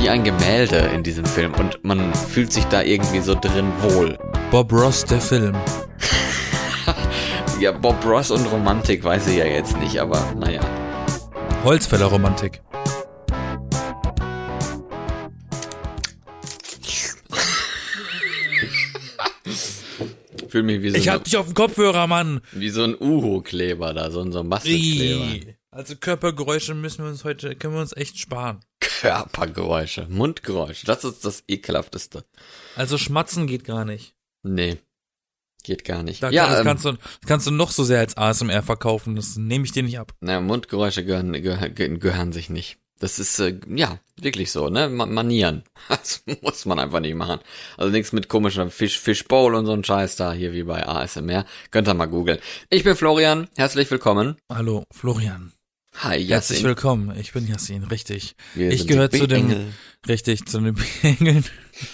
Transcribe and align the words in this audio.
wie 0.00 0.08
ein 0.08 0.24
Gemälde 0.24 0.76
in 0.94 1.02
diesem 1.02 1.24
Film 1.24 1.52
und 1.54 1.82
man 1.84 2.14
fühlt 2.14 2.52
sich 2.52 2.64
da 2.66 2.82
irgendwie 2.82 3.20
so 3.20 3.34
drin 3.34 3.70
wohl. 3.80 4.18
Bob 4.50 4.72
Ross, 4.72 5.04
der 5.04 5.20
Film. 5.20 5.56
Ja, 7.60 7.72
Bob 7.72 8.04
Ross 8.06 8.30
und 8.30 8.46
Romantik 8.46 9.02
weiß 9.02 9.26
ich 9.26 9.36
ja 9.38 9.44
jetzt 9.44 9.76
nicht, 9.78 9.98
aber 9.98 10.32
naja. 10.38 10.60
Holzfäller-Romantik. 11.64 12.62
Fühl 20.48 20.62
mich 20.62 20.82
wie 20.82 20.90
so, 20.90 20.96
Ich 20.96 21.08
hab 21.08 21.24
dich 21.24 21.36
auf 21.36 21.46
dem 21.46 21.54
Kopfhörer, 21.54 22.06
Mann. 22.06 22.40
wie 22.52 22.70
so 22.70 22.84
ein 22.84 22.94
Uhu-Kleber 22.98 23.92
da, 23.92 24.12
so 24.12 24.20
ein, 24.20 24.30
so 24.30 24.38
ein 24.38 24.48
Bastelkleber. 24.48 25.52
Also 25.70 25.96
Körpergeräusche 25.96 26.74
müssen 26.74 27.02
wir 27.04 27.10
uns 27.10 27.24
heute, 27.24 27.54
können 27.56 27.74
wir 27.74 27.80
uns 27.80 27.96
echt 27.96 28.18
sparen. 28.18 28.60
Körpergeräusche, 29.00 30.06
Mundgeräusche, 30.08 30.86
das 30.86 31.04
ist 31.04 31.24
das 31.24 31.44
ekelhafteste. 31.48 32.24
Also 32.76 32.98
schmatzen 32.98 33.46
geht 33.46 33.64
gar 33.64 33.84
nicht. 33.84 34.14
Nee, 34.42 34.78
geht 35.64 35.84
gar 35.84 36.02
nicht. 36.02 36.22
Da 36.22 36.30
ja, 36.30 36.44
kann, 36.44 36.50
das 36.52 36.60
ähm, 36.60 36.66
kannst, 36.66 36.84
du, 36.84 36.92
das 36.92 37.28
kannst 37.28 37.46
du 37.46 37.50
noch 37.52 37.70
so 37.70 37.84
sehr 37.84 38.00
als 38.00 38.16
ASMR 38.16 38.62
verkaufen, 38.62 39.16
das 39.16 39.36
nehme 39.36 39.64
ich 39.64 39.72
dir 39.72 39.82
nicht 39.82 39.98
ab. 39.98 40.12
na, 40.20 40.40
Mundgeräusche 40.40 41.04
gehören, 41.04 41.32
gehören, 41.32 41.74
gehören 42.00 42.32
sich 42.32 42.50
nicht. 42.50 42.78
Das 43.00 43.20
ist, 43.20 43.38
äh, 43.38 43.60
ja, 43.72 44.00
wirklich 44.20 44.50
so, 44.50 44.70
ne? 44.70 44.88
Ma- 44.88 45.06
Manieren. 45.06 45.62
Das 45.88 46.24
muss 46.42 46.66
man 46.66 46.80
einfach 46.80 46.98
nicht 46.98 47.14
machen. 47.14 47.38
Also 47.76 47.92
nichts 47.92 48.12
mit 48.12 48.28
komischer 48.28 48.68
Fish, 48.70 48.98
Fishbowl 48.98 49.54
und 49.54 49.66
so 49.66 49.72
ein 49.72 49.84
Scheiß 49.84 50.16
da, 50.16 50.32
hier 50.32 50.52
wie 50.52 50.64
bei 50.64 50.84
ASMR. 50.84 51.44
Könnt 51.70 51.86
ihr 51.86 51.94
mal 51.94 52.06
googeln. 52.06 52.40
Ich 52.70 52.82
bin 52.82 52.96
Florian, 52.96 53.48
herzlich 53.56 53.88
willkommen. 53.92 54.36
Hallo, 54.52 54.84
Florian. 54.90 55.52
Hi, 55.98 56.24
Herzlich 56.24 56.28
Yassin. 56.58 56.64
willkommen. 56.64 57.16
Ich 57.18 57.32
bin 57.32 57.46
Yassin, 57.48 57.84
richtig. 57.84 58.36
Wir 58.54 58.70
ich 58.70 58.86
gehöre 58.86 59.10
zu 59.10 59.26
B-Engel. 59.26 59.72
richtig, 60.06 60.46
zu 60.46 60.60
den 60.60 60.76
Engeln. 61.02 61.44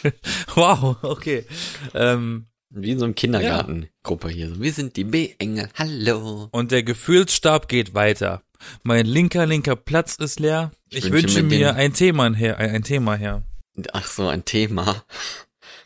wow, 0.55 0.97
okay. 1.03 1.47
Ähm, 1.95 2.47
Wie 2.71 2.91
in 2.91 2.99
so 2.99 3.05
einem 3.07 3.15
Kindergartengruppe 3.15 4.29
hier. 4.29 4.51
So, 4.51 4.61
Wir 4.61 4.73
sind 4.73 4.97
die 4.97 5.05
B-Engel. 5.05 5.71
Hallo. 5.75 6.49
und 6.51 6.71
der 6.71 6.83
Gefühlsstab 6.83 7.69
geht 7.69 7.95
weiter. 7.95 8.43
Mein 8.83 9.07
linker, 9.07 9.47
linker 9.47 9.77
Platz 9.77 10.17
ist 10.17 10.39
leer. 10.41 10.71
Ich, 10.91 10.99
Ich 10.99 11.05
wünsche, 11.13 11.37
wünsche 11.37 11.43
mir 11.43 11.69
den- 11.69 11.77
ein 11.77 11.93
Thema 11.95 12.33
her, 12.35 12.59
ein, 12.59 12.71
ein 12.71 12.83
Thema 12.83 13.15
her. 13.17 13.43
Ach 13.93 14.07
so, 14.07 14.29
ein 14.29 14.45
Thema. 14.45 15.03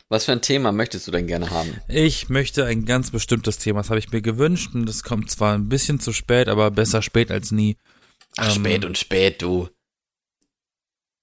Was 0.09 0.25
für 0.25 0.33
ein 0.33 0.43
Thema 0.43 0.73
möchtest 0.73 1.07
du 1.07 1.11
denn 1.11 1.27
gerne 1.27 1.51
haben? 1.51 1.75
Ich 1.87 2.29
möchte 2.31 2.65
ein 2.65 2.85
ganz 2.85 3.11
bestimmtes 3.11 3.59
Thema. 3.59 3.81
Das 3.81 3.91
habe 3.91 3.99
ich 3.99 4.11
mir 4.11 4.23
gewünscht 4.23 4.71
und 4.75 4.87
das 4.87 5.03
kommt 5.03 5.31
zwar 5.31 5.55
ein 5.55 5.69
bisschen 5.69 6.01
zu 6.01 6.13
spät, 6.13 6.49
aber 6.49 6.71
besser 6.71 7.03
spät 7.03 7.31
als 7.31 7.53
nie. 7.53 7.77
Ach, 8.39 8.55
Ähm, 8.55 8.63
spät 8.65 8.85
und 8.85 8.97
spät, 8.97 9.43
du. 9.43 9.69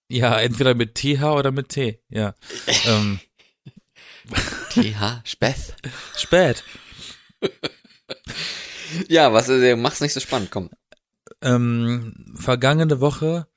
Ja, 0.09 0.39
entweder 0.39 0.75
mit 0.75 0.95
TH 0.95 1.23
oder 1.23 1.51
mit 1.51 1.69
T. 1.69 1.99
Ja. 2.09 2.35
ähm, 2.85 3.19
TH, 4.69 5.21
Speth. 5.23 5.75
spät. 6.17 6.63
Ja, 9.07 9.33
was, 9.33 9.49
äh, 9.49 9.75
mach's 9.75 10.01
nicht 10.01 10.13
so 10.13 10.19
spannend, 10.19 10.51
komm. 10.51 10.69
Ähm, 11.41 12.33
vergangene 12.35 12.99
Woche, 13.01 13.47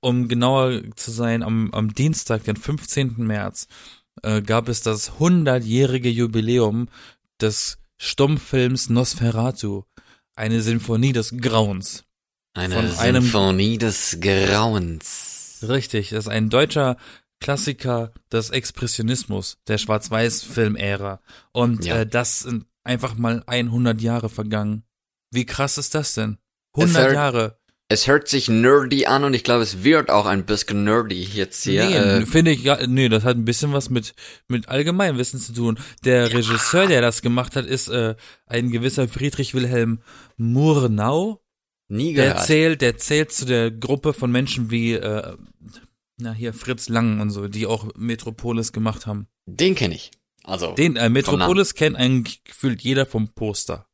um 0.00 0.28
genauer 0.28 0.82
zu 0.96 1.10
sein, 1.10 1.42
am, 1.42 1.72
am 1.72 1.94
Dienstag, 1.94 2.44
den 2.44 2.56
15. 2.56 3.14
März, 3.18 3.68
äh, 4.22 4.42
gab 4.42 4.68
es 4.68 4.82
das 4.82 5.12
100-jährige 5.12 6.08
Jubiläum 6.10 6.88
des 7.40 7.78
Stummfilms 7.96 8.90
Nosferatu, 8.90 9.84
eine 10.36 10.60
Sinfonie 10.62 11.12
des 11.12 11.36
Grauens. 11.38 12.04
Eine 12.54 12.74
Von 12.76 12.98
einem- 12.98 13.22
Symphonie 13.24 13.78
des 13.78 14.18
Grauens. 14.20 15.58
Richtig, 15.68 16.10
das 16.10 16.26
ist 16.26 16.30
ein 16.30 16.50
deutscher 16.50 16.96
Klassiker 17.40 18.12
des 18.32 18.50
Expressionismus, 18.50 19.58
der 19.66 19.78
Schwarz-Weiß-Film-Ära. 19.78 21.20
Und 21.52 21.84
Ja. 21.84 21.96
äh, 22.00 22.06
das 22.06 22.40
sind 22.40 22.66
einfach 22.84 23.16
mal 23.16 23.42
100 23.46 24.00
Jahre 24.00 24.28
vergangen. 24.28 24.84
Wie 25.30 25.46
krass 25.46 25.78
ist 25.78 25.94
das 25.94 26.14
denn? 26.14 26.38
Es 26.76 26.80
100 26.84 27.02
hört- 27.04 27.14
Jahre. 27.14 27.58
Es 27.88 28.06
hört 28.06 28.28
sich 28.28 28.48
nerdy 28.48 29.04
an 29.06 29.24
und 29.24 29.34
ich 29.34 29.44
glaube, 29.44 29.62
es 29.62 29.84
wird 29.84 30.08
auch 30.10 30.24
ein 30.24 30.46
bisschen 30.46 30.84
nerdy 30.84 31.22
jetzt 31.22 31.64
hier. 31.64 31.84
nee, 31.84 31.94
äh, 31.94 32.26
finde 32.26 32.50
ich, 32.52 32.62
ja, 32.62 32.86
nee, 32.86 33.10
das 33.10 33.24
hat 33.24 33.36
ein 33.36 33.44
bisschen 33.44 33.74
was 33.74 33.90
mit, 33.90 34.14
mit 34.48 34.68
Allgemeinwissen 34.70 35.38
zu 35.38 35.52
tun. 35.52 35.78
Der 36.02 36.32
Regisseur, 36.32 36.86
der 36.86 37.02
das 37.02 37.20
gemacht 37.20 37.56
hat, 37.56 37.66
ist 37.66 37.88
äh, 37.88 38.14
ein 38.46 38.70
gewisser 38.70 39.06
Friedrich 39.06 39.52
Wilhelm 39.54 40.00
Murnau. 40.38 41.43
Nie 41.94 42.14
Der 42.14 42.28
gehört. 42.30 42.46
zählt, 42.46 42.80
der 42.82 42.96
zählt 42.98 43.32
zu 43.32 43.46
der 43.46 43.70
Gruppe 43.70 44.12
von 44.12 44.30
Menschen 44.30 44.70
wie, 44.70 44.92
äh, 44.94 45.36
na 46.18 46.32
hier, 46.32 46.52
Fritz 46.54 46.88
Lang 46.88 47.20
und 47.20 47.30
so, 47.30 47.48
die 47.48 47.66
auch 47.66 47.88
Metropolis 47.96 48.72
gemacht 48.72 49.06
haben. 49.06 49.26
Den 49.46 49.74
kenne 49.74 49.94
ich. 49.94 50.10
Also, 50.44 50.74
Den 50.74 50.96
äh, 50.96 51.08
Metropolis 51.08 51.74
kennt 51.74 51.96
eigentlich 51.96 52.44
gefühlt 52.44 52.82
jeder 52.82 53.06
vom 53.06 53.28
Poster. 53.28 53.86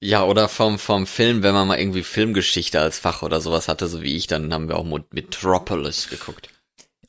ja, 0.00 0.24
oder 0.24 0.48
vom, 0.48 0.78
vom 0.78 1.06
Film, 1.06 1.42
wenn 1.42 1.54
man 1.54 1.66
mal 1.68 1.78
irgendwie 1.78 2.02
Filmgeschichte 2.02 2.80
als 2.80 2.98
Fach 2.98 3.22
oder 3.22 3.40
sowas 3.40 3.68
hatte, 3.68 3.86
so 3.88 4.02
wie 4.02 4.16
ich, 4.16 4.26
dann 4.26 4.52
haben 4.52 4.68
wir 4.68 4.76
auch 4.76 4.84
Metropolis 5.12 6.08
geguckt. 6.10 6.50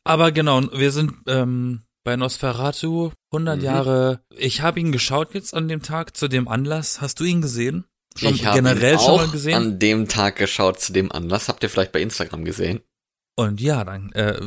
Aber 0.05 0.31
genau, 0.31 0.61
wir 0.73 0.91
sind 0.91 1.13
ähm, 1.27 1.81
bei 2.03 2.15
Nosferatu 2.15 3.11
100 3.31 3.57
Mhm. 3.59 3.63
Jahre. 3.63 4.19
Ich 4.37 4.61
habe 4.61 4.79
ihn 4.79 4.91
geschaut 4.91 5.33
jetzt 5.33 5.53
an 5.53 5.67
dem 5.67 5.81
Tag 5.81 6.15
zu 6.17 6.27
dem 6.27 6.47
Anlass. 6.47 7.01
Hast 7.01 7.19
du 7.19 7.23
ihn 7.23 7.41
gesehen? 7.41 7.85
Schon 8.15 8.33
ich 8.33 8.45
habe 8.45 8.57
generell 8.57 8.99
schon 8.99 9.15
mal 9.17 9.27
gesehen? 9.29 9.53
an 9.55 9.79
dem 9.79 10.07
Tag 10.07 10.35
geschaut 10.35 10.79
zu 10.79 10.93
dem 10.93 11.11
Anlass. 11.11 11.47
Habt 11.47 11.63
ihr 11.63 11.69
vielleicht 11.69 11.91
bei 11.91 12.01
Instagram 12.01 12.45
gesehen? 12.45 12.81
Und 13.35 13.59
ja, 13.59 13.83
dann 13.83 14.11
äh, 14.11 14.39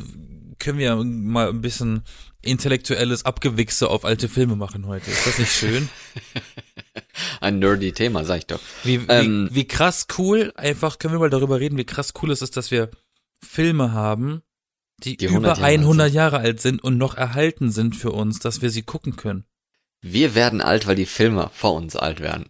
können 0.59 0.79
wir 0.79 0.97
mal 0.97 1.49
ein 1.49 1.61
bisschen 1.61 2.03
intellektuelles 2.43 3.25
Abgewichse 3.25 3.89
auf 3.91 4.05
alte 4.05 4.29
Filme 4.29 4.57
machen 4.57 4.87
heute. 4.87 5.11
Ist 5.11 5.27
das 5.27 5.39
nicht 5.39 5.53
schön? 5.53 5.89
Ein 7.41 7.59
nerdy 7.59 7.93
Thema, 7.93 8.25
sag 8.25 8.39
ich 8.39 8.47
doch. 8.47 8.61
Wie, 8.85 9.01
Ähm, 9.09 9.49
wie, 9.51 9.57
wie 9.57 9.67
krass 9.67 10.07
cool, 10.19 10.53
einfach 10.57 10.99
können 10.99 11.15
wir 11.15 11.19
mal 11.19 11.31
darüber 11.31 11.61
reden, 11.61 11.77
wie 11.77 11.85
krass 11.85 12.15
cool 12.23 12.31
es 12.31 12.43
ist, 12.43 12.57
dass 12.57 12.71
wir 12.71 12.91
Filme 13.43 13.93
haben, 13.93 14.43
die, 14.99 15.17
Die 15.17 15.29
100 15.29 15.59
über 15.59 15.61
Jahre 15.61 15.67
alt 15.67 15.81
100 15.81 16.13
Jahre 16.13 16.39
alt 16.39 16.61
sind 16.61 16.83
und 16.83 16.97
noch 16.97 17.17
erhalten 17.17 17.71
sind 17.71 17.97
für 17.97 18.13
uns, 18.13 18.39
dass 18.39 18.63
wir 18.63 18.71
sie 18.71 18.83
gucken 18.83 19.17
können. 19.17 19.45
Wir 20.01 20.35
werden 20.35 20.61
alt, 20.61 20.87
weil 20.87 20.97
die 20.97 21.07
Filme 21.07 21.51
vor 21.53 21.75
uns 21.75 21.97
alt 21.97 22.21
werden. 22.21 22.47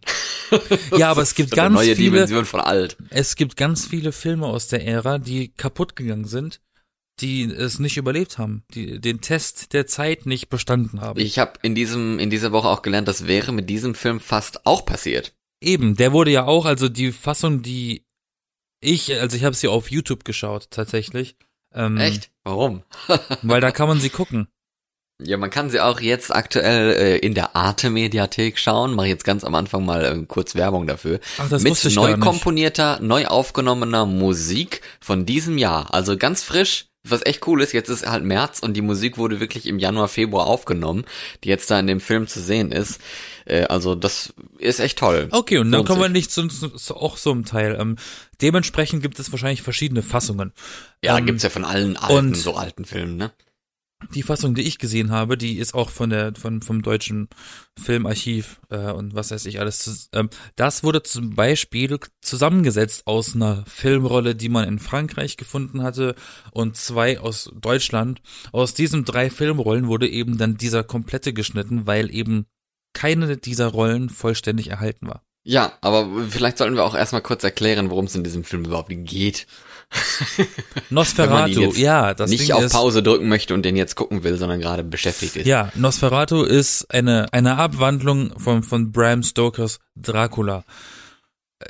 Ja, 0.96 1.10
aber 1.10 1.22
es 1.22 1.34
gibt 1.34 1.50
ganz 1.50 1.74
neue 1.74 1.96
viele, 1.96 2.12
Dimension 2.12 2.44
von 2.44 2.60
alt. 2.60 2.96
es 3.10 3.36
gibt 3.36 3.56
ganz 3.56 3.86
viele 3.86 4.12
Filme 4.12 4.46
aus 4.46 4.68
der 4.68 4.86
Ära, 4.86 5.18
die 5.18 5.48
kaputt 5.48 5.96
gegangen 5.96 6.26
sind, 6.26 6.60
die 7.20 7.44
es 7.44 7.78
nicht 7.78 7.96
überlebt 7.96 8.38
haben, 8.38 8.64
die 8.74 9.00
den 9.00 9.20
Test 9.20 9.72
der 9.72 9.86
Zeit 9.86 10.26
nicht 10.26 10.48
bestanden 10.48 11.00
haben. 11.00 11.18
Ich 11.20 11.38
habe 11.38 11.52
in 11.62 11.74
diesem 11.74 12.18
in 12.18 12.30
dieser 12.30 12.52
Woche 12.52 12.68
auch 12.68 12.82
gelernt, 12.82 13.08
das 13.08 13.26
wäre 13.26 13.52
mit 13.52 13.68
diesem 13.70 13.94
Film 13.94 14.20
fast 14.20 14.66
auch 14.66 14.84
passiert. 14.84 15.34
Eben, 15.60 15.96
der 15.96 16.12
wurde 16.12 16.30
ja 16.30 16.44
auch, 16.44 16.66
also 16.66 16.88
die 16.88 17.12
Fassung, 17.12 17.62
die 17.62 18.04
ich, 18.80 19.18
also 19.20 19.36
ich 19.36 19.44
habe 19.44 19.56
sie 19.56 19.68
auf 19.68 19.90
YouTube 19.90 20.24
geschaut 20.24 20.70
tatsächlich. 20.70 21.36
Ähm, 21.74 21.96
Echt? 21.96 22.30
Warum? 22.44 22.82
Weil 23.42 23.60
da 23.60 23.70
kann 23.70 23.88
man 23.88 24.00
sie 24.00 24.10
gucken. 24.10 24.48
Ja, 25.22 25.38
man 25.38 25.48
kann 25.48 25.70
sie 25.70 25.80
auch 25.80 26.00
jetzt 26.00 26.34
aktuell 26.34 26.92
äh, 26.92 27.16
in 27.18 27.32
der 27.32 27.56
Arte 27.56 27.88
Mediathek 27.88 28.58
schauen. 28.58 28.94
Mache 28.94 29.08
jetzt 29.08 29.24
ganz 29.24 29.44
am 29.44 29.54
Anfang 29.54 29.84
mal 29.86 30.04
äh, 30.04 30.26
kurz 30.26 30.54
Werbung 30.54 30.86
dafür. 30.86 31.20
Ach, 31.38 31.48
das 31.48 31.62
Mit 31.62 31.82
ich 31.82 31.94
neu 31.94 32.18
komponierter, 32.18 33.00
neu 33.00 33.26
aufgenommener 33.26 34.04
Musik 34.04 34.82
von 35.00 35.24
diesem 35.24 35.56
Jahr. 35.56 35.94
Also 35.94 36.18
ganz 36.18 36.42
frisch. 36.42 36.86
Was 37.08 37.24
echt 37.24 37.46
cool 37.46 37.62
ist, 37.62 37.72
jetzt 37.72 37.88
ist 37.88 38.04
halt 38.04 38.24
März 38.24 38.58
und 38.58 38.74
die 38.74 38.82
Musik 38.82 39.16
wurde 39.16 39.38
wirklich 39.38 39.66
im 39.66 39.78
Januar, 39.78 40.08
Februar 40.08 40.46
aufgenommen, 40.46 41.04
die 41.44 41.48
jetzt 41.48 41.70
da 41.70 41.78
in 41.78 41.86
dem 41.86 42.00
Film 42.00 42.26
zu 42.26 42.40
sehen 42.40 42.72
ist. 42.72 43.00
Äh, 43.44 43.62
also 43.66 43.94
das 43.94 44.34
ist 44.58 44.80
echt 44.80 44.98
toll. 44.98 45.28
Okay, 45.30 45.58
und 45.58 45.70
dann 45.70 45.78
Lohnt 45.78 45.88
kommen 45.88 46.00
wir 46.00 46.08
nicht 46.08 46.32
zu, 46.32 46.48
zu, 46.48 46.70
zu 46.70 46.96
auch 46.96 47.16
so 47.16 47.30
einem 47.30 47.44
Teil. 47.44 47.76
Ähm, 47.80 47.94
dementsprechend 48.42 49.02
gibt 49.02 49.20
es 49.20 49.30
wahrscheinlich 49.30 49.62
verschiedene 49.62 50.02
Fassungen. 50.02 50.52
Ja, 51.00 51.16
ähm, 51.16 51.26
gibt's 51.26 51.44
ja 51.44 51.50
von 51.50 51.64
allen 51.64 51.96
alten, 51.96 52.34
so 52.34 52.56
alten 52.56 52.84
Filmen, 52.84 53.16
ne? 53.16 53.30
Die 54.14 54.22
Fassung, 54.22 54.54
die 54.54 54.62
ich 54.62 54.78
gesehen 54.78 55.10
habe, 55.10 55.38
die 55.38 55.56
ist 55.56 55.74
auch 55.74 55.88
von 55.88 56.10
der 56.10 56.34
von 56.34 56.60
vom 56.60 56.82
deutschen 56.82 57.28
Filmarchiv 57.78 58.60
äh, 58.68 58.92
und 58.92 59.14
was 59.14 59.30
weiß 59.30 59.46
ich 59.46 59.58
alles. 59.58 60.10
Ähm, 60.12 60.28
das 60.54 60.84
wurde 60.84 61.02
zum 61.02 61.34
Beispiel 61.34 61.98
zusammengesetzt 62.20 63.06
aus 63.06 63.34
einer 63.34 63.64
Filmrolle, 63.66 64.34
die 64.34 64.50
man 64.50 64.68
in 64.68 64.78
Frankreich 64.78 65.38
gefunden 65.38 65.82
hatte 65.82 66.14
und 66.50 66.76
zwei 66.76 67.18
aus 67.18 67.50
Deutschland. 67.54 68.20
Aus 68.52 68.74
diesen 68.74 69.06
drei 69.06 69.30
Filmrollen 69.30 69.88
wurde 69.88 70.08
eben 70.08 70.36
dann 70.36 70.58
dieser 70.58 70.84
komplette 70.84 71.32
geschnitten, 71.32 71.86
weil 71.86 72.14
eben 72.14 72.44
keine 72.92 73.38
dieser 73.38 73.68
Rollen 73.68 74.10
vollständig 74.10 74.68
erhalten 74.68 75.08
war. 75.08 75.22
Ja, 75.48 75.74
aber 75.80 76.08
vielleicht 76.28 76.58
sollten 76.58 76.74
wir 76.74 76.84
auch 76.84 76.96
erstmal 76.96 77.22
kurz 77.22 77.44
erklären, 77.44 77.88
worum 77.88 78.06
es 78.06 78.16
in 78.16 78.24
diesem 78.24 78.42
Film 78.42 78.64
überhaupt 78.64 78.90
geht. 78.90 79.46
Nosferatu, 80.90 81.72
ja, 81.74 82.14
das 82.14 82.30
nicht 82.30 82.48
Ding 82.48 82.52
auf 82.52 82.64
ist, 82.64 82.72
Pause 82.72 83.02
drücken 83.02 83.28
möchte 83.28 83.54
und 83.54 83.62
den 83.62 83.76
jetzt 83.76 83.94
gucken 83.94 84.24
will, 84.24 84.36
sondern 84.36 84.60
gerade 84.60 84.82
beschäftigt 84.84 85.36
ist. 85.36 85.46
Ja, 85.46 85.72
Nosferatu 85.74 86.42
ist 86.42 86.92
eine, 86.92 87.32
eine 87.32 87.56
Abwandlung 87.56 88.38
von, 88.38 88.62
von 88.62 88.92
Bram 88.92 89.22
Stokers 89.22 89.78
Dracula. 89.94 90.64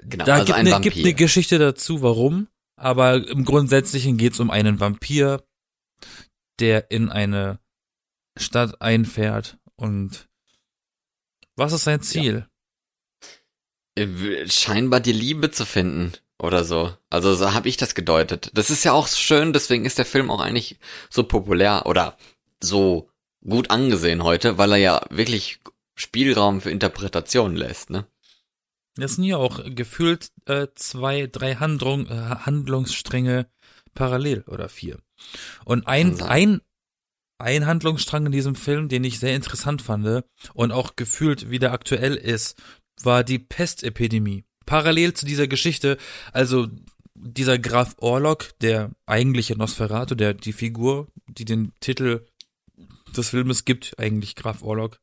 genau. 0.03 0.25
Da 0.25 0.35
also 0.35 0.47
gibt, 0.47 0.57
ein 0.57 0.67
eine, 0.67 0.71
Vampir. 0.73 0.91
gibt 0.91 1.05
eine 1.05 1.15
Geschichte 1.15 1.59
dazu, 1.59 2.03
warum, 2.03 2.49
aber 2.77 3.29
im 3.29 3.45
Grundsätzlichen 3.45 4.17
geht's 4.17 4.41
um 4.41 4.51
einen 4.51 4.81
Vampir, 4.81 5.43
der 6.59 6.91
in 6.91 7.11
eine 7.11 7.59
Stadt 8.39 8.81
einfährt 8.81 9.59
und 9.77 10.29
was 11.57 11.73
ist 11.73 11.85
sein 11.85 12.03
Ziel? 12.03 12.47
Äh, 13.95 14.47
Scheinbar 14.49 15.01
die 15.01 15.13
Liebe 15.13 15.51
zu 15.51 15.65
finden 15.65 16.13
oder 16.39 16.65
so. 16.65 16.93
Also 17.11 17.35
so 17.35 17.55
habe 17.55 17.69
ich 17.69 17.77
das 17.77 17.95
gedeutet. 17.95 18.51
Das 18.55 18.71
ist 18.71 18.85
ja 18.85 18.93
auch 18.93 19.09
schön, 19.09 19.53
deswegen 19.53 19.85
ist 19.85 19.99
der 19.99 20.05
Film 20.05 20.31
auch 20.31 20.41
eigentlich 20.41 20.79
so 21.11 21.25
populär 21.25 21.85
oder 21.87 22.17
so 22.61 23.09
gut 23.45 23.71
angesehen 23.71 24.23
heute, 24.23 24.59
weil 24.59 24.73
er 24.73 24.79
ja 24.79 25.07
wirklich 25.11 25.61
Spielraum 25.95 26.61
für 26.61 26.71
Interpretation 26.71 27.57
lässt, 27.57 27.91
ne? 27.91 28.07
Das 28.97 29.17
sind 29.17 29.25
ja 29.25 29.37
auch 29.37 29.61
gefühlt 29.67 30.31
äh, 30.47 30.69
zwei, 30.75 31.27
drei 31.27 31.57
Handlung, 31.57 32.07
äh, 32.07 32.15
Handlungsstränge 32.15 33.47
parallel 33.95 34.43
oder 34.47 34.71
vier. 34.71 34.99
Und 35.67 35.87
ein, 35.87 36.21
ein, 36.23 36.61
ein 37.39 37.67
Handlungsstrang 37.67 38.27
in 38.27 38.33
diesem 38.33 38.55
Film, 38.55 38.89
den 38.89 39.05
ich 39.05 39.19
sehr 39.19 39.35
interessant 39.35 39.83
fand 39.83 40.25
und 40.55 40.73
auch 40.73 40.97
gefühlt 40.97 41.51
wieder 41.51 41.73
aktuell 41.73 42.15
ist, 42.15 42.57
war 43.03 43.23
die 43.23 43.39
Pestepidemie. 43.39 44.46
Parallel 44.67 45.15
zu 45.15 45.25
dieser 45.25 45.47
Geschichte, 45.47 45.97
also 46.33 46.67
dieser 47.15 47.59
Graf 47.59 47.95
Orlok, 47.99 48.51
der 48.61 48.91
eigentliche 49.07 49.57
Nosferatu, 49.57 50.15
der 50.15 50.35
die 50.35 50.53
Figur, 50.53 51.07
die 51.29 51.45
den 51.45 51.73
Titel 51.81 52.27
des 53.17 53.31
Filmes 53.31 53.65
gibt, 53.65 53.99
eigentlich 53.99 54.35
Graf 54.35 54.63
Orlok. 54.63 55.01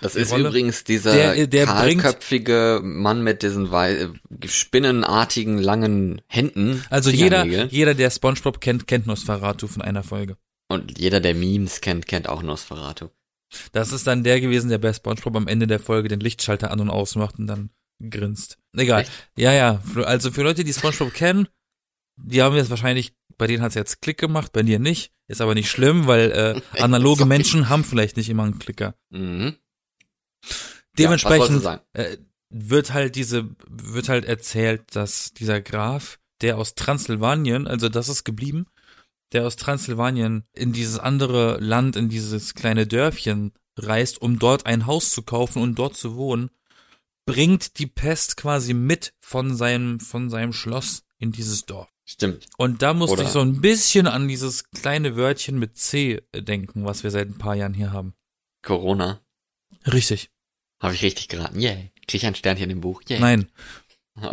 Das 0.00 0.14
ist 0.14 0.32
Rolle. 0.32 0.48
übrigens 0.48 0.84
dieser 0.84 1.12
der, 1.12 1.46
der 1.46 1.66
kahlköpfige 1.66 2.80
Mann 2.82 3.22
mit 3.22 3.42
diesen 3.42 3.68
spinnenartigen 4.44 5.58
langen 5.58 6.22
Händen. 6.28 6.84
Also 6.90 7.10
jeder, 7.10 7.44
jeder, 7.44 7.94
der 7.94 8.10
SpongeBob 8.10 8.60
kennt, 8.60 8.86
kennt 8.86 9.06
Nosferatu 9.06 9.66
von 9.66 9.82
einer 9.82 10.04
Folge. 10.04 10.36
Und 10.68 10.98
jeder, 10.98 11.20
der 11.20 11.34
Memes 11.34 11.80
kennt, 11.80 12.06
kennt 12.06 12.28
auch 12.28 12.42
Nosferatu. 12.42 13.08
Das 13.72 13.92
ist 13.92 14.06
dann 14.06 14.24
der 14.24 14.40
gewesen, 14.40 14.70
der 14.70 14.78
bei 14.78 14.92
SpongeBob 14.92 15.36
am 15.36 15.48
Ende 15.48 15.66
der 15.66 15.80
Folge 15.80 16.08
den 16.08 16.20
Lichtschalter 16.20 16.70
an 16.70 16.80
und 16.80 16.90
ausmacht 16.90 17.38
und 17.38 17.46
dann 17.46 17.70
grinst. 18.10 18.58
Egal. 18.76 19.02
Echt? 19.02 19.12
Ja, 19.36 19.52
ja. 19.52 19.80
Also 20.04 20.30
für 20.30 20.42
Leute, 20.42 20.64
die 20.64 20.72
SpongeBob 20.72 21.12
kennen, 21.12 21.48
die 22.16 22.42
haben 22.42 22.56
jetzt 22.56 22.70
wahrscheinlich, 22.70 23.14
bei 23.38 23.46
denen 23.46 23.62
hat 23.62 23.70
es 23.70 23.74
jetzt 23.74 24.02
Klick 24.02 24.18
gemacht, 24.18 24.52
bei 24.52 24.62
dir 24.62 24.78
nicht. 24.78 25.12
Ist 25.28 25.40
aber 25.40 25.54
nicht 25.54 25.70
schlimm, 25.70 26.06
weil 26.06 26.30
äh, 26.30 26.60
analoge 26.82 27.24
Menschen 27.24 27.68
haben 27.68 27.84
vielleicht 27.84 28.16
nicht 28.16 28.28
immer 28.28 28.44
einen 28.44 28.58
Klicker. 28.58 28.94
Mhm. 29.10 29.56
Dementsprechend 30.98 31.64
ja, 31.64 31.80
äh, 31.92 32.16
wird 32.48 32.92
halt 32.92 33.16
diese, 33.16 33.48
wird 33.68 34.08
halt 34.08 34.24
erzählt, 34.24 34.94
dass 34.94 35.32
dieser 35.32 35.60
Graf, 35.60 36.18
der 36.40 36.58
aus 36.58 36.74
Transsilvanien, 36.74 37.66
also 37.66 37.88
das 37.88 38.08
ist 38.08 38.24
geblieben, 38.24 38.66
der 39.32 39.46
aus 39.46 39.56
Transsilvanien 39.56 40.44
in 40.52 40.72
dieses 40.72 40.98
andere 40.98 41.58
Land, 41.58 41.96
in 41.96 42.08
dieses 42.08 42.54
kleine 42.54 42.86
Dörfchen 42.86 43.52
reist, 43.76 44.22
um 44.22 44.38
dort 44.38 44.66
ein 44.66 44.86
Haus 44.86 45.10
zu 45.10 45.22
kaufen 45.22 45.60
und 45.60 45.74
dort 45.74 45.96
zu 45.96 46.16
wohnen, 46.16 46.50
bringt 47.26 47.78
die 47.78 47.86
Pest 47.86 48.36
quasi 48.36 48.72
mit 48.72 49.12
von 49.18 49.54
seinem, 49.54 50.00
von 50.00 50.30
seinem 50.30 50.52
Schloss 50.52 51.04
in 51.18 51.32
dieses 51.32 51.66
Dorf. 51.66 51.92
Stimmt. 52.04 52.46
Und 52.56 52.82
da 52.82 52.94
musste 52.94 53.14
Oder 53.14 53.24
ich 53.24 53.30
so 53.30 53.40
ein 53.40 53.60
bisschen 53.60 54.06
an 54.06 54.28
dieses 54.28 54.70
kleine 54.70 55.16
Wörtchen 55.16 55.58
mit 55.58 55.76
C 55.76 56.22
denken, 56.34 56.84
was 56.84 57.02
wir 57.02 57.10
seit 57.10 57.28
ein 57.28 57.38
paar 57.38 57.56
Jahren 57.56 57.74
hier 57.74 57.92
haben. 57.92 58.14
Corona. 58.62 59.20
Richtig. 59.86 60.30
Habe 60.80 60.94
ich 60.94 61.02
richtig 61.02 61.28
geraten. 61.28 61.60
Yay. 61.60 61.92
Krieg 62.06 62.22
ich 62.22 62.26
ein 62.26 62.36
Sternchen 62.36 62.70
im 62.70 62.80
Buch. 62.80 63.02
Yay. 63.08 63.18
Nein. 63.18 63.50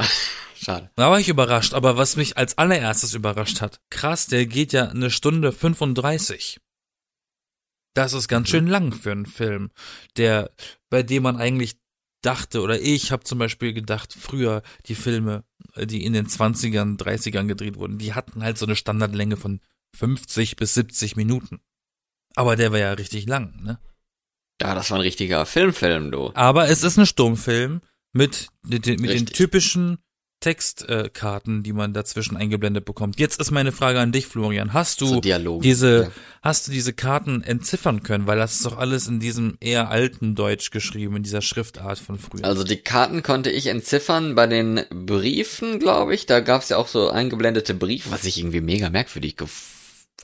Schade. 0.56 0.92
Da 0.96 1.10
war 1.10 1.20
ich 1.20 1.30
überrascht, 1.30 1.74
aber 1.74 1.98
was 1.98 2.16
mich 2.16 2.38
als 2.38 2.58
allererstes 2.58 3.16
überrascht 3.16 3.60
hat, 3.60 3.82
krass, 3.90 4.28
der 4.28 4.46
geht 4.46 4.72
ja 4.72 4.88
eine 4.88 5.10
Stunde 5.10 5.52
35. 5.52 6.60
Das 7.96 8.14
ist 8.14 8.28
ganz 8.28 8.48
mhm. 8.48 8.52
schön 8.52 8.68
lang 8.68 8.92
für 8.94 9.12
einen 9.12 9.26
Film, 9.26 9.72
der, 10.16 10.52
bei 10.90 11.04
dem 11.04 11.24
man 11.24 11.38
eigentlich 11.38 11.78
dachte, 12.26 12.62
oder 12.62 12.80
ich 12.80 13.12
habe 13.12 13.24
zum 13.24 13.40
Beispiel 13.40 13.74
gedacht, 13.74 14.16
früher 14.20 14.64
die 14.88 14.96
Filme, 14.96 15.44
äh, 15.76 15.86
die 15.86 16.04
in 16.04 16.14
den 16.14 16.28
20ern, 16.28 16.98
30ern 16.98 17.46
gedreht 17.48 17.78
wurden, 17.78 17.98
die 17.98 18.14
hatten 18.14 18.44
halt 18.44 18.58
so 18.58 18.66
eine 18.66 18.76
Standardlänge 18.76 19.38
von 19.38 19.62
50 19.96 20.56
bis 20.56 20.74
70 20.74 21.16
Minuten. 21.16 21.60
Aber 22.36 22.56
der 22.56 22.72
war 22.72 22.80
ja 22.80 22.94
richtig 22.94 23.28
lang, 23.28 23.62
ne? 23.62 23.80
Ja, 24.62 24.76
das 24.76 24.92
war 24.92 24.98
ein 24.98 25.02
richtiger 25.02 25.46
Filmfilm, 25.46 26.12
du. 26.12 26.32
Aber 26.36 26.70
es 26.70 26.84
ist 26.84 26.98
ein 26.98 27.06
Stummfilm 27.06 27.82
mit, 28.14 28.48
mit, 28.66 28.86
mit 28.86 29.12
den 29.12 29.26
typischen 29.26 29.98
Textkarten, 30.44 31.64
die 31.64 31.72
man 31.72 31.94
dazwischen 31.94 32.36
eingeblendet 32.36 32.84
bekommt. 32.84 33.18
Jetzt 33.18 33.40
ist 33.40 33.52
meine 33.52 33.72
Frage 33.72 34.02
an 34.02 34.12
dich, 34.12 34.28
Florian. 34.28 34.74
Hast 34.74 35.00
du 35.00 35.06
so 35.06 35.22
diese, 35.22 36.04
ja. 36.04 36.12
hast 36.42 36.68
du 36.68 36.74
diese 36.74 36.92
Karten 36.92 37.42
entziffern 37.42 38.04
können? 38.04 38.28
Weil 38.28 38.40
das 38.40 38.56
ist 38.56 38.66
doch 38.66 38.78
alles 38.78 39.08
in 39.08 39.22
diesem 39.22 39.56
eher 39.62 39.90
alten 39.90 40.36
Deutsch 40.36 40.70
geschrieben, 40.72 41.16
in 41.16 41.24
dieser 41.24 41.42
Schriftart 41.42 41.98
von 41.98 42.20
früher. 42.20 42.44
Also 42.44 42.66
die 42.66 42.76
Karten 42.76 43.24
konnte 43.24 43.52
ich 43.52 43.68
entziffern 43.68 44.36
bei 44.36 44.46
den 44.46 44.82
Briefen, 44.90 45.80
glaube 45.80 46.14
ich. 46.14 46.26
Da 46.26 46.42
gab 46.42 46.62
es 46.62 46.70
ja 46.70 46.78
auch 46.78 46.90
so 46.90 47.10
eingeblendete 47.10 47.74
Briefe, 47.74 48.12
was 48.12 48.26
ich 48.26 48.38
irgendwie 48.38 48.60
mega 48.60 48.90
merkwürdig 48.90 49.38
gefunden 49.38 49.73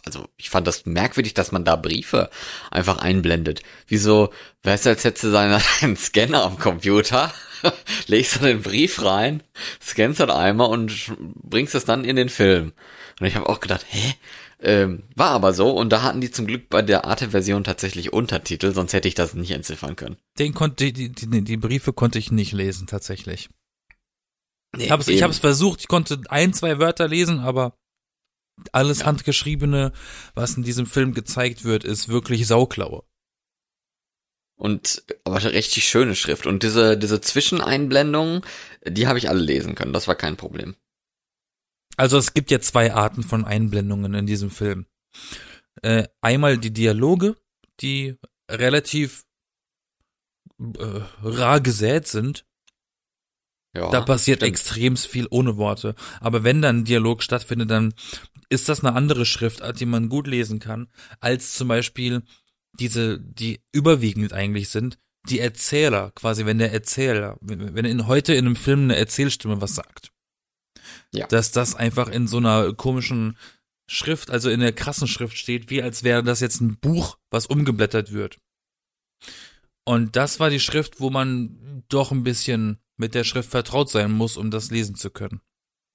also 0.05 0.27
ich 0.37 0.49
fand 0.49 0.67
das 0.67 0.85
merkwürdig, 0.85 1.33
dass 1.33 1.51
man 1.51 1.65
da 1.65 1.75
Briefe 1.75 2.29
einfach 2.71 2.97
einblendet. 2.99 3.61
Wieso, 3.87 4.31
weißt 4.63 4.85
du, 4.85 4.89
als 4.89 5.03
hättest 5.03 5.25
du 5.25 5.31
seinen 5.31 5.97
Scanner 5.97 6.43
am 6.43 6.57
Computer, 6.57 7.33
legst 8.07 8.37
du 8.37 8.45
den 8.45 8.61
Brief 8.61 9.03
rein, 9.03 9.43
scannst 9.81 10.19
dann 10.19 10.31
einmal 10.31 10.69
und 10.69 11.11
bringst 11.15 11.75
es 11.75 11.85
dann 11.85 12.05
in 12.05 12.15
den 12.15 12.29
Film. 12.29 12.73
Und 13.19 13.27
ich 13.27 13.35
habe 13.35 13.49
auch 13.49 13.59
gedacht, 13.59 13.85
hä? 13.89 14.15
Ähm, 14.61 15.03
war 15.15 15.29
aber 15.29 15.53
so 15.53 15.71
und 15.71 15.89
da 15.89 16.01
hatten 16.01 16.19
die 16.19 16.31
zum 16.31 16.45
Glück 16.45 16.67
bei 16.67 16.81
der 16.81 17.05
Arte-Version 17.05 17.63
tatsächlich 17.63 18.11
Untertitel, 18.11 18.73
sonst 18.73 18.91
hätte 18.91 19.07
ich 19.07 19.15
das 19.15 19.33
nicht 19.33 19.51
entziffern 19.51 19.95
können. 19.95 20.17
Den 20.37 20.53
konnte 20.53 20.91
die, 20.91 21.09
die, 21.09 21.43
die 21.43 21.57
Briefe 21.57 21.93
konnte 21.93 22.19
ich 22.19 22.29
nicht 22.29 22.51
lesen 22.51 22.85
tatsächlich. 22.85 23.49
Nee, 24.75 24.85
ich 24.85 24.91
habe 24.91 25.01
es 25.01 25.07
ich 25.07 25.23
hab's 25.23 25.39
versucht, 25.39 25.79
ich 25.79 25.87
konnte 25.87 26.21
ein, 26.27 26.53
zwei 26.53 26.77
Wörter 26.77 27.07
lesen, 27.07 27.39
aber 27.39 27.78
alles 28.71 28.99
ja. 28.99 29.05
handgeschriebene, 29.05 29.91
was 30.35 30.55
in 30.57 30.63
diesem 30.63 30.85
Film 30.85 31.13
gezeigt 31.13 31.63
wird, 31.63 31.83
ist 31.83 32.09
wirklich 32.09 32.47
sauklaue. 32.47 33.03
Und 34.59 35.03
aber 35.23 35.41
richtig 35.41 35.87
schöne 35.87 36.15
Schrift. 36.15 36.45
Und 36.45 36.63
diese, 36.63 36.97
diese 36.97 37.21
Zwischeneinblendungen, 37.21 38.41
die 38.85 39.07
habe 39.07 39.17
ich 39.17 39.29
alle 39.29 39.39
lesen 39.39 39.73
können. 39.73 39.93
Das 39.93 40.09
war 40.09 40.15
kein 40.15 40.35
Problem. 40.35 40.75
Also 41.95 42.17
es 42.17 42.33
gibt 42.33 42.51
ja 42.51 42.59
zwei 42.59 42.93
Arten 42.93 43.23
von 43.23 43.45
Einblendungen 43.45 44.13
in 44.13 44.25
diesem 44.25 44.51
Film. 44.51 44.85
Äh, 45.81 46.07
einmal 46.21 46.57
die 46.57 46.73
Dialoge, 46.73 47.37
die 47.79 48.17
relativ 48.51 49.25
äh, 50.59 51.01
rar 51.23 51.61
gesät 51.61 52.07
sind. 52.07 52.45
Ja, 53.73 53.89
da 53.91 54.01
passiert 54.01 54.39
stimmt. 54.39 54.49
extrem 54.49 54.97
viel 54.97 55.27
ohne 55.29 55.57
Worte. 55.57 55.95
Aber 56.19 56.43
wenn 56.43 56.61
dann 56.61 56.85
Dialog 56.85 57.23
stattfindet, 57.23 57.69
dann 57.69 57.93
ist 58.49 58.67
das 58.67 58.83
eine 58.83 58.95
andere 58.95 59.25
Schriftart, 59.25 59.79
die 59.79 59.85
man 59.85 60.09
gut 60.09 60.27
lesen 60.27 60.59
kann, 60.59 60.89
als 61.19 61.53
zum 61.53 61.67
Beispiel 61.67 62.23
diese, 62.79 63.19
die 63.19 63.61
überwiegend 63.71 64.33
eigentlich 64.33 64.69
sind, 64.69 64.97
die 65.27 65.39
Erzähler, 65.39 66.11
quasi, 66.15 66.45
wenn 66.45 66.57
der 66.57 66.71
Erzähler, 66.71 67.37
wenn 67.41 67.85
in, 67.85 68.07
heute 68.07 68.33
in 68.33 68.45
einem 68.45 68.55
Film 68.55 68.83
eine 68.83 68.95
Erzählstimme 68.95 69.61
was 69.61 69.75
sagt. 69.75 70.11
Ja. 71.13 71.27
Dass 71.27 71.51
das 71.51 71.75
einfach 71.75 72.07
in 72.07 72.27
so 72.27 72.37
einer 72.37 72.73
komischen 72.73 73.37
Schrift, 73.87 74.29
also 74.29 74.49
in 74.49 74.59
der 74.59 74.73
krassen 74.73 75.07
Schrift 75.07 75.37
steht, 75.37 75.69
wie 75.69 75.81
als 75.81 76.03
wäre 76.03 76.23
das 76.23 76.39
jetzt 76.39 76.61
ein 76.61 76.77
Buch, 76.77 77.17
was 77.31 77.47
umgeblättert 77.47 78.11
wird. 78.11 78.39
Und 79.85 80.15
das 80.15 80.39
war 80.39 80.49
die 80.49 80.59
Schrift, 80.59 80.99
wo 80.99 81.09
man 81.09 81.83
doch 81.89 82.11
ein 82.11 82.23
bisschen 82.23 82.79
mit 82.97 83.15
der 83.15 83.23
Schrift 83.23 83.49
vertraut 83.49 83.89
sein 83.89 84.11
muss, 84.11 84.37
um 84.37 84.51
das 84.51 84.69
lesen 84.71 84.95
zu 84.95 85.09
können. 85.09 85.41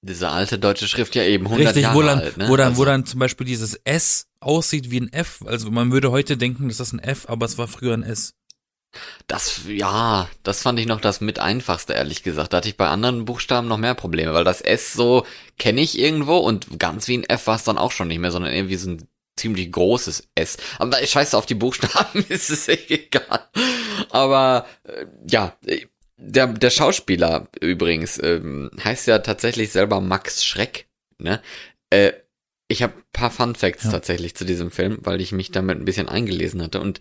Diese 0.07 0.29
alte 0.29 0.59
deutsche 0.59 0.87
Schrift 0.87 1.15
ja 1.15 1.23
eben 1.23 1.45
100 1.45 1.67
Richtig, 1.67 1.83
Jahre 1.83 1.95
wo 1.95 2.01
dann, 2.03 2.19
alt, 2.19 2.37
ne? 2.37 2.47
wo 2.47 2.55
dann, 2.55 2.67
also. 2.69 2.81
wo 2.81 2.85
dann 2.85 3.05
zum 3.07 3.19
Beispiel 3.19 3.47
dieses 3.47 3.73
S 3.85 4.27
aussieht 4.39 4.91
wie 4.91 5.01
ein 5.01 5.11
F. 5.11 5.43
Also 5.47 5.71
man 5.71 5.91
würde 5.91 6.11
heute 6.11 6.37
denken, 6.37 6.67
das 6.67 6.79
ist 6.79 6.93
ein 6.93 6.99
F, 6.99 7.25
aber 7.27 7.47
es 7.47 7.57
war 7.57 7.67
früher 7.67 7.95
ein 7.95 8.03
S. 8.03 8.35
Das, 9.25 9.61
ja, 9.67 10.29
das 10.43 10.61
fand 10.61 10.79
ich 10.79 10.85
noch 10.85 11.01
das 11.01 11.21
mit 11.21 11.39
einfachste, 11.39 11.93
ehrlich 11.93 12.21
gesagt. 12.21 12.53
Da 12.53 12.57
hatte 12.57 12.69
ich 12.69 12.77
bei 12.77 12.87
anderen 12.87 13.25
Buchstaben 13.25 13.67
noch 13.67 13.79
mehr 13.79 13.95
Probleme, 13.95 14.31
weil 14.35 14.43
das 14.43 14.61
S 14.61 14.93
so 14.93 15.25
kenne 15.57 15.81
ich 15.81 15.97
irgendwo 15.97 16.37
und 16.37 16.79
ganz 16.79 17.07
wie 17.07 17.17
ein 17.17 17.23
F 17.23 17.47
war 17.47 17.55
es 17.55 17.63
dann 17.63 17.79
auch 17.79 17.91
schon 17.91 18.07
nicht 18.07 18.19
mehr, 18.19 18.31
sondern 18.31 18.53
irgendwie 18.53 18.75
so 18.75 18.91
ein 18.91 19.07
ziemlich 19.35 19.71
großes 19.71 20.29
S. 20.35 20.57
Aber 20.77 20.97
scheiße 21.03 21.35
auf 21.35 21.47
die 21.47 21.55
Buchstaben, 21.55 22.23
ist 22.29 22.51
es 22.51 22.67
egal. 22.67 23.49
Aber 24.11 24.67
äh, 24.83 25.07
ja, 25.27 25.57
der, 26.17 26.47
der 26.47 26.69
Schauspieler 26.69 27.47
übrigens 27.61 28.19
ähm, 28.21 28.71
heißt 28.83 29.07
ja 29.07 29.19
tatsächlich 29.19 29.71
selber 29.71 30.01
Max 30.01 30.45
Schreck, 30.45 30.87
ne? 31.17 31.41
Äh, 31.89 32.13
Ich 32.67 32.81
habe 32.83 32.93
paar 33.13 33.29
Fun 33.31 33.53
Facts 33.55 33.83
Ja. 33.85 33.91
tatsächlich 33.91 34.35
zu 34.35 34.43
diesem 34.45 34.71
Film, 34.71 34.97
weil 35.01 35.21
ich 35.21 35.31
mich 35.31 35.51
damit 35.51 35.77
ein 35.79 35.85
bisschen 35.85 36.09
eingelesen 36.09 36.61
hatte. 36.63 36.81
Und 36.81 36.99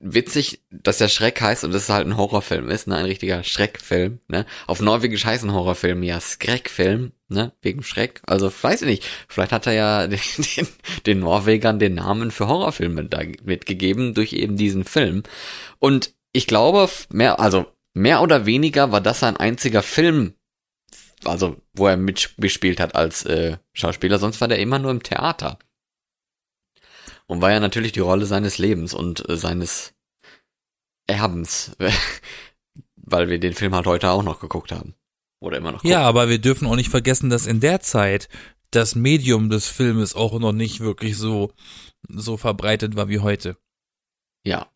witzig, 0.00 0.62
dass 0.70 0.98
der 0.98 1.08
Schreck 1.08 1.40
heißt 1.40 1.64
und 1.64 1.72
dass 1.72 1.84
es 1.84 1.88
halt 1.90 2.06
ein 2.06 2.16
Horrorfilm 2.16 2.68
ist, 2.70 2.86
ne? 2.88 2.96
Ein 2.96 3.04
richtiger 3.06 3.42
Schreckfilm, 3.44 4.18
ne? 4.28 4.46
Auf 4.66 4.80
Norwegisch 4.80 5.24
heißen 5.24 5.52
Horrorfilm 5.52 6.02
ja 6.02 6.18
Skreckfilm, 6.20 7.12
ne? 7.28 7.52
Wegen 7.62 7.82
Schreck. 7.84 8.20
Also 8.26 8.50
weiß 8.52 8.82
ich 8.82 8.88
nicht. 8.88 9.04
Vielleicht 9.28 9.52
hat 9.52 9.66
er 9.66 9.72
ja 9.74 10.06
den, 10.08 10.18
den, 10.56 10.68
den 11.06 11.20
Norwegern 11.20 11.78
den 11.78 11.94
Namen 11.94 12.30
für 12.30 12.48
Horrorfilme 12.48 13.04
da 13.04 13.20
mitgegeben 13.44 14.12
durch 14.14 14.32
eben 14.32 14.56
diesen 14.56 14.84
Film. 14.84 15.22
Und 15.78 16.14
ich 16.32 16.46
glaube, 16.46 16.88
mehr, 17.10 17.38
also 17.40 17.66
mehr 17.96 18.20
oder 18.20 18.44
weniger 18.44 18.92
war 18.92 19.00
das 19.00 19.20
sein 19.20 19.36
einziger 19.36 19.82
Film, 19.82 20.34
also 21.24 21.56
wo 21.72 21.86
er 21.86 21.96
mitgespielt 21.96 22.78
hat 22.78 22.94
als 22.94 23.24
äh, 23.24 23.56
Schauspieler, 23.72 24.18
sonst 24.18 24.40
war 24.40 24.48
der 24.48 24.58
immer 24.58 24.78
nur 24.78 24.90
im 24.90 25.02
Theater. 25.02 25.58
Und 27.26 27.40
war 27.40 27.50
ja 27.50 27.58
natürlich 27.58 27.92
die 27.92 28.00
Rolle 28.00 28.26
seines 28.26 28.58
Lebens 28.58 28.94
und 28.94 29.28
äh, 29.28 29.36
seines 29.36 29.94
Erbens, 31.06 31.74
weil 32.96 33.28
wir 33.28 33.40
den 33.40 33.54
Film 33.54 33.74
halt 33.74 33.86
heute 33.86 34.10
auch 34.10 34.22
noch 34.22 34.40
geguckt 34.40 34.72
haben. 34.72 34.94
Oder 35.40 35.56
immer 35.56 35.72
noch 35.72 35.78
gucken. 35.78 35.90
Ja, 35.90 36.02
aber 36.02 36.28
wir 36.28 36.38
dürfen 36.38 36.68
auch 36.68 36.76
nicht 36.76 36.90
vergessen, 36.90 37.30
dass 37.30 37.46
in 37.46 37.60
der 37.60 37.80
Zeit 37.80 38.28
das 38.70 38.94
Medium 38.94 39.48
des 39.48 39.68
Filmes 39.68 40.14
auch 40.14 40.38
noch 40.38 40.52
nicht 40.52 40.80
wirklich 40.80 41.16
so, 41.16 41.52
so 42.08 42.36
verbreitet 42.36 42.94
war 42.94 43.08
wie 43.08 43.20
heute. 43.20 43.56
Ja. 44.44 44.70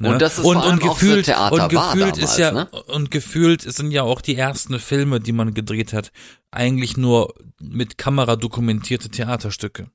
Ne? 0.00 0.10
Und 0.10 0.22
das 0.22 0.38
ist 0.38 0.44
und, 0.44 0.54
vor 0.54 0.64
allem 0.64 0.72
und 0.74 0.82
auch 0.82 0.98
so 0.98 1.06
gefühlt, 1.06 1.28
und 1.28 1.68
gefühlt 1.68 2.16
damals, 2.16 2.18
ist 2.18 2.38
ja, 2.38 2.50
ne? 2.50 2.68
und 2.88 3.10
gefühlt 3.12 3.62
sind 3.62 3.92
ja 3.92 4.02
auch 4.02 4.20
die 4.20 4.34
ersten 4.34 4.78
Filme, 4.80 5.20
die 5.20 5.32
man 5.32 5.54
gedreht 5.54 5.92
hat, 5.92 6.10
eigentlich 6.50 6.96
nur 6.96 7.34
mit 7.60 7.96
Kamera 7.96 8.34
dokumentierte 8.34 9.08
Theaterstücke. 9.08 9.90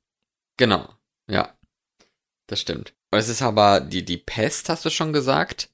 Genau. 0.58 0.88
Ja. 1.30 1.54
Das 2.48 2.62
stimmt. 2.62 2.94
Es 3.12 3.28
ist 3.28 3.42
aber 3.42 3.82
die, 3.82 4.06
die 4.06 4.18
Pest, 4.18 4.70
hast 4.70 4.86
du 4.86 4.90
schon 4.90 5.14
gesagt. 5.14 5.70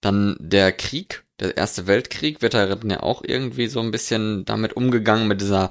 Dann 0.00 0.36
der 0.38 0.70
Krieg, 0.72 1.24
der 1.40 1.56
Erste 1.56 1.86
Weltkrieg, 1.86 2.42
wird 2.42 2.54
darin 2.54 2.90
ja 2.90 3.02
auch 3.02 3.22
irgendwie 3.24 3.66
so 3.66 3.80
ein 3.80 3.90
bisschen 3.90 4.44
damit 4.44 4.74
umgegangen, 4.74 5.26
mit 5.26 5.40
dieser 5.40 5.70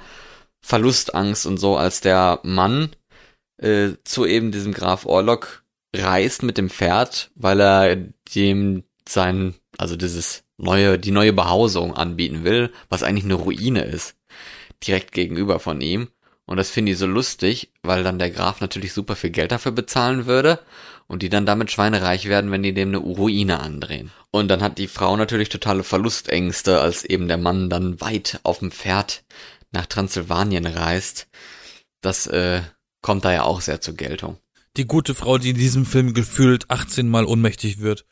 Verlustangst 0.61 1.45
und 1.45 1.57
so, 1.57 1.77
als 1.77 2.01
der 2.01 2.39
Mann 2.43 2.95
äh, 3.57 3.91
zu 4.03 4.25
eben 4.25 4.51
diesem 4.51 4.73
Graf 4.73 5.05
Orlok 5.05 5.62
reist 5.95 6.43
mit 6.43 6.57
dem 6.57 6.69
Pferd, 6.69 7.31
weil 7.35 7.61
er 7.61 7.95
dem 8.35 8.83
sein, 9.07 9.55
also 9.77 9.95
dieses 9.95 10.43
neue, 10.57 10.97
die 10.97 11.11
neue 11.11 11.33
Behausung 11.33 11.95
anbieten 11.95 12.43
will, 12.43 12.71
was 12.89 13.03
eigentlich 13.03 13.25
eine 13.25 13.35
Ruine 13.35 13.83
ist. 13.83 14.15
Direkt 14.85 15.11
gegenüber 15.11 15.59
von 15.59 15.81
ihm. 15.81 16.09
Und 16.45 16.57
das 16.57 16.69
finde 16.69 16.91
ich 16.91 16.97
so 16.97 17.05
lustig, 17.05 17.71
weil 17.83 18.03
dann 18.03 18.19
der 18.19 18.29
Graf 18.29 18.59
natürlich 18.59 18.93
super 18.93 19.15
viel 19.15 19.29
Geld 19.29 19.51
dafür 19.51 19.71
bezahlen 19.71 20.25
würde 20.25 20.59
und 21.07 21.21
die 21.21 21.29
dann 21.29 21.45
damit 21.45 21.71
schweinereich 21.71 22.27
werden, 22.27 22.51
wenn 22.51 22.63
die 22.63 22.73
dem 22.73 22.89
eine 22.89 22.97
Ruine 22.97 23.59
andrehen. 23.59 24.11
Und 24.31 24.49
dann 24.49 24.61
hat 24.61 24.77
die 24.77 24.87
Frau 24.87 25.15
natürlich 25.15 25.49
totale 25.49 25.83
Verlustängste, 25.83 26.81
als 26.81 27.05
eben 27.05 27.27
der 27.27 27.37
Mann 27.37 27.69
dann 27.69 28.01
weit 28.01 28.39
auf 28.43 28.59
dem 28.59 28.71
Pferd 28.71 29.23
nach 29.71 29.85
Transsilvanien 29.85 30.65
reist. 30.65 31.27
Das 32.01 32.27
äh, 32.27 32.61
kommt 33.01 33.25
da 33.25 33.31
ja 33.31 33.43
auch 33.43 33.61
sehr 33.61 33.79
zur 33.79 33.95
Geltung. 33.95 34.37
Die 34.77 34.85
gute 34.85 35.13
Frau, 35.15 35.37
die 35.37 35.51
in 35.51 35.57
diesem 35.57 35.85
Film 35.85 36.13
gefühlt 36.13 36.69
18 36.69 37.07
Mal 37.07 37.25
ohnmächtig 37.25 37.79
wird. 37.79 38.05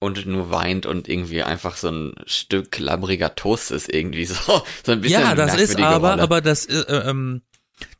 Und 0.00 0.26
nur 0.26 0.50
weint 0.50 0.86
und 0.86 1.08
irgendwie 1.08 1.42
einfach 1.42 1.76
so 1.76 1.88
ein 1.88 2.14
Stück 2.26 2.78
labbriger 2.78 3.34
Toast 3.36 3.70
ist 3.70 3.92
irgendwie 3.92 4.26
so, 4.26 4.34
so 4.84 4.92
ein 4.92 5.00
bisschen 5.00 5.22
Ja, 5.22 5.34
das 5.34 5.58
ist 5.58 5.78
aber, 5.80 6.10
Rolle. 6.10 6.22
aber 6.22 6.40
das, 6.40 6.66
äh, 6.66 7.08
ähm, 7.08 7.42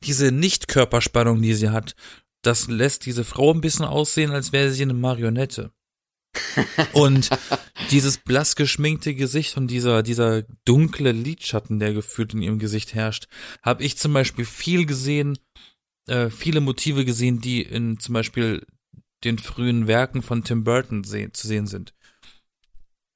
diese 0.02 0.32
Nicht-Körperspannung, 0.32 1.40
die 1.40 1.54
sie 1.54 1.70
hat, 1.70 1.94
das 2.42 2.68
lässt 2.68 3.06
diese 3.06 3.24
Frau 3.24 3.52
ein 3.52 3.60
bisschen 3.60 3.84
aussehen, 3.84 4.32
als 4.32 4.52
wäre 4.52 4.70
sie 4.70 4.82
eine 4.82 4.94
Marionette. 4.94 5.72
und 6.92 7.30
dieses 7.90 8.18
blass 8.18 8.56
geschminkte 8.56 9.14
Gesicht 9.14 9.56
und 9.56 9.68
dieser, 9.68 10.02
dieser 10.02 10.42
dunkle 10.64 11.12
Lidschatten, 11.12 11.78
der 11.78 11.92
gefühlt 11.92 12.34
in 12.34 12.42
ihrem 12.42 12.58
Gesicht 12.58 12.94
herrscht, 12.94 13.28
habe 13.62 13.84
ich 13.84 13.96
zum 13.96 14.12
Beispiel 14.12 14.44
viel 14.44 14.84
gesehen, 14.84 15.38
äh, 16.06 16.30
viele 16.30 16.60
Motive 16.60 17.04
gesehen, 17.04 17.40
die 17.40 17.62
in 17.62 17.98
zum 17.98 18.12
Beispiel 18.14 18.64
den 19.24 19.38
frühen 19.38 19.86
Werken 19.86 20.22
von 20.22 20.44
Tim 20.44 20.64
Burton 20.64 21.02
seh 21.04 21.30
zu 21.32 21.46
sehen 21.46 21.66
sind. 21.66 21.94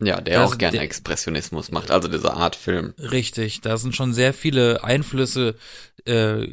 Ja, 0.03 0.21
der 0.21 0.41
Das- 0.41 0.53
auch 0.53 0.59
gerne 0.59 0.79
Expressionismus 0.79 1.71
macht, 1.73 1.91
also 1.91 2.09
diese 2.09 2.33
Art 2.33 2.55
Film. 2.57 2.95
Richtig, 2.99 3.61
da 3.63 3.77
sind 3.79 3.97
schon 3.97 4.15
sehr 4.15 4.33
viele 4.33 4.85
Einflüsse 4.85 5.57
äh, 6.05 6.47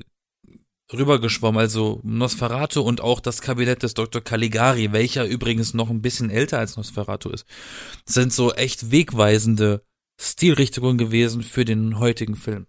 rübergeschwommen, 0.91 1.59
also 1.59 1.99
Nosferatu 2.03 2.81
und 2.81 3.01
auch 3.01 3.19
das 3.19 3.41
Kabinett 3.41 3.83
des 3.83 3.93
Dr. 3.93 4.21
Caligari, 4.21 4.91
welcher 4.91 5.25
übrigens 5.25 5.73
noch 5.73 5.89
ein 5.89 6.01
bisschen 6.01 6.29
älter 6.29 6.59
als 6.59 6.75
Nosferatu 6.77 7.29
ist, 7.29 7.45
sind 8.05 8.33
so 8.33 8.53
echt 8.53 8.91
wegweisende 8.91 9.83
Stilrichtungen 10.19 10.97
gewesen 10.97 11.43
für 11.43 11.65
den 11.65 11.99
heutigen 11.99 12.35
Film. 12.35 12.67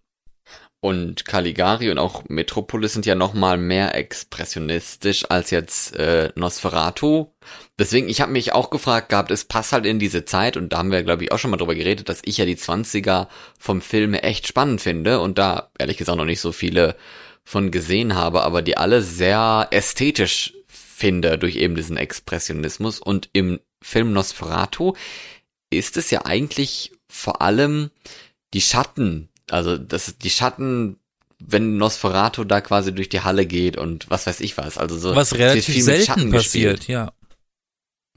Und 0.80 1.24
Caligari 1.24 1.90
und 1.90 1.98
auch 1.98 2.24
Metropolis 2.28 2.92
sind 2.92 3.06
ja 3.06 3.14
noch 3.14 3.34
mal 3.34 3.56
mehr 3.56 3.94
expressionistisch 3.94 5.28
als 5.28 5.50
jetzt 5.50 5.96
äh, 5.96 6.30
Nosferatu. 6.36 7.26
Deswegen, 7.78 8.08
ich 8.08 8.20
habe 8.20 8.32
mich 8.32 8.52
auch 8.52 8.70
gefragt 8.70 9.08
gehabt, 9.08 9.30
es 9.30 9.46
passt 9.46 9.72
halt 9.72 9.86
in 9.86 9.98
diese 9.98 10.24
Zeit 10.24 10.56
und 10.56 10.72
da 10.72 10.78
haben 10.78 10.92
wir, 10.92 11.02
glaube 11.02 11.24
ich, 11.24 11.32
auch 11.32 11.38
schon 11.38 11.50
mal 11.50 11.56
drüber 11.56 11.74
geredet, 11.74 12.08
dass 12.08 12.20
ich 12.24 12.36
ja 12.36 12.44
die 12.44 12.56
20er 12.56 13.26
vom 13.58 13.80
Film 13.80 14.14
echt 14.14 14.46
spannend 14.46 14.80
finde 14.80 15.20
und 15.20 15.38
da 15.38 15.70
ehrlich 15.78 15.96
gesagt 15.96 16.18
noch 16.18 16.24
nicht 16.24 16.40
so 16.40 16.52
viele 16.52 16.94
von 17.42 17.70
gesehen 17.70 18.14
habe, 18.14 18.42
aber 18.42 18.60
die 18.60 18.76
alle 18.76 19.02
sehr 19.02 19.68
ästhetisch 19.70 20.52
finde 20.68 21.38
durch 21.38 21.56
eben 21.56 21.74
diesen 21.74 21.96
Expressionismus. 21.96 23.00
Und 23.00 23.30
im 23.32 23.60
Film 23.82 24.12
Nosferatu 24.12 24.94
ist 25.70 25.96
es 25.96 26.10
ja 26.10 26.24
eigentlich 26.24 26.92
vor 27.08 27.42
allem 27.42 27.90
die 28.54 28.60
Schatten, 28.60 29.28
also 29.50 29.76
das 29.78 30.08
ist 30.08 30.24
die 30.24 30.30
Schatten, 30.30 30.98
wenn 31.38 31.76
Nosferatu 31.76 32.44
da 32.44 32.60
quasi 32.60 32.94
durch 32.94 33.08
die 33.08 33.20
Halle 33.20 33.46
geht 33.46 33.76
und 33.76 34.08
was 34.10 34.26
weiß 34.26 34.40
ich 34.40 34.56
was. 34.56 34.78
Also 34.78 34.98
so 34.98 35.14
Was 35.14 35.34
relativ 35.34 35.66
viel 35.66 35.74
mit 35.76 35.84
selten 35.84 36.04
Schatten 36.06 36.30
passiert, 36.30 36.76
gespielt. 36.78 36.88
ja. 36.88 37.12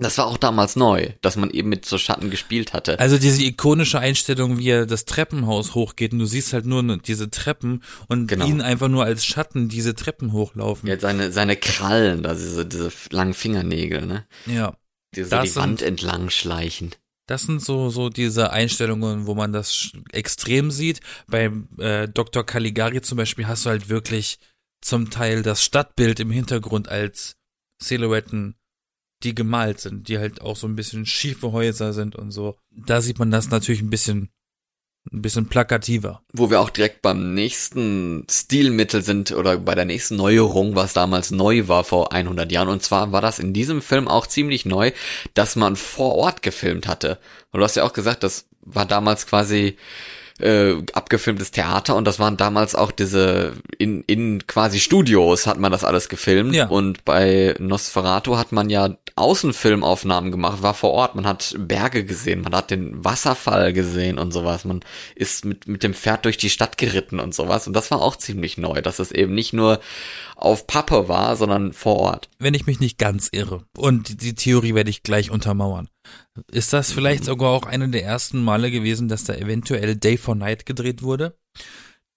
Das 0.01 0.17
war 0.17 0.27
auch 0.27 0.37
damals 0.37 0.77
neu, 0.77 1.09
dass 1.19 1.35
man 1.35 1.49
eben 1.49 1.67
mit 1.67 1.83
so 1.83 1.97
Schatten 1.97 2.29
gespielt 2.29 2.71
hatte. 2.71 2.97
Also 3.01 3.17
diese 3.17 3.43
ikonische 3.43 3.99
Einstellung, 3.99 4.57
wie 4.57 4.69
er 4.69 4.85
das 4.85 5.03
Treppenhaus 5.03 5.75
hochgeht 5.75 6.13
und 6.13 6.19
du 6.19 6.25
siehst 6.25 6.53
halt 6.53 6.65
nur 6.65 6.81
ne- 6.81 6.99
diese 6.99 7.29
Treppen 7.29 7.83
und 8.07 8.27
Genau. 8.27 8.45
ihn 8.47 8.61
einfach 8.61 8.87
nur 8.87 9.03
als 9.03 9.25
Schatten 9.25 9.67
diese 9.67 9.95
Treppen 9.95 10.31
hochlaufen. 10.31 10.87
Jetzt 10.87 11.01
seine, 11.01 11.33
seine 11.33 11.57
Krallen, 11.57 12.25
also 12.25 12.41
diese, 12.45 12.65
diese 12.65 12.91
langen 13.11 13.33
Fingernägel, 13.33 14.05
ne? 14.05 14.25
Ja. 14.45 14.73
Die 15.15 15.23
so 15.25 15.41
die 15.41 15.53
Wand 15.57 15.81
entlang 15.81 16.29
schleichen. 16.29 16.91
Das 17.29 17.43
sind 17.43 17.61
so, 17.61 17.91
so 17.91 18.09
diese 18.09 18.51
Einstellungen, 18.51 19.27
wo 19.27 19.35
man 19.35 19.53
das 19.53 19.91
extrem 20.11 20.71
sieht. 20.71 20.99
Bei 21.27 21.51
äh, 21.77 22.07
Dr. 22.07 22.43
Caligari 22.43 23.03
zum 23.03 23.19
Beispiel 23.19 23.45
hast 23.45 23.67
du 23.67 23.69
halt 23.69 23.87
wirklich 23.87 24.39
zum 24.81 25.11
Teil 25.11 25.43
das 25.43 25.63
Stadtbild 25.63 26.19
im 26.19 26.31
Hintergrund 26.31 26.89
als 26.89 27.35
Silhouetten, 27.79 28.55
die 29.21 29.35
gemalt 29.35 29.79
sind, 29.79 30.07
die 30.07 30.17
halt 30.17 30.41
auch 30.41 30.55
so 30.55 30.65
ein 30.65 30.75
bisschen 30.75 31.05
schiefe 31.05 31.51
Häuser 31.51 31.93
sind 31.93 32.15
und 32.15 32.31
so. 32.31 32.57
Da 32.71 32.99
sieht 32.99 33.19
man 33.19 33.29
das 33.29 33.51
natürlich 33.51 33.81
ein 33.81 33.91
bisschen, 33.91 34.31
ein 35.11 35.21
bisschen 35.21 35.47
plakativer. 35.47 36.21
Wo 36.33 36.49
wir 36.49 36.59
auch 36.59 36.69
direkt 36.69 37.01
beim 37.01 37.33
nächsten 37.33 38.25
Stilmittel 38.29 39.01
sind 39.01 39.31
oder 39.31 39.57
bei 39.57 39.75
der 39.75 39.85
nächsten 39.85 40.15
Neuerung, 40.15 40.75
was 40.75 40.93
damals 40.93 41.31
neu 41.31 41.67
war 41.67 41.83
vor 41.83 42.13
100 42.13 42.51
Jahren. 42.51 42.69
Und 42.69 42.83
zwar 42.83 43.11
war 43.11 43.21
das 43.21 43.39
in 43.39 43.53
diesem 43.53 43.81
Film 43.81 44.07
auch 44.07 44.27
ziemlich 44.27 44.65
neu, 44.65 44.91
dass 45.33 45.55
man 45.55 45.75
vor 45.75 46.15
Ort 46.15 46.41
gefilmt 46.41 46.87
hatte. 46.87 47.17
Und 47.51 47.59
du 47.59 47.63
hast 47.63 47.75
ja 47.75 47.83
auch 47.83 47.93
gesagt, 47.93 48.23
das 48.23 48.45
war 48.61 48.85
damals 48.85 49.25
quasi 49.25 49.77
äh, 50.39 50.75
abgefilmtes 50.93 51.51
Theater 51.51 51.95
und 51.95 52.05
das 52.05 52.19
waren 52.19 52.37
damals 52.37 52.75
auch 52.75 52.91
diese 52.91 53.53
in, 53.77 54.03
in 54.07 54.45
quasi 54.47 54.79
Studios 54.79 55.47
hat 55.47 55.59
man 55.59 55.71
das 55.71 55.83
alles 55.83 56.09
gefilmt 56.09 56.53
Ja. 56.55 56.67
und 56.67 57.03
bei 57.05 57.55
Nosferatu 57.59 58.37
hat 58.37 58.51
man 58.51 58.69
ja 58.69 58.95
Außenfilmaufnahmen 59.15 60.31
gemacht, 60.31 60.61
war 60.61 60.73
vor 60.73 60.91
Ort, 60.91 61.15
man 61.15 61.27
hat 61.27 61.55
Berge 61.57 62.05
gesehen, 62.05 62.41
man 62.41 62.53
hat 62.55 62.71
den 62.71 63.03
Wasserfall 63.03 63.73
gesehen 63.73 64.17
und 64.17 64.31
sowas, 64.31 64.65
man 64.65 64.81
ist 65.15 65.45
mit, 65.45 65.67
mit 65.67 65.83
dem 65.83 65.93
Pferd 65.93 66.25
durch 66.25 66.37
die 66.37 66.49
Stadt 66.49 66.77
geritten 66.77 67.19
und 67.19 67.33
sowas 67.33 67.67
und 67.67 67.73
das 67.73 67.91
war 67.91 68.01
auch 68.01 68.15
ziemlich 68.15 68.57
neu, 68.57 68.81
dass 68.81 68.99
es 68.99 69.11
eben 69.11 69.33
nicht 69.33 69.53
nur 69.53 69.79
auf 70.35 70.67
Pappe 70.67 71.09
war, 71.09 71.35
sondern 71.35 71.73
vor 71.73 71.97
Ort. 71.97 72.29
Wenn 72.39 72.53
ich 72.53 72.65
mich 72.65 72.79
nicht 72.79 72.97
ganz 72.97 73.27
irre. 73.31 73.63
Und 73.77 74.07
die, 74.07 74.15
die 74.17 74.35
Theorie 74.35 74.73
werde 74.73 74.89
ich 74.89 75.03
gleich 75.03 75.31
untermauern. 75.31 75.89
Ist 76.51 76.73
das 76.73 76.91
vielleicht 76.91 77.25
sogar 77.25 77.49
auch 77.49 77.63
eine 77.63 77.89
der 77.89 78.03
ersten 78.03 78.43
Male 78.43 78.71
gewesen, 78.71 79.07
dass 79.07 79.23
da 79.23 79.33
eventuell 79.33 79.95
Day 79.95 80.17
for 80.17 80.35
Night 80.35 80.65
gedreht 80.65 81.01
wurde? 81.01 81.37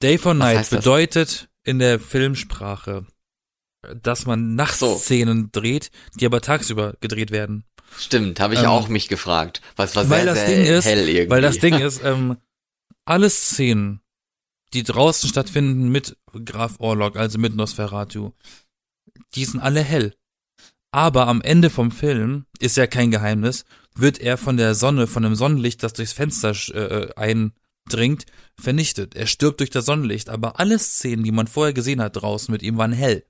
Day 0.02 0.18
for 0.18 0.34
Night 0.34 0.70
bedeutet 0.70 1.48
in 1.64 1.78
der 1.78 2.00
Filmsprache, 2.00 3.06
dass 4.02 4.26
man 4.26 4.54
Nachtszenen 4.54 5.50
dreht, 5.52 5.90
die 6.14 6.26
aber 6.26 6.40
tagsüber 6.40 6.94
gedreht 7.00 7.30
werden. 7.30 7.64
Stimmt, 7.98 8.40
habe 8.40 8.54
ich 8.54 8.60
Ähm, 8.60 8.66
auch 8.66 8.88
mich 8.88 9.08
gefragt. 9.08 9.60
Was 9.76 9.94
war 9.96 10.08
weil 10.08 10.24
sehr, 10.24 10.34
das 10.34 10.46
Ding 10.46 10.64
ist, 10.64 10.84
hell 10.84 11.08
irgendwie. 11.08 11.30
weil 11.30 11.42
das 11.42 11.58
Ding 11.58 11.78
ist, 11.78 12.02
ähm, 12.04 12.36
alle 13.04 13.28
Szenen, 13.28 14.00
die 14.72 14.82
draußen 14.82 15.28
stattfinden 15.28 15.88
mit 15.90 16.16
Graf 16.44 16.76
Orlok, 16.78 17.16
also 17.16 17.38
mit 17.38 17.54
Nosferatu, 17.54 18.32
die 19.34 19.44
sind 19.44 19.60
alle 19.60 19.82
hell. 19.82 20.14
Aber 20.90 21.26
am 21.26 21.42
Ende 21.42 21.70
vom 21.70 21.90
Film, 21.90 22.46
ist 22.58 22.76
ja 22.76 22.86
kein 22.86 23.10
Geheimnis, 23.10 23.64
wird 23.94 24.18
er 24.18 24.36
von 24.36 24.56
der 24.56 24.74
Sonne, 24.74 25.06
von 25.06 25.22
dem 25.22 25.34
Sonnenlicht, 25.34 25.82
das 25.82 25.92
durchs 25.92 26.12
Fenster 26.12 26.52
äh, 26.74 27.12
eindringt, 27.16 28.26
vernichtet. 28.58 29.14
Er 29.14 29.26
stirbt 29.26 29.60
durch 29.60 29.70
das 29.70 29.86
Sonnenlicht, 29.86 30.28
aber 30.28 30.58
alle 30.60 30.78
Szenen, 30.78 31.24
die 31.24 31.32
man 31.32 31.46
vorher 31.46 31.72
gesehen 31.72 32.00
hat 32.00 32.16
draußen 32.16 32.52
mit 32.52 32.62
ihm, 32.62 32.78
waren 32.78 32.92
hell. 32.92 33.24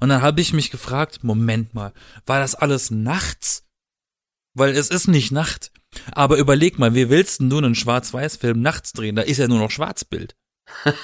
Und 0.00 0.08
dann 0.10 0.22
habe 0.22 0.40
ich 0.40 0.52
mich 0.52 0.70
gefragt, 0.70 1.24
Moment 1.24 1.74
mal, 1.74 1.92
war 2.26 2.40
das 2.40 2.54
alles 2.54 2.90
nachts? 2.90 3.64
Weil 4.54 4.76
es 4.76 4.88
ist 4.88 5.08
nicht 5.08 5.32
Nacht. 5.32 5.72
Aber 6.12 6.38
überleg 6.38 6.78
mal, 6.78 6.94
wie 6.94 7.08
willst 7.08 7.40
du 7.40 7.58
einen 7.58 7.74
Schwarz-Weiß-Film 7.74 8.60
nachts 8.60 8.92
drehen? 8.92 9.16
Da 9.16 9.22
ist 9.22 9.38
ja 9.38 9.48
nur 9.48 9.58
noch 9.58 9.70
Schwarzbild. 9.70 10.36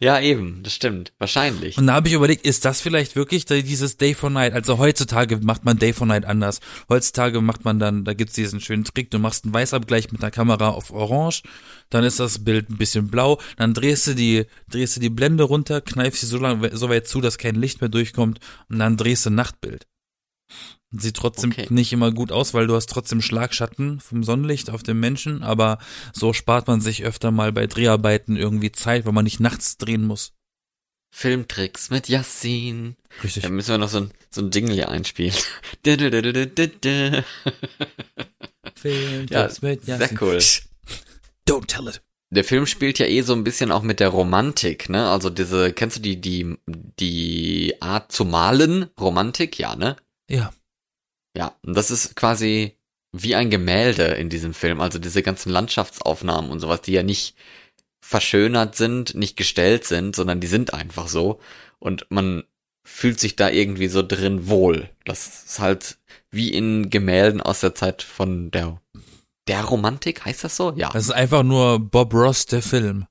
ja, 0.00 0.20
eben, 0.20 0.62
das 0.62 0.74
stimmt. 0.74 1.12
Wahrscheinlich. 1.18 1.78
Und 1.78 1.86
da 1.86 1.94
habe 1.94 2.08
ich 2.08 2.14
überlegt, 2.14 2.46
ist 2.46 2.64
das 2.64 2.80
vielleicht 2.80 3.16
wirklich 3.16 3.44
dieses 3.44 3.96
Day 3.96 4.14
for 4.14 4.30
Night? 4.30 4.52
Also 4.52 4.78
heutzutage 4.78 5.38
macht 5.38 5.64
man 5.64 5.78
Day 5.78 5.92
for 5.92 6.06
Night 6.06 6.24
anders. 6.24 6.60
Heutzutage 6.88 7.40
macht 7.40 7.64
man 7.64 7.78
dann, 7.78 8.04
da 8.04 8.14
gibt's 8.14 8.34
diesen 8.34 8.60
schönen 8.60 8.84
Trick, 8.84 9.10
du 9.10 9.18
machst 9.18 9.44
einen 9.44 9.54
Weißabgleich 9.54 10.12
mit 10.12 10.22
einer 10.22 10.30
Kamera 10.30 10.70
auf 10.70 10.90
Orange, 10.90 11.42
dann 11.90 12.04
ist 12.04 12.20
das 12.20 12.44
Bild 12.44 12.70
ein 12.70 12.78
bisschen 12.78 13.08
blau, 13.08 13.40
dann 13.56 13.74
drehst 13.74 14.06
du 14.06 14.14
die, 14.14 14.46
drehst 14.68 14.96
du 14.96 15.00
die 15.00 15.10
Blende 15.10 15.44
runter, 15.44 15.80
kneifst 15.80 16.20
sie 16.20 16.26
so 16.26 16.38
lang, 16.38 16.68
so 16.72 16.88
weit 16.88 17.06
zu, 17.06 17.20
dass 17.20 17.38
kein 17.38 17.54
Licht 17.54 17.80
mehr 17.80 17.90
durchkommt 17.90 18.40
und 18.68 18.78
dann 18.78 18.96
drehst 18.96 19.26
du 19.26 19.30
ein 19.30 19.34
Nachtbild. 19.34 19.86
Sieht 20.92 21.16
trotzdem 21.16 21.50
okay. 21.50 21.66
nicht 21.70 21.92
immer 21.92 22.12
gut 22.12 22.32
aus, 22.32 22.54
weil 22.54 22.66
du 22.66 22.74
hast 22.74 22.88
trotzdem 22.88 23.20
Schlagschatten 23.20 24.00
vom 24.00 24.22
Sonnenlicht 24.22 24.70
auf 24.70 24.82
dem 24.82 25.00
Menschen, 25.00 25.42
aber 25.42 25.78
so 26.12 26.32
spart 26.32 26.68
man 26.68 26.80
sich 26.80 27.04
öfter 27.04 27.30
mal 27.30 27.52
bei 27.52 27.66
Dreharbeiten 27.66 28.36
irgendwie 28.36 28.72
Zeit, 28.72 29.04
weil 29.04 29.12
man 29.12 29.24
nicht 29.24 29.40
nachts 29.40 29.76
drehen 29.78 30.04
muss. 30.04 30.32
Filmtricks 31.10 31.90
mit 31.90 32.08
Yassin. 32.08 32.96
Richtig. 33.24 33.42
Da 33.42 33.48
müssen 33.48 33.70
wir 33.70 33.78
noch 33.78 33.88
so 33.88 33.98
ein, 33.98 34.10
so 34.30 34.42
ein 34.42 34.50
Jingle 34.50 34.74
hier 34.74 34.90
einspielen. 34.90 35.34
Filmtricks 38.74 39.30
ja, 39.30 39.48
mit 39.68 39.86
Yassin. 39.86 40.08
Sehr 40.08 40.22
cool. 40.22 40.38
Don't 41.48 41.66
tell 41.66 41.88
it. 41.88 42.02
Der 42.30 42.44
Film 42.44 42.66
spielt 42.66 42.98
ja 42.98 43.06
eh 43.06 43.22
so 43.22 43.34
ein 43.34 43.44
bisschen 43.44 43.70
auch 43.70 43.82
mit 43.82 44.00
der 44.00 44.08
Romantik, 44.08 44.88
ne? 44.88 45.08
Also 45.08 45.30
diese, 45.30 45.72
kennst 45.72 45.98
du 45.98 46.00
die, 46.00 46.20
die, 46.20 46.56
die 46.66 47.80
Art 47.80 48.10
zu 48.10 48.24
malen? 48.24 48.90
Romantik, 49.00 49.58
ja, 49.58 49.76
ne? 49.76 49.96
Ja. 50.28 50.52
Ja, 51.36 51.54
und 51.62 51.76
das 51.76 51.90
ist 51.90 52.16
quasi 52.16 52.76
wie 53.12 53.34
ein 53.34 53.50
Gemälde 53.50 54.04
in 54.04 54.28
diesem 54.28 54.54
Film. 54.54 54.80
Also 54.80 54.98
diese 54.98 55.22
ganzen 55.22 55.50
Landschaftsaufnahmen 55.50 56.50
und 56.50 56.60
sowas, 56.60 56.80
die 56.80 56.92
ja 56.92 57.02
nicht 57.02 57.36
verschönert 58.00 58.76
sind, 58.76 59.14
nicht 59.14 59.36
gestellt 59.36 59.84
sind, 59.84 60.14
sondern 60.16 60.40
die 60.40 60.46
sind 60.46 60.72
einfach 60.72 61.08
so. 61.08 61.40
Und 61.78 62.06
man 62.08 62.44
fühlt 62.84 63.18
sich 63.18 63.36
da 63.36 63.50
irgendwie 63.50 63.88
so 63.88 64.02
drin 64.02 64.48
wohl. 64.48 64.90
Das 65.04 65.44
ist 65.44 65.58
halt 65.58 65.98
wie 66.30 66.52
in 66.52 66.90
Gemälden 66.90 67.40
aus 67.40 67.60
der 67.60 67.74
Zeit 67.74 68.02
von 68.02 68.50
der, 68.50 68.80
der 69.48 69.64
Romantik, 69.64 70.24
heißt 70.24 70.44
das 70.44 70.56
so? 70.56 70.72
Ja. 70.76 70.90
Das 70.90 71.04
ist 71.04 71.10
einfach 71.10 71.42
nur 71.42 71.80
Bob 71.80 72.14
Ross, 72.14 72.46
der 72.46 72.62
Film. 72.62 73.06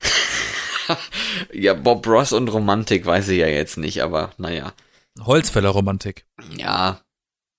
ja, 1.52 1.74
Bob 1.74 2.06
Ross 2.06 2.32
und 2.32 2.48
Romantik 2.48 3.06
weiß 3.06 3.28
ich 3.28 3.38
ja 3.38 3.46
jetzt 3.46 3.78
nicht, 3.78 4.02
aber 4.02 4.32
naja. 4.36 4.74
Holzfäller 5.20 5.70
Romantik. 5.70 6.26
Ja, 6.56 7.00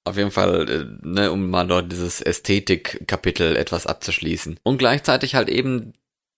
auf 0.06 0.18
jeden 0.18 0.32
Fall, 0.32 0.70
äh, 0.70 1.08
ne, 1.08 1.32
um 1.32 1.50
mal 1.50 1.68
dort 1.68 1.92
dieses 1.92 2.22
Ästhetik-Kapitel 2.22 3.56
etwas 3.56 3.86
abzuschließen. 3.86 4.60
Und 4.63 4.78
gleichzeitig 4.78 5.36
halt 5.36 5.50
eben 5.50 5.94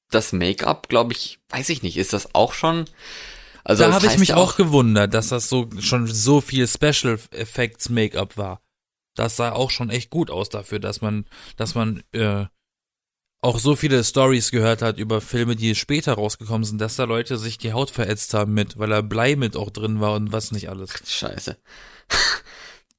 das 0.10 0.34
Make-up, 0.34 0.90
glaube 0.90 1.13
ich, 1.13 1.40
weiß 1.50 1.70
ich 1.70 1.84
nicht, 1.84 1.98
ist 1.98 2.13
das 2.13 2.36
auch 2.36 2.54
schon. 2.54 2.86
Also 3.63 3.84
da 3.84 3.94
habe 3.94 4.08
ich 4.08 4.18
mich 4.18 4.34
auch, 4.34 4.54
auch 4.54 4.58
gewundert, 4.58 5.13
dass 5.13 5.30
das 5.30 5.48
so 5.48 5.70
schon 5.80 6.08
so 6.08 6.42
viel 6.42 6.68
Special 6.68 7.20
Effects 7.32 7.90
Make-up 7.90 8.38
war. 8.38 8.62
Das 9.16 9.38
sah 9.38 9.51
auch 9.51 9.70
schon 9.70 9.90
echt 9.90 10.10
gut 10.10 10.30
aus 10.30 10.50
dafür, 10.50 10.80
dass 10.80 11.01
man, 11.01 11.25
dass 11.56 11.75
man 11.75 12.04
äh, 12.12 12.46
auch 13.41 13.60
so 13.60 13.75
viele 13.75 14.03
Stories 14.03 14.51
gehört 14.51 14.81
hat 14.81 14.98
über 14.98 15.19
Filme, 15.19 15.55
die 15.55 15.74
später 15.75 16.13
rausgekommen 16.13 16.63
sind, 16.63 16.79
dass 16.79 16.95
da 16.95 17.05
Leute 17.05 17.38
sich 17.38 17.57
die 17.57 17.74
Haut 17.74 17.89
verätzt 17.89 18.33
haben 18.33 18.53
mit, 18.53 18.77
weil 18.77 18.89
da 18.89 19.01
Blei 19.01 19.36
mit 19.36 19.57
auch 19.57 19.71
drin 19.71 20.00
war 20.00 20.13
und 20.13 20.31
was 20.31 20.51
nicht 20.51 20.69
alles. 20.69 20.93
Scheiße. 21.05 21.57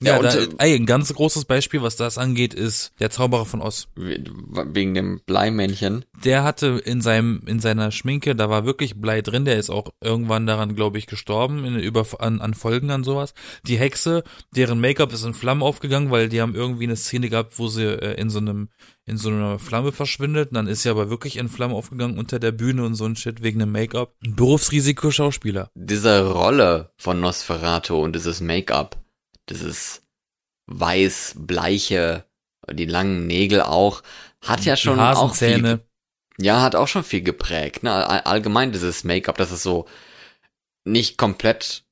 Ja, 0.03 0.17
ja 0.17 0.23
da, 0.23 0.35
äh, 0.35 0.49
ey, 0.59 0.75
ein 0.75 0.87
ganz 0.87 1.13
großes 1.13 1.45
Beispiel, 1.45 1.83
was 1.83 1.97
das 1.97 2.19
angeht, 2.19 2.55
ist 2.55 2.93
der 3.01 3.11
Zauberer 3.11 3.47
von 3.47 3.63
Oz. 3.63 3.89
Wegen 3.95 4.95
dem 4.95 5.21
Bleimännchen. 5.27 6.05
Der 6.25 6.45
hatte 6.45 6.81
in 6.85 7.01
seinem, 7.01 7.43
in 7.47 7.61
seiner 7.61 7.91
Schminke, 7.91 8.35
da 8.35 8.51
war 8.51 8.65
wirklich 8.65 9.01
Blei 9.01 9.23
drin, 9.23 9.45
der 9.45 9.57
ist 9.57 9.71
auch 9.71 9.91
irgendwann 10.01 10.47
daran, 10.47 10.75
glaube 10.75 10.99
ich, 10.99 11.07
gestorben, 11.07 11.65
in, 11.65 11.77
über, 11.79 12.07
an, 12.19 12.41
an 12.41 12.55
Folgen 12.55 12.91
an 12.91 13.05
sowas. 13.05 13.35
Die 13.67 13.79
Hexe, 13.79 14.25
deren 14.55 14.81
Make-up 14.81 15.13
ist 15.13 15.25
in 15.25 15.35
Flammen 15.35 15.63
aufgegangen, 15.63 16.11
weil 16.11 16.29
die 16.29 16.41
haben 16.41 16.55
irgendwie 16.55 16.85
eine 16.85 16.97
Szene 16.97 17.29
gehabt, 17.29 17.59
wo 17.59 17.69
sie 17.69 17.85
äh, 17.85 18.21
in 18.21 18.31
so 18.31 18.39
einem, 18.39 18.69
in 19.05 19.17
so 19.17 19.31
einer 19.31 19.59
Flamme 19.59 19.93
verschwindet. 19.93 20.51
Und 20.51 20.55
dann 20.55 20.67
ist 20.67 20.83
sie 20.83 20.91
aber 20.91 21.11
wirklich 21.11 21.37
in 21.37 21.49
Flammen 21.49 21.75
aufgegangen 21.75 22.19
unter 22.19 22.39
der 22.39 22.53
Bühne 22.53 22.85
und 22.85 22.95
so 22.95 23.05
ein 23.05 23.17
Shit 23.17 23.43
wegen 23.43 23.59
dem 23.59 23.73
Make-up. 23.73 24.15
Berufsrisiko 24.21 25.11
Schauspieler. 25.11 25.71
Diese 25.75 26.31
Rolle 26.31 26.91
von 26.97 27.21
Nosferatu 27.21 27.97
und 27.97 28.15
dieses 28.15 28.41
Make-up 28.41 29.02
dieses 29.53 30.03
weiß, 30.67 31.35
bleiche, 31.37 32.25
die 32.71 32.87
langen 32.87 33.27
Nägel 33.27 33.63
auch, 33.63 34.03
hat 34.43 34.65
ja 34.65 34.77
schon 34.77 34.99
auch 35.01 35.35
viel, 35.35 35.81
ja, 36.39 36.63
hat 36.63 36.75
auch 36.75 36.89
schon 36.89 37.05
viel 37.05 37.23
geprägt, 37.23 37.83
ne? 37.83 37.93
Allgemein 38.27 38.73
dieses 38.73 39.05
Make-up, 39.05 39.37
dass 39.37 39.51
es 39.51 39.63
so 39.63 39.87
nicht 40.85 41.19
komplett 41.19 41.85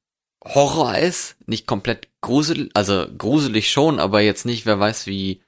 Horror 0.44 0.96
ist, 0.96 1.36
nicht 1.46 1.66
komplett 1.66 2.08
gruselig, 2.22 2.70
also 2.74 3.06
gruselig 3.16 3.70
schon, 3.70 4.00
aber 4.00 4.20
jetzt 4.20 4.46
nicht, 4.46 4.66
wer 4.66 4.80
weiß 4.80 5.06
wie 5.06 5.42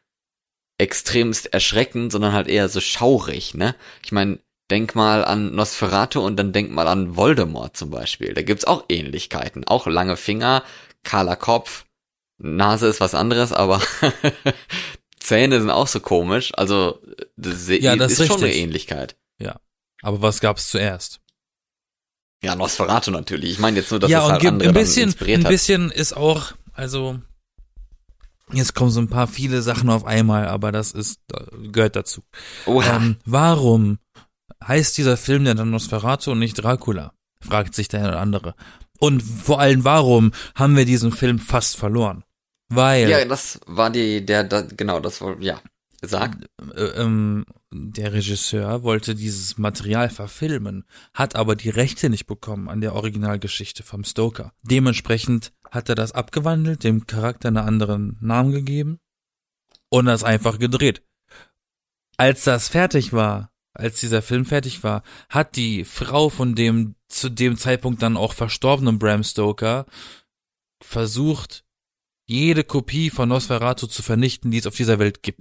extremst 0.79 1.53
erschreckend, 1.53 2.13
sondern 2.13 2.33
halt 2.33 2.49
eher 2.49 2.69
so 2.69 2.81
schaurig, 2.81 3.55
ne? 3.55 3.75
Ich 4.05 4.13
meine, 4.13 4.39
denk 4.71 4.95
mal 4.95 5.25
an 5.25 5.55
Nosferatu 5.55 6.21
und 6.21 6.37
dann 6.37 6.53
denk 6.53 6.71
mal 6.71 6.89
an 6.89 7.17
Voldemort 7.17 7.77
zum 7.77 7.91
Beispiel. 7.91 8.33
Da 8.33 8.43
gibt's 8.43 8.65
auch 8.65 8.85
Ähnlichkeiten. 8.89 9.67
Auch 9.67 9.87
lange 9.87 10.17
Finger, 10.17 10.65
kahler 11.05 11.37
Kopf, 11.37 11.85
Nase 12.43 12.89
ist 12.89 13.01
was 13.01 13.15
anderes, 13.15 13.53
aber 13.53 13.81
Zähne 15.21 15.61
sind 15.61 15.71
auch 15.71 15.87
so 15.87 16.01
komisch. 16.01 16.53
Also 16.57 17.01
das 17.37 17.69
ja, 17.69 17.97
das 17.97 18.13
ist, 18.13 18.21
ist 18.21 18.27
schon 18.27 18.43
eine 18.43 18.55
Ähnlichkeit. 18.55 19.17
Ja. 19.39 19.61
Aber 20.03 20.21
was 20.21 20.41
gab's 20.41 20.69
zuerst? 20.69 21.21
Ja, 22.43 22.57
Nosferatu 22.57 23.13
natürlich. 23.13 23.53
Ich 23.53 23.59
meine 23.61 23.79
jetzt 23.79 23.91
nur, 23.91 24.01
dass 24.01 24.11
ja, 24.11 24.25
es 24.25 24.33
halt 24.33 24.45
andere 24.45 24.69
ein 24.69 24.75
bisschen, 24.75 25.05
inspiriert 25.05 25.45
ein 25.45 25.49
bisschen 25.49 25.91
ist 25.93 26.17
auch, 26.17 26.53
also 26.73 27.21
jetzt 28.53 28.75
kommen 28.75 28.91
so 28.91 29.01
ein 29.01 29.09
paar 29.09 29.29
viele 29.29 29.63
Sachen 29.63 29.89
auf 29.91 30.05
einmal, 30.05 30.49
aber 30.49 30.73
das 30.73 30.91
ist 30.91 31.21
gehört 31.71 31.95
dazu. 31.95 32.23
Oha. 32.67 32.97
Ähm, 32.97 33.17
warum 33.25 33.99
heißt 34.67 34.99
dieser 34.99 35.17
Film 35.17 35.45
denn 35.45 35.57
dann 35.57 35.71
Nosferatu 35.71 36.33
und 36.33 36.41
nicht 36.41 36.55
Dracula? 36.55 37.13
Fragt 37.41 37.77
sich 37.77 37.87
der 37.87 38.01
eine 38.01 38.09
oder 38.09 38.21
andere. 38.21 38.55
Und 38.99 39.23
vor 39.23 39.61
allem, 39.61 39.85
warum 39.85 40.33
haben 40.57 40.77
wir 40.77 40.85
diesen 40.85 41.13
Film 41.13 41.39
fast 41.39 41.77
verloren? 41.77 42.25
Weil. 42.75 43.09
Ja, 43.09 43.25
das 43.25 43.61
war 43.67 43.91
die, 43.91 44.25
der, 44.25 44.45
der 44.45 44.63
genau, 44.63 45.01
das 45.01 45.21
war, 45.21 45.39
ja. 45.41 45.61
Sag. 46.05 46.37
Äh, 46.75 46.83
ähm, 47.01 47.45
der 47.73 48.13
Regisseur 48.13 48.83
wollte 48.83 49.15
dieses 49.15 49.57
Material 49.57 50.11
verfilmen, 50.11 50.85
hat 51.15 51.37
aber 51.37 51.55
die 51.55 51.71
Rechte 51.71 52.11
nicht 52.11 52.27
bekommen 52.27 52.69
an 52.69 52.81
der 52.81 52.95
Originalgeschichte 52.95 53.83
vom 53.83 54.05
Stoker. 54.05 54.53
Dementsprechend 54.63 55.53
hat 55.71 55.89
er 55.89 55.95
das 55.95 56.13
abgewandelt, 56.13 56.85
dem 56.85 57.07
Charakter 57.07 57.49
einen 57.49 57.59
anderen 57.59 58.19
Namen 58.21 58.53
gegeben 58.53 58.99
und 59.89 60.07
das 60.07 60.25
einfach 60.25 60.59
gedreht. 60.59 61.03
Als 62.17 62.45
das 62.45 62.69
fertig 62.69 63.13
war, 63.13 63.51
als 63.75 64.01
dieser 64.01 64.23
Film 64.23 64.45
fertig 64.45 64.83
war, 64.83 65.03
hat 65.29 65.57
die 65.57 65.85
Frau 65.85 66.29
von 66.29 66.55
dem 66.55 66.95
zu 67.09 67.31
dem 67.31 67.57
Zeitpunkt 67.57 68.03
dann 68.03 68.17
auch 68.17 68.35
verstorbenen 68.35 68.99
Bram 68.99 69.23
Stoker 69.23 69.87
versucht, 70.83 71.65
jede 72.33 72.65
Kopie 72.65 73.11
von 73.11 73.29
Nosferatu 73.29 73.87
zu 73.87 74.03
vernichten, 74.03 74.51
die 74.51 74.59
es 74.59 74.67
auf 74.67 74.75
dieser 74.75 74.99
Welt 74.99 75.23
gibt. 75.23 75.41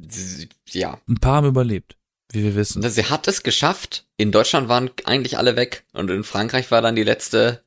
Ja. 0.70 1.00
Ein 1.08 1.16
paar 1.16 1.38
haben 1.38 1.48
überlebt, 1.48 1.96
wie 2.32 2.44
wir 2.44 2.56
wissen. 2.56 2.88
Sie 2.88 3.06
hat 3.06 3.28
es 3.28 3.44
geschafft. 3.44 4.06
In 4.18 4.32
Deutschland 4.32 4.68
waren 4.68 4.92
eigentlich 5.06 5.38
alle 5.38 5.56
weg 5.56 5.86
und 5.94 6.12
in 6.12 6.24
Frankreich 6.24 6.70
war 6.70 6.82
dann 6.82 6.96
die 6.96 7.04
letzte, 7.04 7.64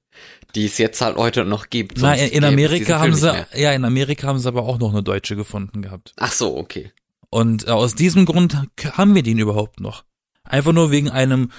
die 0.54 0.66
es 0.66 0.78
jetzt 0.78 1.00
halt 1.00 1.16
heute 1.16 1.44
noch 1.44 1.70
gibt. 1.70 1.98
Na, 2.00 2.14
in, 2.14 2.30
in 2.30 2.44
Amerika 2.44 3.00
haben 3.00 3.14
sie, 3.14 3.46
ja, 3.54 3.72
in 3.72 3.84
Amerika 3.84 4.28
haben 4.28 4.38
sie 4.38 4.46
aber 4.46 4.62
auch 4.62 4.78
noch 4.78 4.92
eine 4.92 5.02
deutsche 5.02 5.34
gefunden 5.36 5.82
gehabt. 5.82 6.12
Ach 6.16 6.32
so, 6.32 6.56
okay. 6.56 6.92
Und 7.30 7.66
äh, 7.66 7.70
aus 7.70 7.94
diesem 7.94 8.26
Grund 8.26 8.56
haben 8.92 9.14
wir 9.14 9.22
den 9.22 9.38
überhaupt 9.38 9.80
noch. 9.80 10.04
Einfach 10.44 10.72
nur 10.72 10.90
wegen 10.90 11.10
einem 11.10 11.50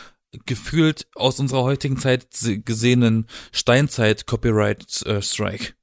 gefühlt 0.45 1.07
aus 1.15 1.39
unserer 1.39 1.63
heutigen 1.63 1.97
Zeit 1.97 2.27
gesehenen 2.63 3.25
Steinzeit-Copyright-Strike. 3.51 5.73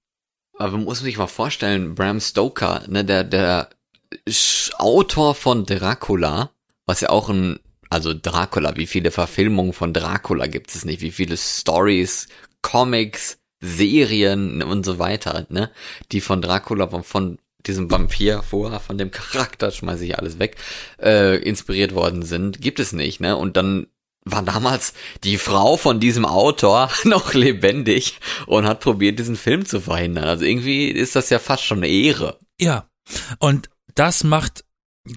Aber 0.59 0.73
man 0.73 0.85
muss 0.85 1.01
sich 1.01 1.19
mal 1.19 1.27
vorstellen, 1.27 1.95
Bram 1.95 2.21
Stoker, 2.21 2.83
ne, 2.88 3.05
der, 3.05 3.25
der 3.25 3.71
Autor 4.79 5.35
von 5.35 5.65
Dracula, 5.67 6.51
was 6.87 7.01
ja 7.01 7.11
auch 7.11 7.29
ein 7.29 7.59
Also 7.88 8.15
Dracula, 8.15 8.77
wie 8.77 8.87
viele 8.87 9.11
Verfilmungen 9.11 9.75
von 9.75 9.93
Dracula 9.93 10.47
gibt 10.47 10.75
es 10.75 10.85
nicht? 10.85 11.03
Wie 11.03 11.11
viele 11.11 11.37
Stories, 11.37 12.29
Comics, 12.62 13.38
Serien 13.61 14.62
und 14.62 14.85
so 14.85 14.99
weiter, 14.99 15.47
ne? 15.51 15.71
Die 16.11 16.21
von 16.21 16.41
Dracula, 16.41 16.88
von, 16.88 17.03
von 17.05 17.38
diesem 17.67 17.91
Vampir 17.91 18.43
vorher, 18.43 18.81
von 18.81 18.99
dem 18.99 19.11
Charakter, 19.11 19.71
schmeiße 19.71 20.05
ich 20.05 20.19
alles 20.19 20.38
weg, 20.38 20.57
äh, 21.01 21.37
inspiriert 21.37 21.95
worden 21.95 22.23
sind, 22.23 22.61
gibt 22.61 22.81
es 22.81 22.93
nicht, 22.93 23.21
ne? 23.21 23.37
Und 23.37 23.57
dann 23.57 23.87
war 24.24 24.42
damals 24.42 24.94
die 25.24 25.38
Frau 25.38 25.76
von 25.76 26.00
diesem 26.00 26.24
Autor 26.24 26.90
noch 27.04 27.35
lebendig 27.35 28.20
und 28.46 28.66
hat 28.66 28.80
probiert, 28.80 29.18
diesen 29.18 29.37
Film 29.37 29.64
zu 29.66 29.80
verhindern. 29.80 30.24
Also 30.24 30.44
irgendwie 30.44 30.88
ist 30.88 31.16
das 31.16 31.30
ja 31.30 31.38
fast 31.38 31.64
schon 31.64 31.78
eine 31.78 31.88
Ehre. 31.88 32.38
Ja. 32.61 32.88
Und 33.38 33.70
das 33.94 34.24
macht, 34.24 34.64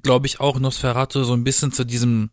glaube 0.02 0.28
ich, 0.28 0.40
auch 0.40 0.60
Nosferatu 0.60 1.24
so 1.24 1.34
ein 1.34 1.44
bisschen 1.44 1.72
zu 1.72 1.86
diesem 1.86 2.32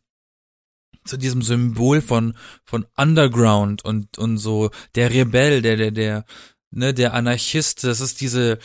zu 1.05 1.17
diesem 1.17 1.43
Symbol 1.43 2.01
von 2.01 2.37
von 2.65 2.87
Underground 2.97 3.85
und 3.85 4.19
und 4.19 4.39
so 4.39 4.71
der 4.95 5.11
Rebell, 5.11 5.61
der 5.61 5.77
der 5.77 5.91
der 5.91 6.25
ne 6.71 6.95
der 6.95 7.13
Anarchist. 7.13 7.85
Das 7.85 8.01
ist 8.01 8.21
diese 8.21 8.59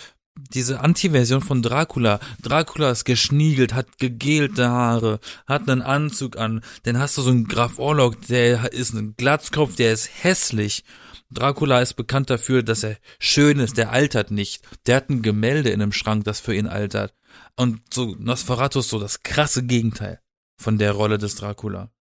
diese 0.54 0.80
Anti-Version 0.80 1.42
von 1.42 1.62
Dracula. 1.62 2.20
Dracula 2.42 2.92
ist 2.92 3.06
geschniegelt, 3.06 3.74
hat 3.74 3.98
gegelte 3.98 4.70
Haare, 4.70 5.20
hat 5.46 5.70
einen 5.70 5.82
Anzug 5.82 6.38
an. 6.38 6.62
Dann 6.84 7.00
hast 7.00 7.18
du 7.18 7.22
so 7.22 7.30
einen 7.30 7.48
Graf 7.48 7.80
Orlok, 7.80 8.22
der 8.28 8.72
ist 8.74 8.94
ein 8.94 9.16
Glatzkopf, 9.18 9.76
der 9.76 9.94
ist 9.94 10.10
hässlich. 10.24 10.84
Dracula 11.30 11.82
ist 11.82 11.96
bekannt 11.96 12.30
dafür, 12.30 12.64
dass 12.64 12.84
er 12.84 12.98
schön 13.20 13.60
ist, 13.60 13.78
der 13.78 13.92
altert 13.92 14.32
nicht. 14.32 14.62
Der 14.86 14.98
hat 14.98 15.10
ein 15.10 15.22
Gemälde 15.22 15.70
in 15.70 15.82
einem 15.82 15.92
Schrank, 15.92 16.24
das 16.24 16.40
für 16.40 16.56
ihn 16.56 16.68
altert. 16.68 17.14
Und 17.56 17.82
so 17.94 18.16
Nosferatu 18.18 18.80
ist 18.80 18.90
so 18.90 19.00
das 19.00 19.24
krasse 19.24 19.64
Gegenteil 19.64 20.22
von 20.58 20.78
der 20.78 20.94
Rolle 20.94 21.18
des 21.18 21.36
Dracula. 21.36 21.92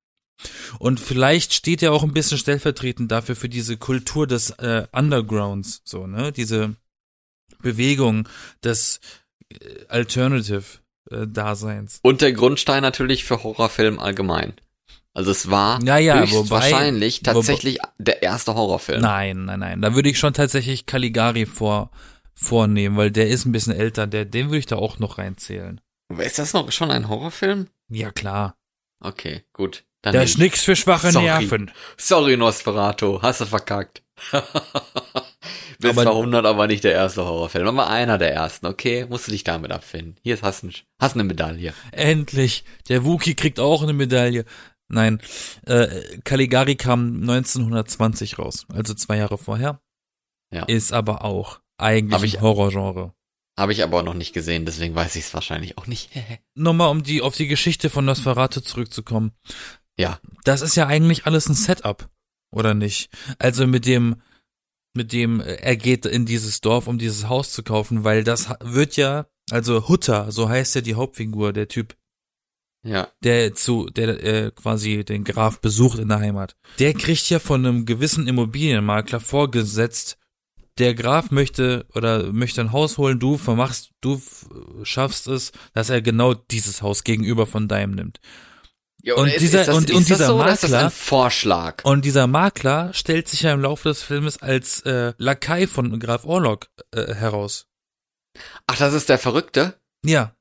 Und 0.79 1.01
vielleicht 1.01 1.55
steht 1.55 1.83
er 1.83 1.93
auch 1.93 2.03
ein 2.03 2.13
bisschen 2.13 2.39
stellvertretend 2.39 3.11
dafür 3.11 3.37
für 3.37 3.49
diese 3.49 3.77
Kultur 3.79 4.27
des 4.27 4.51
äh, 4.51 4.87
Undergrounds, 4.93 5.81
so, 5.85 6.07
ne? 6.07 6.31
Diese 6.31 6.77
Bewegung 7.67 8.29
des 8.63 9.01
äh, 9.51 9.57
Alternative-Daseins. 9.89 12.01
Und 12.03 12.21
der 12.21 12.33
Grundstein 12.33 12.83
natürlich 12.83 13.25
für 13.25 13.43
Horrorfilm 13.43 13.99
allgemein. 13.99 14.55
Also 15.13 15.31
es 15.31 15.51
war 15.51 15.83
ja, 15.83 15.97
ja, 15.97 16.21
höchstwahrscheinlich 16.21 17.21
wobei, 17.21 17.33
tatsächlich 17.33 17.79
wobei, 17.79 17.89
der 17.99 18.23
erste 18.23 18.55
Horrorfilm. 18.55 19.01
Nein, 19.01 19.47
nein, 19.47 19.61
nein. 19.61 19.81
Da 19.81 19.95
würde 19.95 20.11
ich 20.11 20.19
schon 20.19 20.35
tatsächlich 20.35 20.85
Caligari 20.85 21.47
vor, 21.47 21.91
vornehmen, 22.35 22.99
weil 22.99 23.11
der 23.11 23.29
ist 23.29 23.47
ein 23.47 23.53
bisschen 23.53 23.75
älter. 23.75 24.07
Der, 24.07 24.27
den 24.27 24.49
würde 24.49 24.59
ich 24.59 24.67
da 24.67 24.77
auch 24.77 24.99
noch 24.99 25.17
reinzählen. 25.17 25.81
Ist 26.19 26.39
das 26.39 26.53
noch 26.53 26.71
schon 26.71 26.91
ein 26.91 27.09
Horrorfilm? 27.09 27.69
Ja, 27.89 28.11
klar. 28.11 28.57
Okay, 29.01 29.43
gut. 29.55 29.85
Dann 30.03 30.13
der 30.13 30.23
ist 30.23 30.39
nix 30.39 30.63
für 30.63 30.77
schwache 30.77 31.11
Sorry. 31.11 31.25
Nerven. 31.25 31.71
Sorry, 31.97 32.37
Nosferatu. 32.37 33.23
Hast 33.23 33.41
du 33.41 33.47
verkackt. 33.47 34.03
Bis 35.79 35.91
Aber- 35.91 36.03
200 36.05 36.45
aber 36.47 36.67
nicht 36.67 36.85
der 36.85 36.93
erste 36.93 37.25
Horrorfilm, 37.25 37.67
aber 37.69 37.89
einer 37.89 38.19
der 38.19 38.33
ersten, 38.35 38.67
okay? 38.67 39.07
Musst 39.09 39.27
du 39.27 39.33
dich 39.33 39.45
damit 39.45 39.71
abfinden. 39.73 40.17
Hier 40.23 40.39
hast 40.43 40.63
du 40.63 40.71
hast 41.01 41.15
eine 41.15 41.25
Medaille. 41.25 41.75
Endlich. 41.93 42.65
Der 42.89 43.05
Wookie 43.05 43.35
kriegt 43.35 43.61
auch 43.61 43.83
eine 43.83 43.93
Medaille. 43.93 44.45
Nein, 44.89 45.21
äh, 45.67 45.89
Caligari 46.25 46.77
kam 46.77 47.21
1920 47.21 48.39
raus, 48.39 48.67
also 48.73 48.95
zwei 48.95 49.17
Jahre 49.17 49.37
vorher. 49.39 49.81
Ja. 50.53 50.63
Ist 50.65 50.93
aber 50.93 51.25
auch 51.25 51.61
eigentlich 51.77 52.23
ich- 52.23 52.37
ein 52.39 52.43
Horrorgenre. 52.43 53.13
Habe 53.59 53.73
ich 53.73 53.83
aber 53.83 53.99
auch 53.99 54.05
noch 54.05 54.15
nicht 54.15 54.33
gesehen, 54.35 54.67
deswegen 54.67 54.95
weiß 54.95 55.17
ich 55.17 55.25
es 55.25 55.35
wahrscheinlich 55.35 55.79
auch 55.79 55.87
nicht. 55.87 56.11
Nochmal, 56.55 56.91
um 56.91 57.03
die, 57.03 57.23
auf 57.23 57.35
die 57.37 57.47
Geschichte 57.49 57.89
von 57.91 58.05
Nosferatu 58.05 58.61
zurückzukommen. 58.61 59.33
ja, 59.99 60.21
Das 60.45 60.61
ist 60.63 60.77
ja 60.77 60.87
eigentlich 60.87 61.27
alles 61.27 61.49
ein 61.49 61.55
Setup, 61.55 62.09
oder 62.53 62.75
nicht? 62.75 63.09
Also 63.39 63.67
mit 63.67 63.87
dem, 63.87 64.17
mit 64.97 65.13
dem, 65.13 65.41
äh, 65.41 65.55
er 65.57 65.77
geht 65.77 66.07
in 66.07 66.27
dieses 66.27 66.61
Dorf, 66.61 66.87
um 66.87 66.99
dieses 66.99 67.29
Haus 67.29 67.53
zu 67.53 67.63
kaufen, 67.63 68.05
weil 68.05 68.25
das 68.25 68.49
wird 68.61 68.97
ja, 68.97 69.27
also 69.51 69.89
Hutter, 69.89 70.33
so 70.33 70.49
heißt 70.49 70.75
ja 70.75 70.81
die 70.81 70.95
Hauptfigur, 70.95 71.53
der 71.53 71.69
Typ, 71.69 71.97
ja. 72.83 73.09
der 73.23 73.55
zu, 73.55 73.87
der 73.87 74.23
äh, 74.25 74.51
quasi 74.51 75.05
den 75.05 75.25
Graf 75.25 75.61
besucht 75.61 75.99
in 75.99 76.09
der 76.09 76.21
Heimat. 76.21 76.57
Der 76.79 76.95
kriegt 76.95 77.29
ja 77.31 77.39
von 77.39 77.65
einem 77.65 77.87
gewissen 77.87 78.29
Immobilienmakler 78.29 79.21
vorgesetzt, 79.21 80.19
der 80.79 80.95
Graf 80.95 81.31
möchte 81.31 81.87
oder 81.95 82.33
möchte 82.33 82.61
ein 82.61 82.73
Haus 82.73 82.99
holen, 82.99 83.19
du 83.19 83.39
vermachst, 83.39 83.93
du 84.01 84.21
schaffst 84.83 85.27
es, 85.27 85.53
dass 85.73 85.91
er 85.91 86.03
genau 86.03 86.35
dieses 86.35 86.83
Haus 86.83 87.03
gegenüber 87.03 87.47
von 87.47 87.67
deinem 87.67 87.93
nimmt. 87.93 88.21
Ja 89.07 89.15
Und 89.15 89.29
ist, 89.29 89.41
dieser- 89.41 89.61
ist 89.63 89.69
das, 89.69 89.77
und- 89.77 89.91
und 89.93 90.09
dieser 90.09 90.27
so, 90.27 90.37
Makler- 90.39 90.91
Vorschlag. 90.91 91.83
Und 91.85 92.05
dieser 92.05 92.27
Makler 92.27 92.93
stellt 92.93 93.29
sich 93.29 93.43
ja 93.43 93.53
im 93.53 93.61
Laufe 93.63 93.89
des 93.89 94.03
Filmes 94.03 94.37
als 94.43 94.81
äh, 94.83 95.15
Lakai 95.17 95.67
von 95.67 95.99
Graf 95.99 96.25
Orlok 96.27 96.69
äh, 96.93 97.15
heraus. 97.15 97.67
Ach, 98.67 98.77
das 98.77 98.93
ist 98.93 99.09
der 99.09 99.19
Verrückte? 99.19 99.81
Ja, 100.05 100.33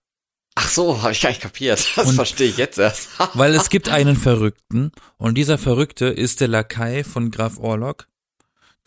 Ach 0.58 0.70
so, 0.70 1.02
habe 1.02 1.12
ich 1.12 1.20
gar 1.20 1.30
nicht 1.30 1.42
kapiert. 1.42 1.86
Das 1.98 2.08
Und- 2.08 2.16
verstehe 2.16 2.48
ich 2.50 2.58
jetzt 2.58 2.78
erst. 2.78 3.10
weil 3.34 3.54
es 3.54 3.70
gibt 3.70 3.90
einen 3.90 4.16
Verrückten 4.16 4.92
und 5.18 5.36
dieser 5.38 5.58
Verrückte 5.58 6.06
ist 6.06 6.40
der 6.42 6.48
Lakai 6.48 7.04
von 7.04 7.30
Graf 7.30 7.58
Orlok, 7.60 8.08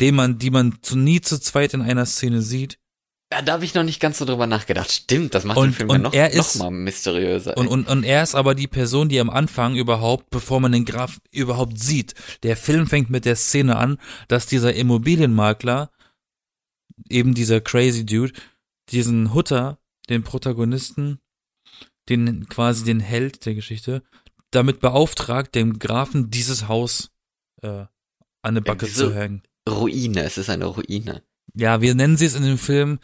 den 0.01 0.15
man, 0.15 0.39
die 0.39 0.51
man 0.51 0.79
zu, 0.83 0.97
nie 0.97 1.21
zu 1.21 1.39
zweit 1.39 1.75
in 1.75 1.83
einer 1.83 2.07
Szene 2.07 2.41
sieht. 2.43 2.79
Ja, 3.33 3.43
da 3.43 3.53
habe 3.55 3.65
ich 3.65 3.75
noch 3.75 3.83
nicht 3.83 4.01
ganz 4.01 4.19
so 4.19 4.25
drüber 4.25 4.47
nachgedacht. 4.47 4.91
Stimmt, 4.91 5.35
das 5.35 5.45
macht 5.45 5.59
Und- 5.59 5.67
den 5.69 5.73
Film 5.75 5.91
und 5.91 5.97
ja 5.97 6.03
noch, 6.03 6.15
er 6.15 6.29
noch 6.29 6.35
ist- 6.37 6.57
mal 6.59 6.71
mysteriöser. 6.71 7.57
Und, 7.57 7.69
und, 7.69 7.89
und 7.89 8.05
er 8.05 8.23
ist 8.23 8.35
aber 8.35 8.55
die 8.55 8.69
Person, 8.69 9.09
die 9.09 9.21
am 9.21 9.31
Anfang 9.31 9.77
überhaupt, 9.77 10.31
bevor 10.31 10.61
man 10.61 10.73
den 10.73 10.85
Graf 10.85 11.21
überhaupt 11.31 11.79
sieht, 11.79 12.15
der 12.43 12.57
Film 12.57 12.87
fängt 12.87 13.11
mit 13.11 13.25
der 13.25 13.37
Szene 13.37 13.77
an, 13.77 13.99
dass 14.29 14.47
dieser 14.47 14.75
Immobilienmakler, 14.75 15.91
eben 17.09 17.35
dieser 17.35 17.61
crazy 17.61 18.05
Dude, 18.07 18.33
diesen 18.91 19.35
Hutter, 19.35 19.79
den 20.09 20.23
Protagonisten, 20.25 21.21
den 22.09 22.49
quasi 22.49 22.85
den 22.85 23.01
Held 23.01 23.45
der 23.45 23.55
Geschichte, 23.55 24.03
damit 24.51 24.81
beauftragt, 24.81 25.55
dem 25.55 25.79
Grafen 25.79 26.31
dieses 26.31 26.67
Haus 26.69 27.11
äh, 27.63 27.69
an 27.69 27.89
eine 28.43 28.63
Backe 28.63 28.87
diese- 28.87 29.09
zu 29.11 29.15
hängen. 29.15 29.43
Ruine, 29.69 30.23
es 30.23 30.39
ist 30.39 30.49
eine 30.49 30.65
Ruine. 30.65 31.23
Ja, 31.55 31.83
wir 31.83 31.95
nennen 31.95 32.17
sie 32.17 32.25
es 32.27 32.35
in 32.35 32.43
dem 32.43 32.57
Film 32.57 32.99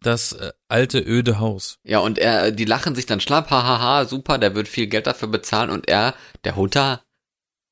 das 0.00 0.32
äh, 0.32 0.52
alte 0.68 1.00
öde 1.00 1.38
Haus. 1.38 1.78
Ja, 1.84 1.98
und 1.98 2.18
er, 2.18 2.50
die 2.50 2.64
lachen 2.64 2.94
sich 2.94 3.06
dann 3.06 3.20
schlapp, 3.20 3.50
hahaha, 3.50 4.04
super, 4.04 4.38
der 4.38 4.54
wird 4.54 4.68
viel 4.68 4.86
Geld 4.86 5.06
dafür 5.06 5.28
bezahlen 5.28 5.70
und 5.70 5.88
er, 5.88 6.14
der 6.44 6.56
Hutter, 6.56 7.02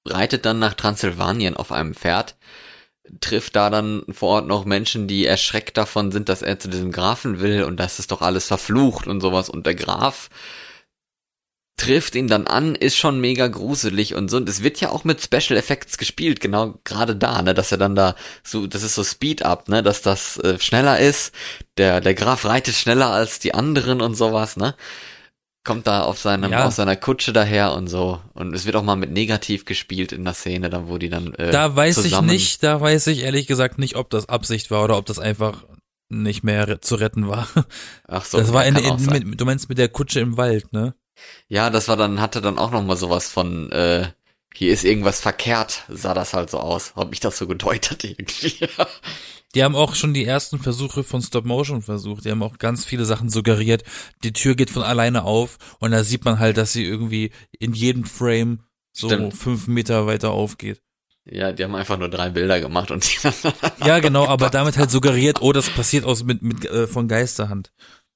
reitet 0.07 0.45
dann 0.47 0.59
nach 0.59 0.75
Transsilvanien 0.75 1.57
auf 1.57 1.71
einem 1.71 1.95
Pferd, 1.95 2.37
trifft 3.21 3.57
da 3.57 3.71
dann 3.71 4.05
vor 4.11 4.31
Ort 4.31 4.47
noch 4.47 4.65
Menschen, 4.65 5.07
die 5.07 5.27
erschreckt 5.27 5.77
davon 5.77 6.13
sind, 6.13 6.29
dass 6.29 6.43
er 6.43 6.59
zu 6.59 6.69
diesem 6.69 6.93
Grafen 6.93 7.41
will 7.41 7.65
und 7.65 7.79
das 7.79 7.99
ist 7.99 8.11
doch 8.11 8.23
alles 8.23 8.47
verflucht 8.47 9.07
und 9.07 9.21
sowas 9.21 9.49
und 9.49 9.67
der 9.67 9.75
Graf 9.75 10.29
trifft 11.83 12.15
ihn 12.15 12.29
dann 12.29 12.47
an, 12.47 12.75
ist 12.77 12.97
schon 12.97 13.21
mega 13.21 13.49
gruselig 13.49 14.15
und 14.15 14.31
so. 14.31 14.37
Und 14.37 14.49
es 14.49 14.63
wird 14.63 14.81
ja 14.81 14.91
auch 14.91 15.03
mit 15.05 15.21
Special 15.21 15.59
Effects 15.59 15.99
gespielt, 15.99 16.41
genau 16.41 16.79
gerade 16.85 17.17
da, 17.17 17.43
ne, 17.43 17.55
dass 17.55 17.73
er 17.73 17.79
dann 17.79 17.95
da 17.97 18.15
so, 18.45 18.67
das 18.67 18.83
ist 18.85 18.95
so 18.95 19.03
Speed 19.03 19.45
Up, 19.45 19.69
ne, 19.69 19.83
dass 19.83 20.01
das 20.03 20.39
äh, 20.39 20.59
schneller 20.61 20.99
ist. 21.01 21.35
Der 21.79 22.01
der 22.01 22.15
Graf 22.15 22.45
reitet 22.45 22.75
schneller 22.75 23.09
als 23.11 23.39
die 23.41 23.55
anderen 23.55 24.01
und 24.01 24.15
sowas, 24.15 24.57
ne. 24.57 24.75
Kommt 25.65 25.87
da 25.87 26.03
auf 26.03 26.19
seinem 26.19 26.51
Ja. 26.51 26.67
aus 26.67 26.77
seiner 26.77 26.97
Kutsche 26.97 27.33
daher 27.33 27.73
und 27.75 27.87
so. 27.89 28.21
Und 28.35 28.55
es 28.55 28.65
wird 28.65 28.75
auch 28.77 28.83
mal 28.83 28.97
mit 28.97 29.13
negativ 29.13 29.65
gespielt 29.65 30.13
in 30.13 30.25
der 30.25 30.35
Szene, 30.35 30.71
dann 30.71 30.89
wo 30.89 30.99
die 30.99 31.09
dann 31.09 31.35
äh, 31.35 31.51
Da 31.51 31.75
weiß 31.75 31.97
zusammen, 31.97 32.29
ich 32.31 32.33
nicht, 32.35 32.63
da 32.63 32.81
weiß 32.81 33.07
ich 33.09 33.21
ehrlich 33.23 33.47
gesagt 33.47 33.79
nicht, 33.79 33.97
ob 33.97 34.11
das 34.11 34.29
Absicht 34.29 34.71
war 34.71 34.85
oder 34.85 34.99
ob 34.99 35.07
das 35.07 35.19
einfach 35.19 35.65
nicht 36.09 36.45
mehr 36.45 36.81
zu 36.81 36.97
retten 36.97 37.27
war. 37.29 37.49
Ach 38.07 38.25
so, 38.25 38.39
das 38.39 38.53
war 38.53 38.65
in, 38.67 38.77
in, 38.77 39.07
mit, 39.07 39.41
du 39.41 39.45
meinst 39.45 39.69
mit 39.69 39.79
der 39.79 39.89
Kutsche 39.89 40.21
im 40.21 40.37
Wald, 40.37 40.73
ne? 40.73 40.95
Ja, 41.49 41.71
das 41.71 41.89
war 41.89 41.97
dann, 41.97 42.21
hatte 42.21 42.41
dann 42.41 42.59
auch 42.59 42.71
noch 42.71 42.83
mal 42.83 42.97
sowas 42.97 43.31
von, 43.31 43.71
äh, 43.73 44.09
hier 44.55 44.73
ist 44.73 44.85
irgendwas 44.85 45.21
verkehrt, 45.21 45.85
sah 45.89 46.15
das 46.15 46.35
halt 46.35 46.51
so 46.51 46.59
aus. 46.59 46.95
Hab 46.95 47.13
ich 47.13 47.21
das 47.21 47.39
so 47.39 47.47
gedeutet 47.47 48.05
irgendwie. 48.05 48.69
Die 49.55 49.63
haben 49.63 49.77
auch 49.77 49.95
schon 49.95 50.15
die 50.15 50.25
ersten 50.25 50.59
Versuche 50.59 51.05
von 51.05 51.21
Stop 51.21 51.45
Motion 51.45 51.83
versucht. 51.83 52.25
Die 52.25 52.31
haben 52.31 52.43
auch 52.43 52.59
ganz 52.59 52.85
viele 52.85 53.05
Sachen 53.05 53.29
suggeriert. 53.29 53.85
Die 54.25 54.33
Tür 54.33 54.55
geht 54.55 54.71
von 54.71 54.83
alleine 54.83 55.25
auf 55.25 55.59
und 55.79 55.91
da 55.91 56.05
sieht 56.05 56.25
man 56.25 56.39
halt, 56.39 56.57
dass 56.57 56.73
sie 56.73 56.85
irgendwie 56.85 57.33
in 57.59 57.75
jedem 57.75 58.05
Frame 58.05 58.61
so 58.93 59.09
Stimmt. 59.09 59.35
fünf 59.37 59.67
Meter 59.69 60.07
weiter 60.07 60.31
aufgeht. 60.31 60.81
ja, 61.25 61.53
die 61.53 61.65
haben 61.65 61.75
einfach 61.75 61.99
nur 61.99 62.09
drei 62.09 62.31
Bilder 62.31 62.61
gemacht 62.61 62.91
und 62.91 63.05
die 63.05 63.29
Ja, 63.87 64.01
genau, 64.01 64.27
aber 64.27 64.49
damit 64.51 64.79
halt 64.79 64.91
suggeriert, 64.91 65.43
oh, 65.43 65.53
das 65.53 65.69
passiert 65.71 66.05
aus 66.05 66.25
mit, 66.25 66.43
mit 66.43 66.65
äh, 66.65 66.87
von 66.87 67.09
Geisterhand. 67.09 67.73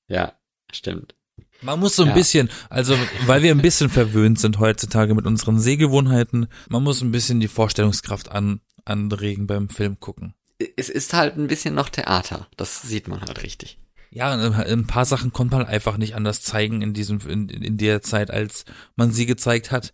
ja, 0.08 0.32
stimmt. 0.72 1.14
Man 1.62 1.80
muss 1.80 1.96
so 1.96 2.02
ein 2.02 2.08
Ja. 2.08 2.14
bisschen, 2.14 2.50
also 2.68 2.96
weil 3.26 3.42
wir 3.42 3.50
ein 3.50 3.62
bisschen 3.62 3.88
verwöhnt 3.88 4.38
sind 4.38 4.58
heutzutage 4.58 5.14
mit 5.14 5.26
unseren 5.26 5.58
Sehgewohnheiten, 5.58 6.46
man 6.68 6.82
muss 6.82 7.00
ein 7.02 7.12
bisschen 7.12 7.40
die 7.40 7.48
Vorstellungskraft 7.48 8.30
an, 8.30 8.60
anregen 8.84 9.46
beim 9.46 9.68
Film 9.68 9.98
gucken. 9.98 10.34
Es 10.76 10.88
ist 10.88 11.12
halt 11.12 11.36
ein 11.36 11.48
bisschen 11.48 11.74
noch 11.74 11.88
Theater, 11.88 12.46
das 12.56 12.82
sieht 12.82 13.08
man 13.08 13.20
halt 13.20 13.42
richtig. 13.42 13.78
Ja, 14.10 14.30
ein 14.32 14.86
paar 14.86 15.04
Sachen 15.04 15.32
konnte 15.32 15.56
man 15.56 15.66
einfach 15.66 15.96
nicht 15.98 16.14
anders 16.14 16.40
zeigen 16.42 16.80
in 16.80 16.94
diesem, 16.94 17.18
in, 17.28 17.48
in 17.48 17.76
der 17.76 18.00
Zeit, 18.02 18.30
als 18.30 18.64
man 18.94 19.10
sie 19.12 19.26
gezeigt 19.26 19.70
hat. 19.70 19.92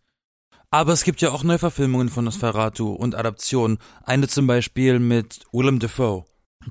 Aber 0.70 0.92
es 0.92 1.04
gibt 1.04 1.20
ja 1.22 1.30
auch 1.30 1.42
Neuverfilmungen 1.42 2.08
von 2.08 2.24
Nosferatu 2.24 2.92
und 2.92 3.14
Adaptionen. 3.14 3.78
Eine 4.04 4.28
zum 4.28 4.46
Beispiel 4.46 4.98
mit 5.00 5.40
Willem 5.52 5.78
Dafoe. 5.80 6.24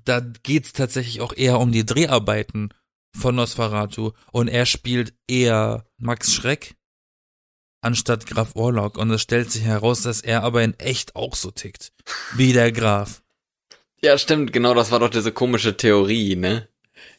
Da 0.05 0.21
geht's 0.21 0.73
tatsächlich 0.73 1.19
auch 1.21 1.33
eher 1.33 1.59
um 1.59 1.71
die 1.71 1.85
Dreharbeiten 1.85 2.69
von 3.13 3.35
Nosferatu 3.35 4.11
und 4.31 4.47
er 4.47 4.65
spielt 4.65 5.13
eher 5.27 5.85
Max 5.97 6.33
Schreck 6.33 6.75
anstatt 7.81 8.27
Graf 8.27 8.55
Orlok 8.55 8.97
und 8.97 9.11
es 9.11 9.21
stellt 9.21 9.51
sich 9.51 9.63
heraus, 9.63 10.01
dass 10.01 10.21
er 10.21 10.43
aber 10.43 10.63
in 10.63 10.79
echt 10.79 11.15
auch 11.15 11.35
so 11.35 11.51
tickt. 11.51 11.91
Wie 12.35 12.53
der 12.53 12.71
Graf. 12.71 13.21
Ja, 14.03 14.17
stimmt, 14.17 14.53
genau, 14.53 14.73
das 14.73 14.91
war 14.91 14.99
doch 14.99 15.09
diese 15.09 15.31
komische 15.31 15.77
Theorie, 15.77 16.35
ne? 16.35 16.67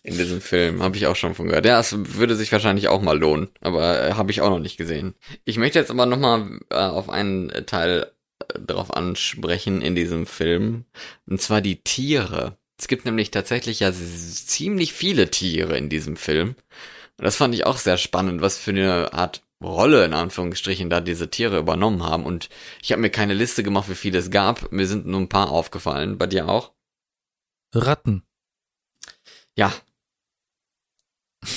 In 0.05 0.17
diesem 0.17 0.41
Film, 0.41 0.83
habe 0.83 0.97
ich 0.97 1.07
auch 1.07 1.17
schon 1.17 1.35
von 1.35 1.47
gehört. 1.49 1.67
Ja, 1.67 1.79
es 1.79 1.95
würde 2.17 2.37
sich 2.37 2.51
wahrscheinlich 2.53 2.89
auch 2.89 3.03
mal 3.03 3.19
lohnen, 3.19 3.49
aber 3.61 4.09
äh, 4.09 4.13
habe 4.15 4.31
ich 4.31 4.41
auch 4.41 4.51
noch 4.51 4.59
nicht 4.59 4.77
gesehen. 4.77 5.15
Ich 5.45 5.59
möchte 5.59 5.79
jetzt 5.79 5.91
aber 5.91 6.07
nochmal 6.07 6.61
äh, 6.71 6.77
auf 6.77 7.09
einen 7.09 7.51
Teil 7.67 8.13
äh, 8.41 8.61
drauf 8.61 8.95
ansprechen 8.95 9.83
in 9.83 9.95
diesem 9.95 10.27
Film, 10.27 10.85
und 11.27 11.41
zwar 11.41 11.61
die 11.61 11.83
Tiere. 11.83 12.57
Es 12.79 12.89
gibt 12.89 13.05
nämlich 13.05 13.31
tatsächlich 13.31 13.81
ja 13.81 13.93
ziemlich 13.93 14.93
viele 14.93 15.31
Tiere 15.31 15.77
in 15.77 15.89
diesem 15.89 16.17
Film. 16.17 16.57
Und 17.19 17.25
das 17.25 17.37
fand 17.37 17.55
ich 17.55 17.67
auch 17.67 17.77
sehr 17.77 17.99
spannend, 17.99 18.41
was 18.41 18.59
für 18.59 18.71
eine 18.71 19.13
Art 19.13 19.43
Rolle 19.63 20.05
in 20.05 20.13
Anführungsstrichen 20.13 20.91
da 20.91 21.01
diese 21.01 21.31
Tiere 21.31 21.59
übernommen 21.59 22.03
haben. 22.03 22.25
Und 22.25 22.49
ich 22.83 22.93
habe 22.93 23.03
mir 23.03 23.11
keine 23.11 23.35
Liste 23.35 23.63
gemacht, 23.63 23.89
wie 23.89 23.95
viele 23.95 24.19
es 24.19 24.31
gab. 24.31 24.73
Mir 24.73 24.87
sind 24.87 25.07
nur 25.07 25.21
ein 25.21 25.29
paar 25.29 25.51
aufgefallen. 25.51 26.19
Bei 26.19 26.27
dir 26.27 26.49
auch? 26.49 26.73
Ratten. 27.75 28.25
Ja. 29.57 29.73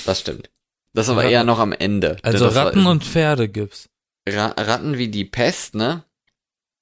Das 0.06 0.20
stimmt. 0.20 0.50
Das 0.94 1.10
aber 1.10 1.22
Ratten. 1.22 1.32
eher 1.32 1.44
noch 1.44 1.60
am 1.60 1.74
Ende. 1.74 2.18
Also 2.24 2.48
Ratten 2.48 2.86
und 2.86 3.04
Pferde 3.04 3.50
gibt's. 3.50 3.90
Ra 4.28 4.48
Ratten 4.58 4.98
wie 4.98 5.10
die 5.10 5.26
Pest, 5.26 5.76
ne? 5.76 6.04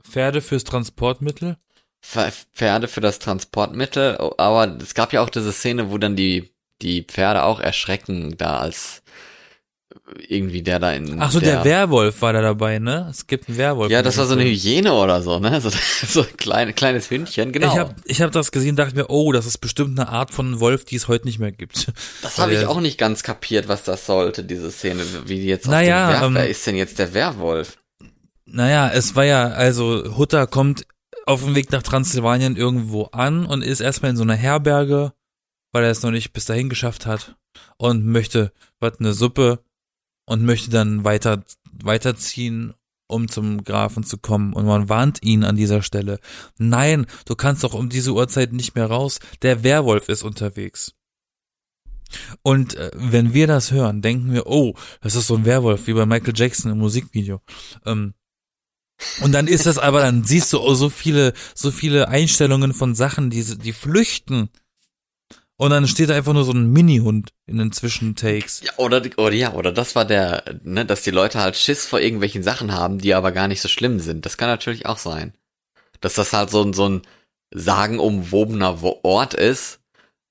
Pferde 0.04 0.42
fürs 0.42 0.64
Transportmittel? 0.64 1.58
Pferde 2.04 2.88
für 2.88 3.02
das 3.02 3.20
Transportmittel, 3.20 4.18
aber 4.38 4.78
es 4.82 4.94
gab 4.94 5.14
ja 5.14 5.22
auch 5.22 5.30
diese 5.30 5.54
Szene, 5.54 5.90
wo 5.90 5.98
dann 5.98 6.16
die 6.16 6.54
die 6.82 7.04
Pferde 7.04 7.44
auch 7.44 7.60
erschrecken 7.60 8.36
da 8.38 8.58
als 8.58 9.04
irgendwie 10.28 10.62
der 10.62 10.80
da 10.80 10.92
in. 10.92 11.22
Ach 11.22 11.32
so, 11.32 11.40
der, 11.40 11.64
der, 11.64 11.66
Werwolf 11.66 12.22
war 12.22 12.34
da 12.34 12.42
dabei, 12.42 12.80
ne? 12.80 13.08
Es 13.10 13.28
gibt 13.28 13.48
einen 13.48 13.58
Werwolf. 13.58 13.92
Ja, 13.92 14.02
das 14.02 14.18
war 14.18 14.26
so 14.26 14.34
eine 14.34 14.44
Hyäne 14.44 14.94
oder 14.94 15.22
so, 15.22 15.40
ne? 15.40 15.62
So, 15.64 15.70
so 15.70 16.22
ein 16.22 16.38
klein, 16.38 16.76
kleines 16.76 17.10
Hündchen, 17.10 17.52
genau. 17.52 17.72
Ich 17.72 17.80
habe 17.80 17.96
ich 18.06 18.22
hab 18.22 18.32
das 18.32 18.52
gesehen, 18.52 18.76
dachte 18.76 18.96
mir, 18.96 19.10
oh, 19.10 19.32
das 19.32 19.46
ist 19.46 19.60
bestimmt 19.60 19.98
eine 19.98 20.10
Art 20.10 20.32
von 20.32 20.60
Wolf, 20.60 20.84
die 20.86 20.96
es 20.96 21.08
heute 21.08 21.26
nicht 21.26 21.40
mehr 21.40 21.52
gibt. 21.52 21.92
Das 22.22 22.38
habe 22.38 22.54
ich 22.54 22.66
auch 22.66 22.80
nicht 22.80 22.98
ganz 22.98 23.24
kapiert, 23.24 23.68
was 23.68 23.84
das 23.84 24.06
sollte, 24.06 24.44
diese 24.44 24.72
Szene, 24.72 25.04
wie 25.26 25.40
die 25.40 25.46
jetzt 25.46 25.68
naja, 25.68 26.16
auf 26.16 26.22
dem 26.22 26.36
Wer 26.36 26.46
ähm, 26.46 26.52
ist 26.52 26.66
denn 26.66 26.76
jetzt 26.76 27.00
der 27.00 27.14
Werwolf? 27.14 27.78
Naja, 28.46 28.90
es 28.90 29.16
war 29.16 29.26
ja, 29.26 29.48
also 29.48 30.18
Hutter 30.18 30.48
kommt 30.48 30.86
auf 31.26 31.44
dem 31.44 31.56
Weg 31.56 31.72
nach 31.72 31.84
Transsilvanien 31.84 32.56
irgendwo 32.56 33.04
an 33.06 33.46
und 33.46 33.62
ist 33.64 33.80
erstmal 33.80 34.12
in 34.12 34.18
so 34.18 34.24
einer 34.24 34.36
Herberge, 34.36 35.14
weil 35.72 35.84
er 35.84 35.92
es 35.92 36.04
noch 36.04 36.12
nicht 36.12 36.34
bis 36.34 36.46
dahin 36.46 36.70
geschafft 36.70 37.06
hat 37.06 37.36
und 37.78 38.06
möchte 38.06 38.52
was 38.80 39.00
eine 39.00 39.14
Suppe 39.14 39.64
und 40.26 40.44
möchte 40.44 40.70
dann 40.70 41.04
weiter, 41.04 41.44
weiterziehen, 41.72 42.74
um 43.08 43.28
zum 43.28 43.64
Grafen 43.64 44.04
zu 44.04 44.18
kommen. 44.18 44.54
Und 44.54 44.66
man 44.66 44.90
warnt 44.90 45.24
ihn 45.24 45.44
an 45.44 45.56
dieser 45.56 45.82
Stelle. 45.82 46.20
Nein, 46.58 47.06
du 47.26 47.36
kannst 47.36 47.64
doch 47.64 47.74
um 47.74 47.90
diese 47.90 48.14
Uhrzeit 48.14 48.54
nicht 48.54 48.76
mehr 48.76 48.88
raus. 48.88 49.20
Der 49.42 49.64
Werwolf 49.64 50.10
ist 50.10 50.24
unterwegs. 50.24 50.94
Und 52.42 52.76
äh, 52.76 52.92
wenn 52.94 53.34
wir 53.34 53.48
das 53.48 53.72
hören, 53.72 54.02
denken 54.02 54.32
wir, 54.34 54.48
oh, 54.48 54.76
das 55.02 55.16
ist 55.16 55.28
so 55.28 55.36
ein 55.36 55.46
Werwolf, 55.46 55.88
wie 55.88 55.94
bei 55.94 56.06
Michael 56.06 56.34
Jackson 56.36 56.72
im 56.72 56.78
Musikvideo. 56.78 57.42
Ähm, 57.86 58.14
und 59.22 59.32
dann 59.32 59.48
ist 59.48 59.66
das 59.66 59.78
aber, 59.78 60.02
dann 60.02 60.24
siehst 60.24 60.52
du 60.54 60.74
so 60.74 60.90
viele, 60.90 61.34
so 61.56 61.72
viele 61.72 62.08
Einstellungen 62.08 62.74
von 62.74 62.96
Sachen, 62.96 63.30
die, 63.30 63.44
die 63.58 63.74
flüchten 63.74 64.50
und 65.64 65.70
dann 65.70 65.88
steht 65.88 66.10
da 66.10 66.16
einfach 66.16 66.34
nur 66.34 66.44
so 66.44 66.52
ein 66.52 66.72
Mini-Hund 66.72 67.32
in 67.46 67.58
den 67.58 67.72
Zwischentakes. 67.72 68.64
Ja, 68.66 68.72
oder, 68.78 69.02
oder 69.18 69.34
ja, 69.34 69.54
oder 69.54 69.72
das 69.72 69.96
war 69.96 70.04
der, 70.04 70.44
ne, 70.64 70.86
dass 70.86 71.04
die 71.04 71.12
Leute 71.12 71.40
halt 71.40 71.56
Schiss 71.56 71.86
vor 71.86 72.00
irgendwelchen 72.00 72.44
Sachen 72.44 72.74
haben, 72.74 72.98
die 72.98 73.14
aber 73.14 73.32
gar 73.32 73.48
nicht 73.48 73.62
so 73.62 73.70
schlimm 73.70 74.00
sind. 74.00 74.26
Das 74.26 74.38
kann 74.38 74.50
natürlich 74.50 74.86
auch 74.88 74.98
sein. 74.98 75.34
Dass 76.02 76.16
das 76.16 76.34
halt 76.34 76.50
so 76.50 76.64
ein, 76.64 76.74
so 76.74 76.90
ein 76.90 77.02
sagenumwobener 77.54 78.84
Ort 79.04 79.36
ist, 79.36 79.80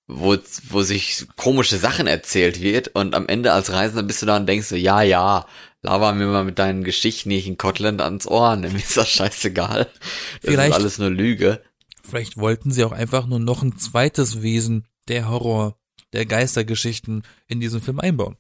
wo, 0.09 0.37
wo 0.69 0.83
sich 0.83 1.25
komische 1.37 1.79
Sachen 1.79 2.09
erzählt 2.09 2.61
wird 2.61 2.89
und 2.89 3.15
am 3.15 3.29
Ende 3.29 3.53
als 3.53 3.73
Reisender 3.73 4.03
bist 4.03 4.21
du 4.23 4.27
da 4.27 4.37
und 4.37 4.47
denkst 4.47 4.67
so, 4.67 4.77
ja, 4.77 5.03
ja, 5.03 5.47
laber 5.83 6.13
mir 6.15 6.27
mal 6.27 6.45
mit 6.45 6.59
deinen 6.59 6.85
Geschichten 6.85 7.29
nicht 7.29 7.47
in 7.47 7.59
Kotland 7.59 8.01
ans 8.01 8.27
Ohr, 8.27 8.57
ne, 8.57 8.69
mir 8.73 8.79
ist 8.79 8.97
das 8.97 9.09
scheißegal. 9.09 9.85
Das 9.85 10.51
Vielleicht, 10.51 10.71
ist 10.71 10.77
alles 10.77 10.99
nur 10.99 11.11
Lüge. 11.11 11.63
Vielleicht 12.03 12.37
wollten 12.37 12.73
sie 12.73 12.85
auch 12.85 12.93
einfach 12.93 13.27
nur 13.27 13.39
noch 13.39 13.63
ein 13.63 13.79
zweites 13.79 14.43
Wesen 14.43 14.87
der 15.09 15.29
Horror, 15.29 15.77
der 16.13 16.27
Geistergeschichten 16.27 17.23
in 17.47 17.61
diesen 17.61 17.81
Film 17.81 18.01
einbauen. 18.01 18.37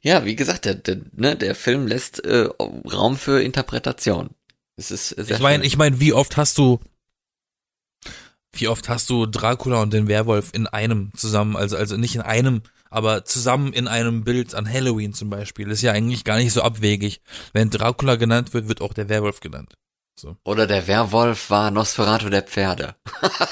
Ja, 0.00 0.24
wie 0.24 0.36
gesagt, 0.36 0.64
der, 0.64 0.74
der, 0.74 1.00
ne, 1.12 1.36
der 1.36 1.54
Film 1.54 1.86
lässt 1.86 2.24
äh, 2.24 2.48
Raum 2.60 3.16
für 3.16 3.42
Interpretation. 3.42 4.30
Es 4.76 4.90
ist 4.90 5.08
sehr 5.08 5.36
ich 5.36 5.42
meine, 5.42 5.64
ich 5.64 5.76
meine, 5.76 6.00
wie 6.00 6.12
oft 6.12 6.36
hast 6.36 6.58
du, 6.58 6.80
wie 8.52 8.68
oft 8.68 8.88
hast 8.88 9.10
du 9.10 9.26
Dracula 9.26 9.82
und 9.82 9.92
den 9.92 10.08
Werwolf 10.08 10.50
in 10.52 10.66
einem 10.66 11.12
zusammen, 11.16 11.56
also 11.56 11.76
also 11.76 11.96
nicht 11.96 12.14
in 12.14 12.22
einem, 12.22 12.62
aber 12.94 13.24
zusammen 13.24 13.72
in 13.72 13.88
einem 13.88 14.24
Bild 14.24 14.54
an 14.54 14.70
Halloween 14.70 15.12
zum 15.12 15.30
Beispiel. 15.30 15.70
ist 15.70 15.82
ja 15.82 15.92
eigentlich 15.92 16.24
gar 16.24 16.36
nicht 16.36 16.52
so 16.52 16.62
abwegig. 16.62 17.20
Wenn 17.52 17.70
Dracula 17.70 18.16
genannt 18.16 18.54
wird, 18.54 18.68
wird 18.68 18.80
auch 18.80 18.92
der 18.92 19.08
Werwolf 19.08 19.40
genannt. 19.40 19.74
So. 20.16 20.36
Oder 20.44 20.66
der 20.66 20.86
Werwolf 20.86 21.50
war 21.50 21.70
Nosferatu 21.70 22.30
der 22.30 22.42
Pferde. 22.42 22.94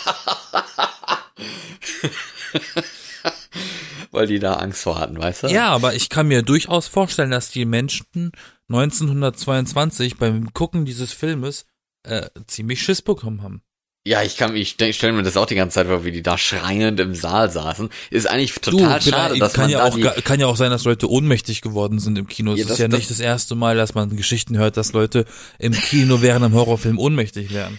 Weil 4.12 4.26
die 4.26 4.38
da 4.38 4.54
Angst 4.54 4.82
vor 4.82 4.98
hatten, 5.00 5.18
weißt 5.18 5.44
du? 5.44 5.48
Ja, 5.48 5.70
aber 5.70 5.94
ich 5.94 6.08
kann 6.08 6.28
mir 6.28 6.42
durchaus 6.42 6.86
vorstellen, 6.86 7.30
dass 7.30 7.50
die 7.50 7.64
Menschen 7.64 8.32
1922 8.68 10.18
beim 10.18 10.52
Gucken 10.52 10.84
dieses 10.84 11.12
Filmes 11.12 11.66
äh, 12.04 12.28
ziemlich 12.46 12.82
Schiss 12.82 13.02
bekommen 13.02 13.42
haben. 13.42 13.62
Ja, 14.04 14.22
ich 14.22 14.36
kann, 14.36 14.56
ich 14.56 14.70
stelle 14.70 15.12
mir 15.12 15.22
das 15.22 15.36
auch 15.36 15.46
die 15.46 15.54
ganze 15.54 15.76
Zeit 15.76 15.86
vor, 15.86 16.04
wie 16.04 16.10
die 16.10 16.22
da 16.22 16.36
schreiend 16.36 16.98
im 16.98 17.14
Saal 17.14 17.50
saßen. 17.50 17.88
Ist 18.10 18.26
eigentlich 18.26 18.52
total 18.54 18.98
du, 18.98 19.10
schade, 19.10 19.38
dass 19.38 19.52
kann 19.52 19.64
man 19.64 19.70
ja 19.70 19.78
da 19.78 19.84
auch, 19.84 19.94
die 19.94 20.22
kann 20.22 20.40
ja 20.40 20.48
auch 20.48 20.56
sein, 20.56 20.72
dass 20.72 20.82
Leute 20.82 21.08
ohnmächtig 21.08 21.60
geworden 21.62 22.00
sind 22.00 22.18
im 22.18 22.26
Kino. 22.26 22.52
Es 22.52 22.58
ja, 22.58 22.72
ist 22.72 22.78
ja 22.78 22.88
das, 22.88 22.98
nicht 22.98 23.10
das 23.10 23.20
erste 23.20 23.54
Mal, 23.54 23.76
dass 23.76 23.94
man 23.94 24.16
Geschichten 24.16 24.58
hört, 24.58 24.76
dass 24.76 24.92
Leute 24.92 25.24
im 25.60 25.72
Kino 25.72 26.20
während 26.20 26.44
einem 26.44 26.54
Horrorfilm 26.54 26.98
ohnmächtig 26.98 27.54
werden. 27.54 27.78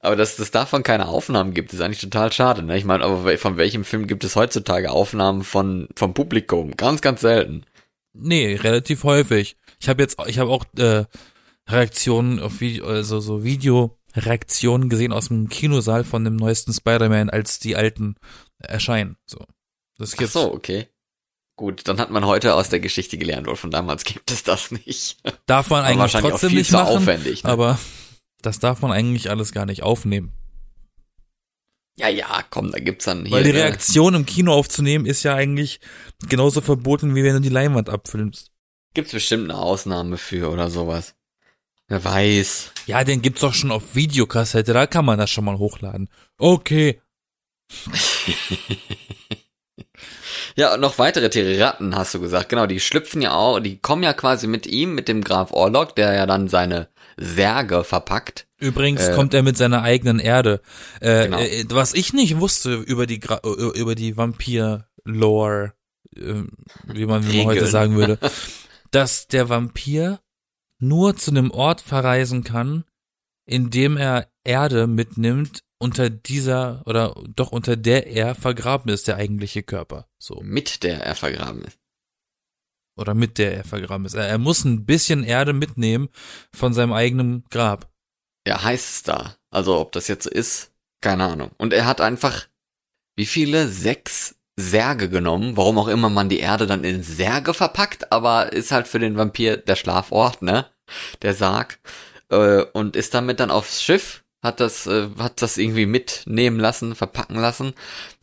Aber 0.00 0.16
dass 0.16 0.38
es 0.38 0.50
davon 0.50 0.82
keine 0.82 1.08
Aufnahmen 1.08 1.54
gibt, 1.54 1.72
ist 1.72 1.80
eigentlich 1.80 2.00
total 2.00 2.32
schade. 2.32 2.62
Ne? 2.62 2.76
Ich 2.76 2.84
meine, 2.84 3.04
aber 3.04 3.38
von 3.38 3.56
welchem 3.56 3.84
Film 3.84 4.06
gibt 4.06 4.24
es 4.24 4.36
heutzutage 4.36 4.90
Aufnahmen 4.90 5.42
von 5.42 5.88
vom 5.96 6.12
Publikum? 6.12 6.76
Ganz, 6.76 7.00
ganz 7.00 7.22
selten. 7.22 7.64
Nee, 8.12 8.56
relativ 8.56 9.04
häufig. 9.04 9.56
Ich 9.80 9.88
habe 9.88 10.02
jetzt, 10.02 10.18
ich 10.26 10.38
habe 10.38 10.50
auch 10.50 10.64
äh, 10.76 11.04
Reaktionen 11.68 12.40
auf 12.40 12.60
Video, 12.60 12.86
also 12.86 13.20
so 13.20 13.42
Videoreaktionen 14.14 14.88
gesehen 14.88 15.12
aus 15.12 15.28
dem 15.28 15.48
Kinosaal 15.48 16.04
von 16.04 16.24
dem 16.24 16.36
neuesten 16.36 16.72
Spider-Man, 16.72 17.30
als 17.30 17.58
die 17.58 17.76
alten 17.76 18.16
erscheinen. 18.58 19.16
So. 19.26 19.38
Das 19.98 20.16
gibt's. 20.16 20.36
Ach 20.36 20.42
so, 20.42 20.54
okay. 20.54 20.88
Gut, 21.56 21.86
dann 21.86 22.00
hat 22.00 22.10
man 22.10 22.26
heute 22.26 22.54
aus 22.54 22.70
der 22.70 22.80
Geschichte 22.80 23.18
gelernt, 23.18 23.46
weil 23.46 23.56
von 23.56 23.70
damals 23.70 24.04
gibt 24.04 24.30
es 24.30 24.42
das 24.42 24.70
nicht. 24.70 25.18
Darf 25.46 25.70
man 25.70 25.84
eigentlich 25.84 26.12
trotzdem 26.12 26.54
nicht 26.54 26.72
machen, 26.72 26.96
aufwendig, 26.96 27.44
ne? 27.44 27.50
aber 27.50 27.78
das 28.40 28.58
darf 28.58 28.80
man 28.80 28.90
eigentlich 28.90 29.30
alles 29.30 29.52
gar 29.52 29.66
nicht 29.66 29.82
aufnehmen. 29.82 30.32
Ja, 31.96 32.08
ja, 32.08 32.42
komm, 32.48 32.72
da 32.72 32.78
gibt's 32.78 33.04
dann 33.04 33.26
hier. 33.26 33.36
Weil 33.36 33.44
die 33.44 33.50
Reaktion 33.50 34.14
im 34.14 34.24
Kino 34.24 34.54
aufzunehmen 34.54 35.04
ist 35.04 35.22
ja 35.24 35.34
eigentlich 35.34 35.78
genauso 36.28 36.62
verboten, 36.62 37.14
wie 37.14 37.22
wenn 37.22 37.34
du 37.34 37.40
die 37.40 37.50
Leinwand 37.50 37.90
abfilmst. 37.90 38.50
Gibt's 38.94 39.12
bestimmt 39.12 39.50
eine 39.50 39.58
Ausnahme 39.58 40.16
für 40.16 40.50
oder 40.50 40.70
sowas. 40.70 41.14
Wer 41.92 42.04
weiß. 42.04 42.72
Ja, 42.86 43.04
den 43.04 43.20
gibt's 43.20 43.42
doch 43.42 43.52
schon 43.52 43.70
auf 43.70 43.94
Videokassette, 43.94 44.72
da 44.72 44.86
kann 44.86 45.04
man 45.04 45.18
das 45.18 45.28
schon 45.28 45.44
mal 45.44 45.58
hochladen. 45.58 46.08
Okay. 46.38 47.02
ja, 50.56 50.72
und 50.72 50.80
noch 50.80 50.98
weitere 50.98 51.28
Tiere, 51.28 51.60
Ratten, 51.62 51.94
hast 51.94 52.14
du 52.14 52.20
gesagt. 52.20 52.48
Genau, 52.48 52.64
die 52.64 52.80
schlüpfen 52.80 53.20
ja 53.20 53.34
auch, 53.34 53.60
die 53.60 53.76
kommen 53.76 54.04
ja 54.04 54.14
quasi 54.14 54.46
mit 54.46 54.66
ihm, 54.66 54.94
mit 54.94 55.06
dem 55.06 55.22
Graf 55.22 55.52
Orlok, 55.52 55.94
der 55.94 56.14
ja 56.14 56.24
dann 56.24 56.48
seine 56.48 56.88
Särge 57.18 57.84
verpackt. 57.84 58.46
Übrigens 58.58 59.08
äh, 59.08 59.14
kommt 59.14 59.34
er 59.34 59.42
mit 59.42 59.58
seiner 59.58 59.82
eigenen 59.82 60.18
Erde. 60.18 60.62
Äh, 61.00 61.24
genau. 61.24 61.40
äh, 61.40 61.66
was 61.68 61.92
ich 61.92 62.14
nicht 62.14 62.40
wusste 62.40 62.72
über 62.72 63.06
die 63.06 63.20
Gra 63.20 63.42
äh, 63.44 63.78
über 63.78 63.94
die 63.94 64.16
Vampir-Lore, 64.16 65.74
äh, 66.16 66.20
wie 66.86 67.04
man, 67.04 67.30
wie 67.30 67.36
man 67.36 67.46
heute 67.48 67.66
sagen 67.66 67.96
würde, 67.96 68.18
dass 68.92 69.26
der 69.26 69.50
Vampir 69.50 70.21
nur 70.82 71.16
zu 71.16 71.30
einem 71.30 71.50
Ort 71.50 71.80
verreisen 71.80 72.44
kann, 72.44 72.84
in 73.46 73.70
dem 73.70 73.96
er 73.96 74.28
Erde 74.44 74.86
mitnimmt, 74.86 75.62
unter 75.78 76.10
dieser 76.10 76.82
oder 76.86 77.14
doch 77.34 77.50
unter 77.50 77.76
der 77.76 78.06
er 78.06 78.34
vergraben 78.34 78.92
ist, 78.92 79.08
der 79.08 79.16
eigentliche 79.16 79.62
Körper. 79.62 80.08
So. 80.18 80.40
Mit 80.42 80.82
der 80.82 81.04
er 81.04 81.14
vergraben 81.14 81.62
ist. 81.62 81.78
Oder 82.96 83.14
mit 83.14 83.38
der 83.38 83.56
er 83.56 83.64
vergraben 83.64 84.06
ist. 84.06 84.14
Er, 84.14 84.28
er 84.28 84.38
muss 84.38 84.64
ein 84.64 84.84
bisschen 84.84 85.24
Erde 85.24 85.52
mitnehmen 85.52 86.08
von 86.54 86.72
seinem 86.72 86.92
eigenen 86.92 87.44
Grab. 87.50 87.90
Ja, 88.46 88.62
heißt 88.62 88.90
es 88.90 89.02
da. 89.02 89.36
Also 89.50 89.78
ob 89.78 89.92
das 89.92 90.08
jetzt 90.08 90.24
so 90.24 90.30
ist, 90.30 90.72
keine 91.00 91.24
Ahnung. 91.24 91.50
Und 91.58 91.72
er 91.72 91.86
hat 91.86 92.00
einfach, 92.00 92.48
wie 93.16 93.26
viele? 93.26 93.68
Sechs 93.68 94.36
Särge 94.56 95.08
genommen, 95.08 95.56
warum 95.56 95.78
auch 95.78 95.88
immer 95.88 96.10
man 96.10 96.28
die 96.28 96.40
Erde 96.40 96.66
dann 96.66 96.84
in 96.84 97.02
Särge 97.02 97.54
verpackt, 97.54 98.12
aber 98.12 98.52
ist 98.52 98.70
halt 98.70 98.86
für 98.86 98.98
den 98.98 99.16
Vampir 99.16 99.56
der 99.56 99.76
Schlafort, 99.76 100.42
ne? 100.42 100.66
Der 101.22 101.34
Sarg. 101.34 101.78
Äh, 102.30 102.62
und 102.72 102.96
ist 102.96 103.14
damit 103.14 103.40
dann 103.40 103.50
aufs 103.50 103.82
Schiff, 103.82 104.22
hat 104.42 104.58
das, 104.58 104.86
äh, 104.86 105.08
hat 105.18 105.40
das 105.40 105.56
irgendwie 105.56 105.86
mitnehmen 105.86 106.58
lassen, 106.58 106.94
verpacken 106.96 107.36
lassen, 107.36 107.74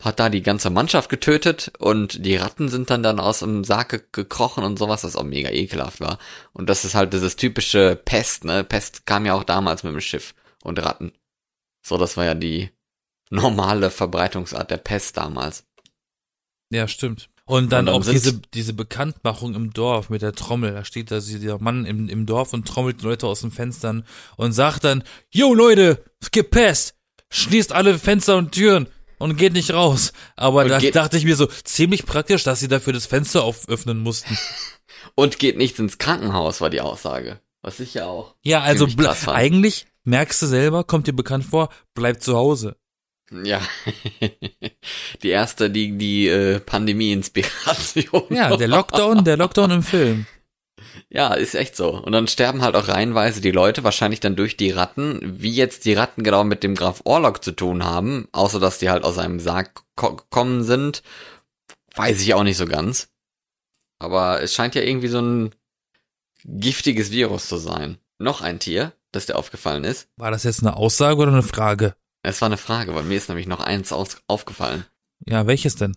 hat 0.02 0.20
da 0.20 0.28
die 0.28 0.42
ganze 0.42 0.68
Mannschaft 0.68 1.08
getötet 1.08 1.72
und 1.78 2.24
die 2.24 2.36
Ratten 2.36 2.68
sind 2.68 2.90
dann 2.90 3.02
dann 3.02 3.18
aus 3.20 3.38
dem 3.38 3.64
Sarg 3.64 4.12
gekrochen 4.12 4.62
und 4.62 4.78
sowas, 4.78 5.00
das 5.02 5.16
auch 5.16 5.24
mega 5.24 5.50
ekelhaft 5.50 6.00
war. 6.00 6.18
Und 6.52 6.68
das 6.68 6.84
ist 6.84 6.94
halt 6.94 7.12
dieses 7.14 7.36
typische 7.36 7.96
Pest, 7.96 8.44
ne? 8.44 8.64
Pest 8.64 9.06
kam 9.06 9.24
ja 9.24 9.34
auch 9.34 9.44
damals 9.44 9.82
mit 9.82 9.94
dem 9.94 10.00
Schiff 10.00 10.34
und 10.62 10.78
Ratten. 10.84 11.12
So, 11.82 11.96
das 11.96 12.16
war 12.18 12.26
ja 12.26 12.34
die 12.34 12.70
normale 13.30 13.90
Verbreitungsart 13.90 14.70
der 14.70 14.76
Pest 14.76 15.16
damals. 15.16 15.64
Ja, 16.70 16.86
stimmt. 16.86 17.29
Und 17.50 17.72
dann, 17.72 17.88
Und 17.88 17.94
dann 17.94 18.02
auch 18.02 18.06
diese, 18.06 18.40
diese 18.54 18.74
Bekanntmachung 18.74 19.56
im 19.56 19.72
Dorf 19.72 20.08
mit 20.08 20.22
der 20.22 20.34
Trommel. 20.34 20.72
Da 20.72 20.84
steht 20.84 21.10
da 21.10 21.18
dieser 21.18 21.58
Mann 21.58 21.84
im, 21.84 22.08
im 22.08 22.24
Dorf 22.24 22.52
und 22.52 22.64
trommelt 22.64 23.02
Leute 23.02 23.26
aus 23.26 23.40
den 23.40 23.50
Fenstern 23.50 24.04
und 24.36 24.52
sagt 24.52 24.84
dann, 24.84 25.02
Yo 25.30 25.52
Leute, 25.52 26.04
es 26.20 26.30
gibt 26.30 26.52
Pest. 26.52 26.94
Schließt 27.28 27.72
alle 27.72 27.98
Fenster 27.98 28.36
und 28.36 28.52
Türen 28.52 28.86
und 29.18 29.36
geht 29.36 29.52
nicht 29.52 29.72
raus. 29.72 30.12
Aber 30.36 30.62
Und 30.62 30.68
da 30.68 30.78
dachte 30.78 31.16
ich 31.16 31.24
mir 31.24 31.34
so, 31.34 31.46
ziemlich 31.64 32.06
praktisch, 32.06 32.44
dass 32.44 32.60
sie 32.60 32.68
dafür 32.68 32.92
das 32.92 33.06
Fenster 33.06 33.42
auföffnen 33.42 33.98
mussten. 33.98 34.38
Und 35.16 35.40
geht 35.40 35.56
nicht 35.58 35.76
ins 35.80 35.98
Krankenhaus, 35.98 36.60
war 36.60 36.70
die 36.70 36.80
Aussage. 36.80 37.40
Was 37.62 37.80
ich 37.80 37.94
ja 37.94 38.06
auch. 38.06 38.36
Ja, 38.42 38.60
also 38.60 38.86
eigentlich 39.26 39.86
merkst 40.04 40.40
du 40.42 40.46
selber, 40.46 40.84
kommt 40.84 41.08
dir 41.08 41.12
bekannt 41.14 41.44
vor, 41.44 41.68
bleib 41.94 42.22
zu 42.22 42.36
Hause. 42.36 42.76
Ja. 43.30 43.60
die 45.22 45.28
erste, 45.28 45.70
die, 45.70 45.96
die 45.96 46.28
äh, 46.28 46.60
Pandemie-Inspiration. 46.60 48.26
Ja, 48.30 48.56
der 48.56 48.68
Lockdown, 48.68 49.24
der 49.24 49.36
Lockdown 49.36 49.70
im 49.70 49.82
Film. 49.82 50.26
Ja, 51.08 51.34
ist 51.34 51.54
echt 51.54 51.76
so. 51.76 51.90
Und 51.90 52.12
dann 52.12 52.28
sterben 52.28 52.62
halt 52.62 52.74
auch 52.74 52.88
reihenweise 52.88 53.40
die 53.40 53.50
Leute, 53.50 53.84
wahrscheinlich 53.84 54.20
dann 54.20 54.36
durch 54.36 54.56
die 54.56 54.70
Ratten. 54.70 55.20
Wie 55.22 55.52
jetzt 55.52 55.84
die 55.84 55.94
Ratten 55.94 56.22
genau 56.22 56.44
mit 56.44 56.62
dem 56.62 56.74
Graf 56.74 57.02
Orlok 57.04 57.42
zu 57.44 57.52
tun 57.52 57.84
haben, 57.84 58.28
außer 58.32 58.60
dass 58.60 58.78
die 58.78 58.90
halt 58.90 59.04
aus 59.04 59.18
einem 59.18 59.40
Sarg 59.40 59.82
ko 59.96 60.16
gekommen 60.16 60.62
sind, 60.62 61.02
weiß 61.94 62.20
ich 62.20 62.34
auch 62.34 62.44
nicht 62.44 62.56
so 62.56 62.66
ganz. 62.66 63.08
Aber 63.98 64.40
es 64.40 64.54
scheint 64.54 64.74
ja 64.74 64.82
irgendwie 64.82 65.08
so 65.08 65.20
ein 65.20 65.54
giftiges 66.44 67.10
Virus 67.10 67.48
zu 67.48 67.58
sein. 67.58 67.98
Noch 68.18 68.40
ein 68.40 68.58
Tier, 68.58 68.92
das 69.12 69.26
dir 69.26 69.36
aufgefallen 69.36 69.84
ist. 69.84 70.08
War 70.16 70.30
das 70.30 70.44
jetzt 70.44 70.62
eine 70.62 70.76
Aussage 70.76 71.20
oder 71.20 71.32
eine 71.32 71.42
Frage? 71.42 71.94
Es 72.22 72.40
war 72.42 72.46
eine 72.46 72.56
Frage, 72.56 72.94
weil 72.94 73.02
mir 73.04 73.16
ist 73.16 73.28
nämlich 73.28 73.46
noch 73.46 73.60
eins 73.60 73.92
aus 73.92 74.18
aufgefallen. 74.26 74.84
Ja, 75.26 75.46
welches 75.46 75.76
denn? 75.76 75.96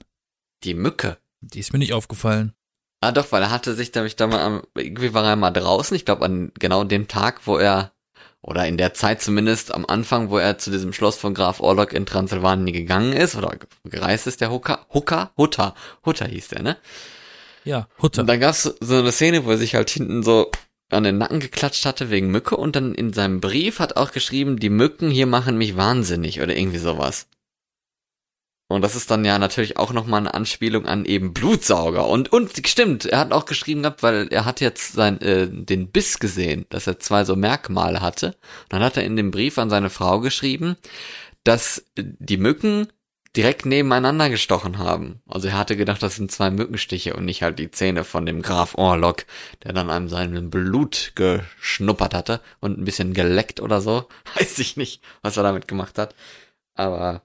Die 0.63 0.73
Mücke. 0.73 1.17
Die 1.41 1.59
ist 1.59 1.73
mir 1.73 1.79
nicht 1.79 1.93
aufgefallen. 1.93 2.53
Ah 3.01 3.11
doch, 3.11 3.31
weil 3.33 3.41
er 3.43 3.51
hatte 3.51 3.73
sich 3.73 3.93
nämlich 3.93 4.15
da 4.15 4.27
mal, 4.27 4.39
am- 4.39 4.63
irgendwie 4.75 5.13
war 5.13 5.25
er 5.25 5.35
mal 5.35 5.51
draußen, 5.51 5.95
ich 5.95 6.05
glaube 6.05 6.23
an 6.23 6.51
genau 6.57 6.85
dem 6.85 7.09
Tag, 7.09 7.41
wo 7.45 7.57
er, 7.57 7.91
oder 8.41 8.65
in 8.65 8.77
der 8.77 8.93
Zeit 8.93 9.21
zumindest 9.21 9.73
am 9.73 9.85
Anfang, 9.85 10.29
wo 10.29 10.37
er 10.37 10.57
zu 10.57 10.71
diesem 10.71 10.93
Schloss 10.93 11.17
von 11.17 11.33
Graf 11.33 11.59
Orlok 11.59 11.91
in 11.91 12.05
Transsilvanien 12.05 12.73
gegangen 12.73 13.11
ist, 13.11 13.35
oder 13.35 13.57
gereist 13.83 14.25
ist, 14.27 14.39
der 14.39 14.51
Hooker, 14.51 14.85
Hooker, 14.93 15.31
Hutter, 15.35 15.75
Hutter 16.05 16.27
hieß 16.27 16.47
der, 16.49 16.61
ne? 16.63 16.77
Ja, 17.65 17.87
Hutter. 18.01 18.21
Und 18.21 18.27
dann 18.27 18.39
gab's 18.39 18.63
so 18.63 18.95
eine 18.97 19.11
Szene, 19.11 19.43
wo 19.43 19.51
er 19.51 19.57
sich 19.57 19.75
halt 19.75 19.89
hinten 19.89 20.23
so 20.23 20.49
an 20.93 21.03
den 21.03 21.17
Nacken 21.17 21.39
geklatscht 21.39 21.85
hatte 21.85 22.09
wegen 22.09 22.31
Mücke 22.31 22.57
und 22.57 22.75
dann 22.75 22.93
in 22.93 23.13
seinem 23.13 23.41
Brief 23.41 23.79
hat 23.79 23.97
auch 23.97 24.11
geschrieben, 24.11 24.59
die 24.59 24.69
Mücken 24.69 25.09
hier 25.09 25.27
machen 25.27 25.57
mich 25.57 25.75
wahnsinnig 25.75 26.41
oder 26.41 26.55
irgendwie 26.55 26.77
sowas. 26.77 27.27
Und 28.69 28.81
das 28.81 28.95
ist 28.95 29.11
dann 29.11 29.23
ja 29.23 29.37
natürlich 29.37 29.77
auch 29.77 29.93
nochmal 29.93 30.21
eine 30.21 30.33
Anspielung 30.33 30.85
an 30.85 31.05
eben 31.05 31.33
Blutsauger. 31.33 32.07
Und, 32.07 32.31
und 32.31 32.51
stimmt, 32.67 33.05
er 33.05 33.19
hat 33.19 33.31
auch 33.31 33.45
geschrieben 33.45 33.83
gehabt, 33.83 34.01
weil 34.01 34.29
er 34.31 34.45
hat 34.45 34.61
jetzt 34.61 34.93
sein, 34.93 35.21
äh, 35.21 35.47
den 35.47 35.91
Biss 35.91 36.17
gesehen, 36.17 36.65
dass 36.69 36.87
er 36.87 36.97
zwei 36.97 37.23
so 37.23 37.35
Merkmale 37.35 38.01
hatte. 38.01 38.27
Und 38.27 38.73
dann 38.73 38.81
hat 38.81 38.97
er 38.97 39.03
in 39.03 39.15
dem 39.15 39.31
Brief 39.31 39.57
an 39.59 39.69
seine 39.69 39.91
Frau 39.91 40.21
geschrieben, 40.21 40.75
dass 41.43 41.85
die 41.97 42.37
Mücken 42.37 42.87
direkt 43.35 43.65
nebeneinander 43.65 44.29
gestochen 44.29 44.77
haben. 44.77 45.21
Also 45.27 45.47
er 45.47 45.57
hatte 45.57 45.75
gedacht, 45.75 46.03
das 46.03 46.15
sind 46.15 46.31
zwei 46.31 46.51
Mückenstiche 46.51 47.15
und 47.15 47.25
nicht 47.25 47.41
halt 47.41 47.57
die 47.57 47.71
Zähne 47.71 48.03
von 48.03 48.25
dem 48.25 48.41
Graf 48.41 48.75
Orlok, 48.75 49.25
der 49.63 49.73
dann 49.73 49.89
einem 49.89 50.07
seinen 50.07 50.49
Blut 50.49 51.13
geschnuppert 51.15 52.13
hatte 52.13 52.41
und 52.59 52.77
ein 52.77 52.85
bisschen 52.85 53.13
geleckt 53.13 53.59
oder 53.59 53.81
so. 53.81 54.07
Weiß 54.35 54.59
ich 54.59 54.77
nicht, 54.77 55.01
was 55.21 55.37
er 55.37 55.43
damit 55.43 55.67
gemacht 55.67 55.97
hat. 55.97 56.15
Aber 56.75 57.23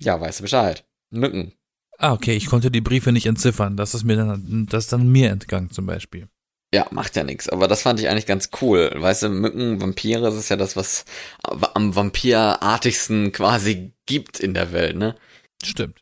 ja, 0.00 0.20
weißt 0.20 0.40
du 0.40 0.42
Bescheid. 0.44 0.84
Mücken. 1.10 1.52
Ah, 1.98 2.12
okay, 2.12 2.34
ich 2.34 2.46
konnte 2.46 2.70
die 2.70 2.80
Briefe 2.80 3.10
nicht 3.10 3.26
entziffern. 3.26 3.76
Das 3.76 3.94
ist 3.94 4.04
mir 4.04 4.16
dann, 4.16 4.66
das 4.70 4.84
ist 4.84 4.92
dann 4.92 5.08
mir 5.08 5.30
entgangen 5.30 5.70
zum 5.70 5.86
Beispiel. 5.86 6.28
Ja, 6.72 6.86
macht 6.90 7.16
ja 7.16 7.24
nichts. 7.24 7.48
Aber 7.48 7.66
das 7.66 7.82
fand 7.82 7.98
ich 7.98 8.08
eigentlich 8.08 8.26
ganz 8.26 8.50
cool. 8.60 8.92
Weißt 8.94 9.24
du, 9.24 9.30
Mücken, 9.30 9.80
Vampire, 9.80 10.20
das 10.20 10.36
ist 10.36 10.50
ja 10.50 10.56
das, 10.56 10.76
was 10.76 11.04
am 11.42 11.96
Vampirartigsten 11.96 13.32
quasi 13.32 13.92
gibt 14.06 14.38
in 14.38 14.54
der 14.54 14.72
Welt, 14.72 14.96
ne? 14.96 15.16
Stimmt. 15.64 16.00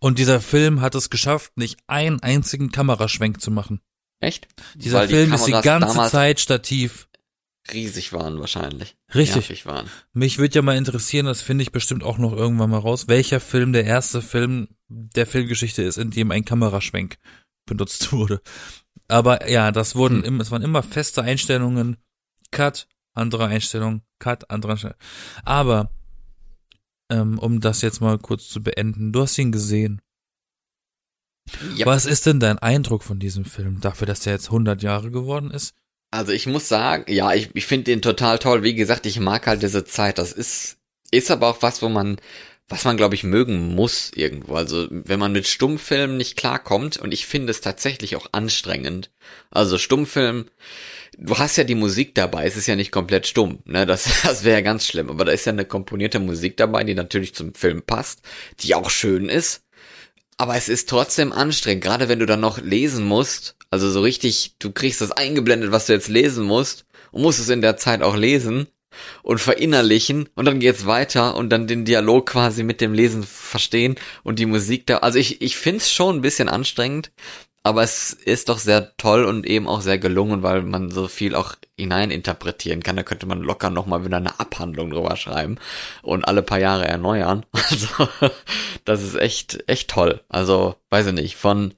Und 0.00 0.18
dieser 0.18 0.40
Film 0.40 0.80
hat 0.80 0.94
es 0.94 1.10
geschafft, 1.10 1.56
nicht 1.56 1.78
einen 1.86 2.20
einzigen 2.20 2.70
Kameraschwenk 2.70 3.40
zu 3.40 3.50
machen. 3.50 3.80
Echt? 4.20 4.48
Dieser 4.74 5.00
Weil 5.00 5.08
Film 5.08 5.32
ist 5.32 5.46
die 5.46 5.52
ganze 5.52 6.08
Zeit 6.10 6.40
stativ. 6.40 7.08
riesig 7.72 8.12
waren 8.12 8.40
wahrscheinlich. 8.40 8.96
Richtig. 9.14 9.66
Waren. 9.66 9.88
Mich 10.12 10.38
würde 10.38 10.54
ja 10.54 10.62
mal 10.62 10.76
interessieren, 10.76 11.26
das 11.26 11.42
finde 11.42 11.62
ich 11.62 11.72
bestimmt 11.72 12.02
auch 12.02 12.18
noch 12.18 12.32
irgendwann 12.32 12.70
mal 12.70 12.78
raus, 12.78 13.08
welcher 13.08 13.40
Film 13.40 13.72
der 13.72 13.84
erste 13.84 14.22
Film 14.22 14.68
der 14.88 15.26
Filmgeschichte 15.26 15.82
ist, 15.82 15.98
in 15.98 16.10
dem 16.10 16.30
ein 16.30 16.44
Kameraschwenk 16.44 17.16
benutzt 17.66 18.12
wurde. 18.12 18.40
Aber 19.08 19.48
ja, 19.50 19.72
das 19.72 19.94
wurden, 19.94 20.24
Hm. 20.24 20.40
es 20.40 20.50
waren 20.50 20.62
immer 20.62 20.82
feste 20.82 21.22
Einstellungen, 21.22 21.96
Cut, 22.50 22.86
andere 23.14 23.46
Einstellung, 23.46 24.02
Cut, 24.18 24.50
andere 24.50 24.72
Einstellung. 24.72 24.96
Aber, 25.44 25.90
ähm, 27.10 27.38
um 27.38 27.60
das 27.60 27.82
jetzt 27.82 28.00
mal 28.00 28.18
kurz 28.18 28.48
zu 28.48 28.62
beenden, 28.62 29.12
du 29.12 29.22
hast 29.22 29.38
ihn 29.38 29.52
gesehen. 29.52 30.00
Ja. 31.76 31.86
Was 31.86 32.06
ist 32.06 32.26
denn 32.26 32.40
dein 32.40 32.58
Eindruck 32.58 33.02
von 33.02 33.18
diesem 33.18 33.44
Film, 33.44 33.80
dafür, 33.80 34.06
dass 34.06 34.20
der 34.20 34.32
jetzt 34.32 34.46
100 34.46 34.82
Jahre 34.82 35.10
geworden 35.10 35.50
ist? 35.50 35.74
Also 36.10 36.32
ich 36.32 36.46
muss 36.46 36.68
sagen, 36.68 37.04
ja, 37.12 37.34
ich, 37.34 37.50
ich 37.54 37.66
finde 37.66 37.84
den 37.84 38.02
total 38.02 38.38
toll. 38.38 38.62
Wie 38.62 38.74
gesagt, 38.74 39.06
ich 39.06 39.20
mag 39.20 39.46
halt 39.46 39.62
diese 39.62 39.84
Zeit. 39.84 40.18
Das 40.18 40.32
ist, 40.32 40.78
ist 41.10 41.30
aber 41.30 41.48
auch 41.48 41.62
was, 41.62 41.82
wo 41.82 41.88
man, 41.88 42.16
was 42.68 42.84
man, 42.84 42.96
glaube 42.96 43.14
ich, 43.14 43.22
mögen 43.22 43.74
muss 43.74 44.10
irgendwo. 44.14 44.54
Also 44.54 44.88
wenn 44.90 45.20
man 45.20 45.32
mit 45.32 45.46
Stummfilmen 45.46 46.16
nicht 46.16 46.36
klarkommt, 46.36 46.96
und 46.96 47.12
ich 47.12 47.26
finde 47.26 47.52
es 47.52 47.60
tatsächlich 47.60 48.16
auch 48.16 48.26
anstrengend. 48.32 49.10
Also 49.50 49.78
Stummfilm, 49.78 50.46
du 51.16 51.38
hast 51.38 51.56
ja 51.56 51.64
die 51.64 51.76
Musik 51.76 52.14
dabei, 52.16 52.44
es 52.44 52.56
ist 52.56 52.66
ja 52.66 52.74
nicht 52.74 52.90
komplett 52.90 53.26
stumm, 53.26 53.60
ne? 53.66 53.86
Das, 53.86 54.08
das 54.22 54.42
wäre 54.42 54.56
ja 54.56 54.62
ganz 54.62 54.86
schlimm. 54.86 55.10
Aber 55.10 55.24
da 55.24 55.32
ist 55.32 55.46
ja 55.46 55.52
eine 55.52 55.64
komponierte 55.64 56.18
Musik 56.18 56.56
dabei, 56.56 56.82
die 56.82 56.94
natürlich 56.94 57.34
zum 57.34 57.54
Film 57.54 57.82
passt, 57.82 58.22
die 58.60 58.74
auch 58.74 58.90
schön 58.90 59.28
ist. 59.28 59.62
Aber 60.36 60.56
es 60.56 60.68
ist 60.68 60.88
trotzdem 60.88 61.32
anstrengend, 61.32 61.84
gerade 61.84 62.08
wenn 62.08 62.18
du 62.18 62.26
dann 62.26 62.40
noch 62.40 62.58
lesen 62.58 63.04
musst. 63.04 63.56
Also 63.70 63.90
so 63.90 64.00
richtig, 64.00 64.56
du 64.58 64.72
kriegst 64.72 65.00
das 65.00 65.12
eingeblendet, 65.12 65.70
was 65.72 65.86
du 65.86 65.92
jetzt 65.92 66.08
lesen 66.08 66.44
musst 66.44 66.84
und 67.10 67.22
musst 67.22 67.38
es 67.38 67.48
in 67.48 67.62
der 67.62 67.76
Zeit 67.76 68.02
auch 68.02 68.16
lesen 68.16 68.66
und 69.22 69.40
verinnerlichen 69.40 70.28
und 70.34 70.44
dann 70.44 70.60
geht's 70.60 70.86
weiter 70.86 71.36
und 71.36 71.50
dann 71.50 71.66
den 71.66 71.84
Dialog 71.84 72.26
quasi 72.26 72.62
mit 72.62 72.80
dem 72.80 72.92
Lesen 72.92 73.22
verstehen 73.22 73.96
und 74.22 74.38
die 74.38 74.46
Musik 74.46 74.86
da. 74.86 74.98
Also 74.98 75.18
ich, 75.18 75.42
ich 75.42 75.56
find's 75.56 75.90
schon 75.90 76.16
ein 76.16 76.22
bisschen 76.22 76.48
anstrengend, 76.48 77.10
aber 77.66 77.82
es 77.82 78.12
ist 78.12 78.48
doch 78.48 78.58
sehr 78.58 78.96
toll 78.96 79.24
und 79.24 79.44
eben 79.44 79.66
auch 79.66 79.80
sehr 79.80 79.98
gelungen, 79.98 80.44
weil 80.44 80.62
man 80.62 80.92
so 80.92 81.08
viel 81.08 81.34
auch 81.34 81.56
hineininterpretieren 81.76 82.80
kann. 82.80 82.94
Da 82.94 83.02
könnte 83.02 83.26
man 83.26 83.40
locker 83.40 83.70
nochmal 83.70 84.04
wieder 84.04 84.18
eine 84.18 84.38
Abhandlung 84.38 84.90
drüber 84.90 85.16
schreiben 85.16 85.58
und 86.02 86.28
alle 86.28 86.42
paar 86.42 86.60
Jahre 86.60 86.86
erneuern. 86.86 87.44
Also 87.68 88.08
das 88.84 89.02
ist 89.02 89.16
echt, 89.16 89.64
echt 89.66 89.90
toll. 89.90 90.20
Also, 90.28 90.76
weiß 90.90 91.08
ich 91.08 91.12
nicht, 91.14 91.34
von, 91.34 91.74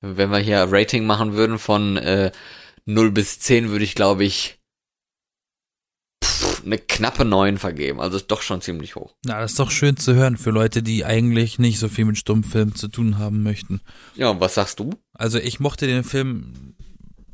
wenn 0.00 0.30
wir 0.30 0.38
hier 0.38 0.66
Rating 0.68 1.06
machen 1.06 1.34
würden 1.34 1.60
von 1.60 1.96
äh, 1.96 2.32
0 2.86 3.12
bis 3.12 3.38
10, 3.38 3.70
würde 3.70 3.84
ich, 3.84 3.94
glaube 3.94 4.24
ich, 4.24 4.57
eine 6.68 6.78
knappe 6.78 7.24
9 7.24 7.58
vergeben. 7.58 8.00
Also 8.00 8.16
ist 8.16 8.30
doch 8.30 8.42
schon 8.42 8.60
ziemlich 8.60 8.96
hoch. 8.96 9.14
Na, 9.24 9.40
das 9.40 9.52
ist 9.52 9.58
doch 9.58 9.70
schön 9.70 9.96
zu 9.96 10.14
hören 10.14 10.36
für 10.36 10.50
Leute, 10.50 10.82
die 10.82 11.04
eigentlich 11.04 11.58
nicht 11.58 11.78
so 11.78 11.88
viel 11.88 12.04
mit 12.04 12.18
Stummfilmen 12.18 12.74
zu 12.74 12.88
tun 12.88 13.18
haben 13.18 13.42
möchten. 13.42 13.80
Ja, 14.14 14.30
und 14.30 14.40
was 14.40 14.54
sagst 14.54 14.78
du? 14.78 14.90
Also 15.14 15.38
ich 15.38 15.60
mochte 15.60 15.86
den 15.86 16.04
Film 16.04 16.74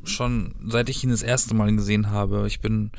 schon, 0.05 0.55
seit 0.67 0.89
ich 0.89 1.03
ihn 1.05 1.11
das 1.11 1.23
erste 1.23 1.55
Mal 1.55 1.75
gesehen 1.75 2.11
habe. 2.11 2.47
Ich 2.47 2.61
bin 2.61 2.93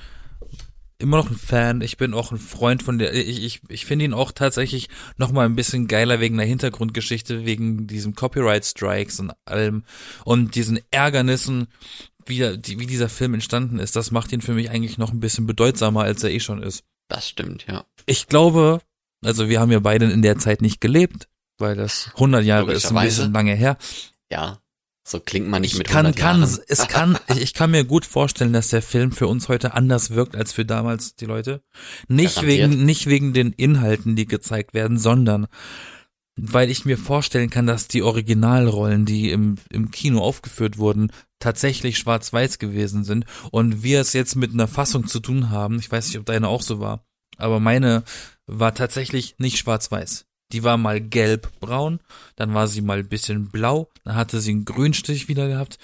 immer 0.97 1.17
noch 1.17 1.29
ein 1.29 1.37
Fan. 1.37 1.81
Ich 1.81 1.97
bin 1.97 2.13
auch 2.13 2.31
ein 2.31 2.37
Freund 2.37 2.83
von 2.83 2.97
der. 2.97 3.13
Ich, 3.13 3.43
ich, 3.43 3.61
ich 3.69 3.85
finde 3.85 4.05
ihn 4.05 4.13
auch 4.13 4.31
tatsächlich 4.31 4.89
noch 5.17 5.31
mal 5.31 5.45
ein 5.45 5.55
bisschen 5.55 5.87
geiler 5.87 6.19
wegen 6.19 6.37
der 6.37 6.45
Hintergrundgeschichte, 6.45 7.45
wegen 7.45 7.87
diesem 7.87 8.15
Copyright 8.15 8.65
Strikes 8.65 9.19
und 9.19 9.33
allem 9.45 9.83
und 10.23 10.55
diesen 10.55 10.79
Ärgernissen, 10.91 11.67
wie, 12.25 12.57
die, 12.57 12.79
wie 12.79 12.85
dieser 12.85 13.09
Film 13.09 13.33
entstanden 13.33 13.79
ist. 13.79 13.95
Das 13.95 14.11
macht 14.11 14.31
ihn 14.31 14.41
für 14.41 14.53
mich 14.53 14.69
eigentlich 14.69 14.97
noch 14.97 15.11
ein 15.11 15.19
bisschen 15.19 15.45
bedeutsamer, 15.47 16.03
als 16.03 16.23
er 16.23 16.31
eh 16.31 16.39
schon 16.39 16.61
ist. 16.61 16.83
Das 17.07 17.29
stimmt, 17.29 17.65
ja. 17.67 17.85
Ich 18.05 18.27
glaube, 18.27 18.79
also 19.23 19.49
wir 19.49 19.59
haben 19.59 19.71
ja 19.71 19.79
beide 19.79 20.05
in 20.05 20.21
der 20.21 20.37
Zeit 20.37 20.61
nicht 20.61 20.81
gelebt, 20.81 21.27
weil 21.57 21.75
das 21.75 22.09
100 22.15 22.43
Jahre 22.43 22.73
ist 22.73 22.91
ein 22.91 23.03
bisschen 23.03 23.33
lange 23.33 23.55
her. 23.55 23.77
Ja. 24.31 24.59
So 25.07 25.19
klingt 25.19 25.47
man 25.47 25.61
nicht 25.61 25.73
ich 25.73 25.77
mit 25.77 25.87
kann, 25.87 26.07
100 26.07 26.19
kann, 26.19 26.39
Jahren. 26.41 26.59
es 26.67 26.87
kann, 26.87 27.19
ich, 27.27 27.41
ich 27.41 27.53
kann 27.53 27.69
mir 27.69 27.85
gut 27.85 28.05
vorstellen, 28.05 28.53
dass 28.53 28.69
der 28.69 28.81
Film 28.81 29.11
für 29.11 29.27
uns 29.27 29.49
heute 29.49 29.75
anders 29.75 30.09
wirkt 30.09 30.35
als 30.35 30.51
für 30.51 30.65
damals 30.65 31.15
die 31.15 31.25
Leute. 31.25 31.61
Nicht 32.07 32.35
Garantiert. 32.35 32.71
wegen, 32.71 32.85
nicht 32.85 33.05
wegen 33.05 33.33
den 33.33 33.51
Inhalten, 33.51 34.15
die 34.15 34.25
gezeigt 34.25 34.73
werden, 34.73 34.97
sondern 34.97 35.45
weil 36.37 36.69
ich 36.69 36.85
mir 36.85 36.97
vorstellen 36.97 37.49
kann, 37.49 37.65
dass 37.65 37.87
die 37.87 38.03
Originalrollen, 38.03 39.05
die 39.05 39.31
im, 39.31 39.55
im 39.69 39.91
Kino 39.91 40.19
aufgeführt 40.21 40.77
wurden, 40.77 41.11
tatsächlich 41.39 41.97
schwarz-weiß 41.97 42.59
gewesen 42.59 43.03
sind 43.03 43.25
und 43.51 43.83
wir 43.83 44.01
es 44.01 44.13
jetzt 44.13 44.35
mit 44.35 44.53
einer 44.53 44.67
Fassung 44.67 45.07
zu 45.07 45.19
tun 45.19 45.49
haben. 45.49 45.79
Ich 45.79 45.91
weiß 45.91 46.07
nicht, 46.07 46.19
ob 46.19 46.25
deine 46.25 46.47
auch 46.47 46.61
so 46.61 46.79
war, 46.79 47.05
aber 47.37 47.59
meine 47.59 48.03
war 48.47 48.73
tatsächlich 48.73 49.35
nicht 49.37 49.57
schwarz-weiß. 49.57 50.25
Die 50.51 50.63
war 50.63 50.77
mal 50.77 51.01
gelb-braun, 51.01 51.99
dann 52.35 52.53
war 52.53 52.67
sie 52.67 52.81
mal 52.81 52.99
ein 52.99 53.09
bisschen 53.09 53.49
blau, 53.49 53.89
dann 54.03 54.15
hatte 54.15 54.41
sie 54.41 54.51
einen 54.51 54.65
Grünstich 54.65 55.27
wieder 55.27 55.47
gehabt. 55.47 55.79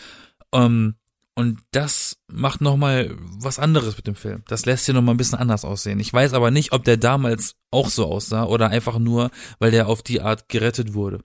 Ähm, 0.53 0.95
und 1.35 1.59
das 1.71 2.17
macht 2.27 2.61
nochmal 2.61 3.15
was 3.17 3.57
anderes 3.57 3.95
mit 3.95 4.07
dem 4.07 4.15
Film. 4.15 4.43
Das 4.47 4.65
lässt 4.65 4.85
sie 4.85 4.93
nochmal 4.93 5.15
ein 5.15 5.17
bisschen 5.17 5.39
anders 5.39 5.63
aussehen. 5.63 5.99
Ich 5.99 6.11
weiß 6.11 6.33
aber 6.33 6.51
nicht, 6.51 6.73
ob 6.73 6.83
der 6.83 6.97
damals 6.97 7.55
auch 7.71 7.89
so 7.89 8.05
aussah 8.05 8.45
oder 8.45 8.69
einfach 8.69 8.99
nur, 8.99 9.31
weil 9.59 9.71
der 9.71 9.87
auf 9.87 10.01
die 10.03 10.21
Art 10.21 10.49
gerettet 10.49 10.93
wurde. 10.93 11.21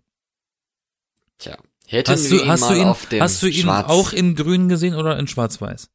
Tja. 1.39 1.59
Hätten 1.89 2.11
Hast 2.11 2.31
wir 2.31 2.39
du, 2.39 2.45
ihn 2.45 2.51
hast 2.51 2.61
mal 2.63 2.75
du 2.75 2.81
ihn, 2.81 2.89
auf 2.89 3.07
dem 3.07 3.23
hast 3.23 3.43
du 3.43 3.47
ihn 3.47 3.63
Schwarz 3.63 3.89
auch 3.89 4.13
in 4.13 4.35
grün 4.35 4.69
gesehen 4.69 4.95
oder 4.95 5.19
in 5.19 5.29
schwarz-weiß? 5.29 5.89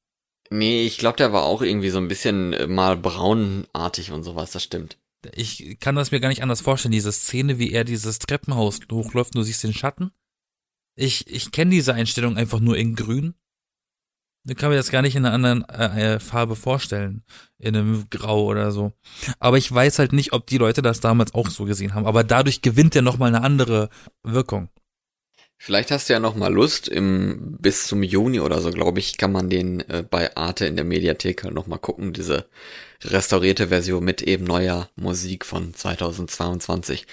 Nee, 0.50 0.86
ich 0.86 0.98
glaube, 0.98 1.18
der 1.18 1.34
war 1.34 1.44
auch 1.44 1.62
irgendwie 1.62 1.90
so 1.90 1.98
ein 1.98 2.08
bisschen 2.08 2.54
äh, 2.54 2.68
mal 2.68 2.98
braunartig 2.98 4.12
und 4.12 4.24
sowas, 4.24 4.52
das 4.52 4.64
stimmt. 4.64 4.98
Ich 5.34 5.80
kann 5.80 5.96
das 5.96 6.12
mir 6.12 6.20
gar 6.20 6.30
nicht 6.30 6.44
anders 6.44 6.62
vorstellen, 6.62 6.92
diese 6.92 7.12
Szene, 7.12 7.60
wie 7.60 7.72
er 7.72 7.84
dieses 7.84 8.20
Treppenhaus 8.20 8.80
hochläuft, 8.92 9.36
du 9.36 9.44
siehst 9.44 9.64
den 9.64 9.74
Schatten. 9.74 10.12
Ich, 10.96 11.28
ich 11.28 11.52
kenne 11.52 11.72
diese 11.72 11.94
Einstellung 11.94 12.38
einfach 12.38 12.60
nur 12.60 12.78
in 12.78 12.96
grün. 12.96 13.36
Ich 14.48 14.56
kann 14.56 14.70
mir 14.72 14.76
das 14.76 14.90
gar 14.90 15.04
nicht 15.04 15.16
in 15.16 15.26
einer 15.26 15.36
anderen 15.36 15.68
äh, 15.70 16.16
äh, 16.16 16.20
Farbe 16.20 16.56
vorstellen. 16.56 17.24
In 17.60 17.76
einem 17.76 18.06
Grau 18.10 18.46
oder 18.46 18.72
so. 18.72 18.92
Aber 19.40 19.58
ich 19.58 19.72
weiß 19.72 20.00
halt 20.00 20.14
nicht, 20.14 20.34
ob 20.34 20.48
die 20.48 20.58
Leute 20.58 20.82
das 20.82 21.00
damals 21.00 21.36
auch 21.36 21.50
so 21.50 21.66
gesehen 21.66 21.94
haben. 21.94 22.08
Aber 22.08 22.24
dadurch 22.24 22.62
gewinnt 22.62 22.96
er 22.96 23.04
nochmal 23.04 23.28
eine 23.28 23.44
andere 23.44 23.90
Wirkung. 24.24 24.70
Vielleicht 25.64 25.92
hast 25.92 26.10
du 26.10 26.14
ja 26.14 26.20
noch 26.20 26.36
mal 26.36 26.52
Lust, 26.52 26.88
im, 26.88 27.58
bis 27.60 27.86
zum 27.86 28.02
Juni 28.02 28.40
oder 28.40 28.62
so, 28.62 28.72
glaube 28.72 28.98
ich, 28.98 29.20
kann 29.20 29.32
man 29.32 29.48
den 29.48 29.82
äh, 29.82 30.04
bei 30.10 30.36
Arte 30.36 30.66
in 30.66 30.76
der 30.76 30.86
Mediathek 30.86 31.44
halt 31.44 31.54
noch 31.54 31.68
mal 31.68 31.78
gucken, 31.78 32.14
diese 32.14 32.50
restaurierte 33.04 33.68
Version 33.68 34.04
mit 34.04 34.24
eben 34.24 34.44
neuer 34.44 34.90
Musik 34.96 35.46
von 35.46 35.76
2022. 35.76 37.06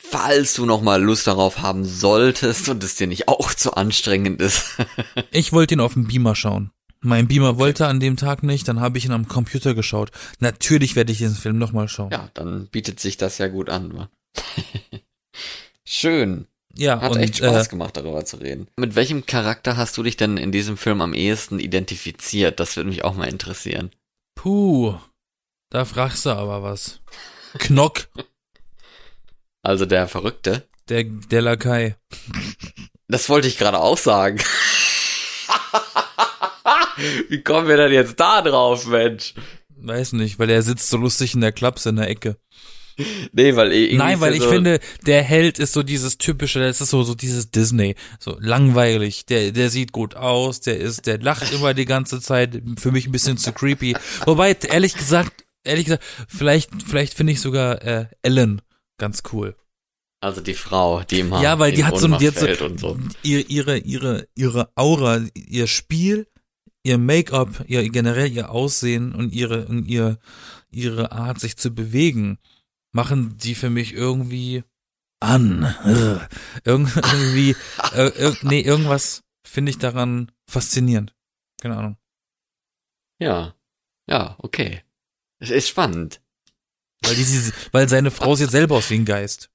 Falls 0.00 0.54
du 0.54 0.64
noch 0.64 0.80
mal 0.80 1.02
Lust 1.02 1.26
darauf 1.26 1.58
haben 1.58 1.84
solltest 1.84 2.68
und 2.68 2.82
es 2.84 2.94
dir 2.94 3.06
nicht 3.08 3.26
auch 3.28 3.52
zu 3.52 3.74
anstrengend 3.74 4.40
ist. 4.40 4.76
Ich 5.32 5.52
wollte 5.52 5.74
ihn 5.74 5.80
auf 5.80 5.94
dem 5.94 6.06
Beamer 6.06 6.34
schauen. 6.34 6.70
Mein 7.00 7.28
Beamer 7.28 7.58
wollte 7.58 7.86
an 7.86 8.00
dem 8.00 8.16
Tag 8.16 8.42
nicht, 8.42 8.66
dann 8.68 8.80
habe 8.80 8.98
ich 8.98 9.04
ihn 9.04 9.12
am 9.12 9.28
Computer 9.28 9.74
geschaut. 9.74 10.10
Natürlich 10.40 10.96
werde 10.96 11.12
ich 11.12 11.18
diesen 11.18 11.36
Film 11.36 11.58
nochmal 11.58 11.88
schauen. 11.88 12.10
ja, 12.10 12.30
dann 12.34 12.66
bietet 12.68 12.98
sich 13.00 13.16
das 13.16 13.38
ja 13.38 13.48
gut 13.48 13.68
an. 13.70 14.08
Schön. 15.84 16.46
Ja, 16.74 17.00
Hat 17.00 17.12
und 17.12 17.18
echt 17.18 17.38
Spaß 17.38 17.66
äh, 17.66 17.70
gemacht, 17.70 17.96
darüber 17.96 18.24
zu 18.24 18.36
reden. 18.36 18.68
Mit 18.76 18.94
welchem 18.94 19.26
Charakter 19.26 19.76
hast 19.76 19.96
du 19.96 20.02
dich 20.02 20.16
denn 20.16 20.36
in 20.36 20.52
diesem 20.52 20.76
Film 20.76 21.00
am 21.00 21.12
ehesten 21.14 21.58
identifiziert? 21.58 22.60
Das 22.60 22.76
würde 22.76 22.88
mich 22.90 23.04
auch 23.04 23.14
mal 23.14 23.28
interessieren. 23.28 23.90
puh, 24.36 24.94
da 25.70 25.84
fragst 25.84 26.24
du 26.26 26.30
aber 26.30 26.62
was. 26.62 27.00
Knock, 27.58 28.08
Also 29.68 29.84
der 29.84 30.08
Verrückte. 30.08 30.66
der, 30.88 31.04
der 31.04 31.42
Lakai. 31.42 31.94
Das 33.06 33.28
wollte 33.28 33.48
ich 33.48 33.58
gerade 33.58 33.78
auch 33.78 33.98
sagen. 33.98 34.38
Wie 37.28 37.42
kommen 37.42 37.68
wir 37.68 37.76
denn 37.76 37.92
jetzt 37.92 38.18
da 38.18 38.40
drauf, 38.40 38.86
Mensch? 38.86 39.34
Weiß 39.76 40.14
nicht, 40.14 40.38
weil 40.38 40.48
er 40.48 40.62
sitzt 40.62 40.88
so 40.88 40.96
lustig 40.96 41.34
in 41.34 41.42
der 41.42 41.52
Klapse 41.52 41.90
in 41.90 41.96
der 41.96 42.08
Ecke. 42.08 42.38
Nee, 43.32 43.56
weil 43.56 43.74
irgendwie 43.74 43.98
Nein, 43.98 44.20
weil 44.22 44.32
ich 44.36 44.42
so, 44.42 44.48
finde, 44.48 44.80
der 45.06 45.22
Held 45.22 45.58
ist 45.58 45.74
so 45.74 45.82
dieses 45.82 46.16
typische, 46.16 46.60
das 46.60 46.80
ist 46.80 46.88
so, 46.88 47.02
so 47.02 47.14
dieses 47.14 47.50
Disney. 47.50 47.94
So 48.18 48.38
langweilig. 48.40 49.26
Der, 49.26 49.52
der 49.52 49.68
sieht 49.68 49.92
gut 49.92 50.14
aus, 50.16 50.60
der 50.60 50.78
ist, 50.78 51.06
der 51.06 51.18
lacht 51.18 51.52
immer 51.52 51.74
die 51.74 51.84
ganze 51.84 52.22
Zeit. 52.22 52.62
Für 52.78 52.90
mich 52.90 53.06
ein 53.06 53.12
bisschen 53.12 53.36
zu 53.36 53.52
creepy. 53.52 53.94
Wobei, 54.24 54.56
ehrlich 54.70 54.94
gesagt, 54.94 55.44
ehrlich 55.62 55.84
gesagt, 55.84 56.04
vielleicht, 56.26 56.70
vielleicht 56.86 57.12
finde 57.12 57.34
ich 57.34 57.42
sogar 57.42 57.82
äh, 57.82 58.06
Ellen 58.22 58.62
ganz 58.98 59.22
cool. 59.32 59.56
Also 60.20 60.40
die 60.40 60.54
Frau, 60.54 61.02
die 61.04 61.20
immer 61.20 61.40
Ja, 61.42 61.58
weil 61.58 61.72
die 61.72 61.84
hat 61.84 61.96
so, 61.96 62.06
Ohnmacht 62.06 62.20
die 62.22 62.28
hat 62.28 62.34
so 62.34 62.76
so. 62.76 62.98
ihre, 63.22 63.42
ihre, 63.42 63.78
ihre, 63.78 64.28
ihre 64.34 64.72
Aura, 64.74 65.20
ihr 65.34 65.66
Spiel, 65.68 66.26
ihr 66.82 66.98
Make-up, 66.98 67.64
ihr 67.68 67.88
generell 67.88 68.30
ihr 68.32 68.50
Aussehen 68.50 69.14
und 69.14 69.32
ihre, 69.32 69.66
und 69.66 69.86
ihr, 69.86 70.18
ihre 70.70 71.12
Art, 71.12 71.38
sich 71.38 71.56
zu 71.56 71.70
bewegen, 71.72 72.38
machen 72.90 73.36
die 73.38 73.54
für 73.54 73.70
mich 73.70 73.92
irgendwie 73.94 74.64
an. 75.20 75.62
Irgend, 76.64 76.94
irgendwie, 76.96 77.50
äh, 77.94 78.08
irg- 78.24 78.38
nee, 78.46 78.60
irgendwas 78.60 79.22
finde 79.44 79.70
ich 79.70 79.78
daran 79.78 80.32
faszinierend. 80.48 81.14
Keine 81.60 81.76
Ahnung. 81.76 81.96
Ja. 83.20 83.54
Ja, 84.08 84.36
okay. 84.38 84.82
Es 85.38 85.50
ist 85.50 85.68
spannend. 85.68 86.20
Weil, 87.02 87.14
die, 87.14 87.52
weil 87.72 87.88
seine 87.88 88.10
Frau 88.10 88.34
sieht 88.34 88.50
selber 88.50 88.76
aus 88.76 88.90
wie 88.90 88.96
ein 88.96 89.04
Geist. 89.04 89.50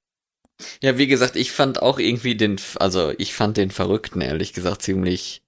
Ja, 0.82 0.98
wie 0.98 1.08
gesagt, 1.08 1.36
ich 1.36 1.52
fand 1.52 1.82
auch 1.82 2.00
irgendwie 2.00 2.36
den, 2.36 2.60
also 2.76 3.14
ich 3.18 3.34
fand 3.34 3.58
den 3.58 3.72
Verrückten 3.72 4.22
ehrlich 4.22 4.54
gesagt 4.54 4.82
ziemlich, 4.82 5.41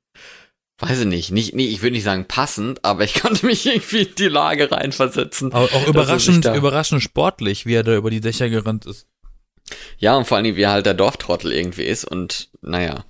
weiß 0.80 1.02
ich 1.02 1.06
nicht, 1.06 1.32
nicht, 1.32 1.56
nee, 1.56 1.68
ich 1.68 1.82
würde 1.82 1.94
nicht 1.94 2.04
sagen 2.04 2.26
passend, 2.26 2.84
aber 2.84 3.04
ich 3.04 3.14
konnte 3.22 3.46
mich 3.46 3.66
irgendwie 3.66 4.04
in 4.04 4.16
die 4.16 4.28
Lage 4.28 4.72
reinversetzen. 4.72 5.54
Aber 5.54 5.66
auch 5.66 5.84
er 5.84 5.88
überraschend, 5.88 6.46
überraschend 6.46 7.04
sportlich, 7.04 7.66
wie 7.66 7.76
er 7.76 7.84
da 7.84 7.96
über 7.96 8.10
die 8.10 8.22
Dächer 8.22 8.50
gerannt 8.50 8.86
ist. 8.86 9.08
Ja, 9.98 10.16
und 10.16 10.26
vor 10.26 10.38
allem, 10.38 10.56
wie 10.56 10.62
er 10.62 10.72
halt 10.72 10.86
der 10.86 10.94
Dorftrottel 10.94 11.52
irgendwie 11.52 11.86
ist 11.86 12.06
und 12.06 12.50
naja, 12.62 13.04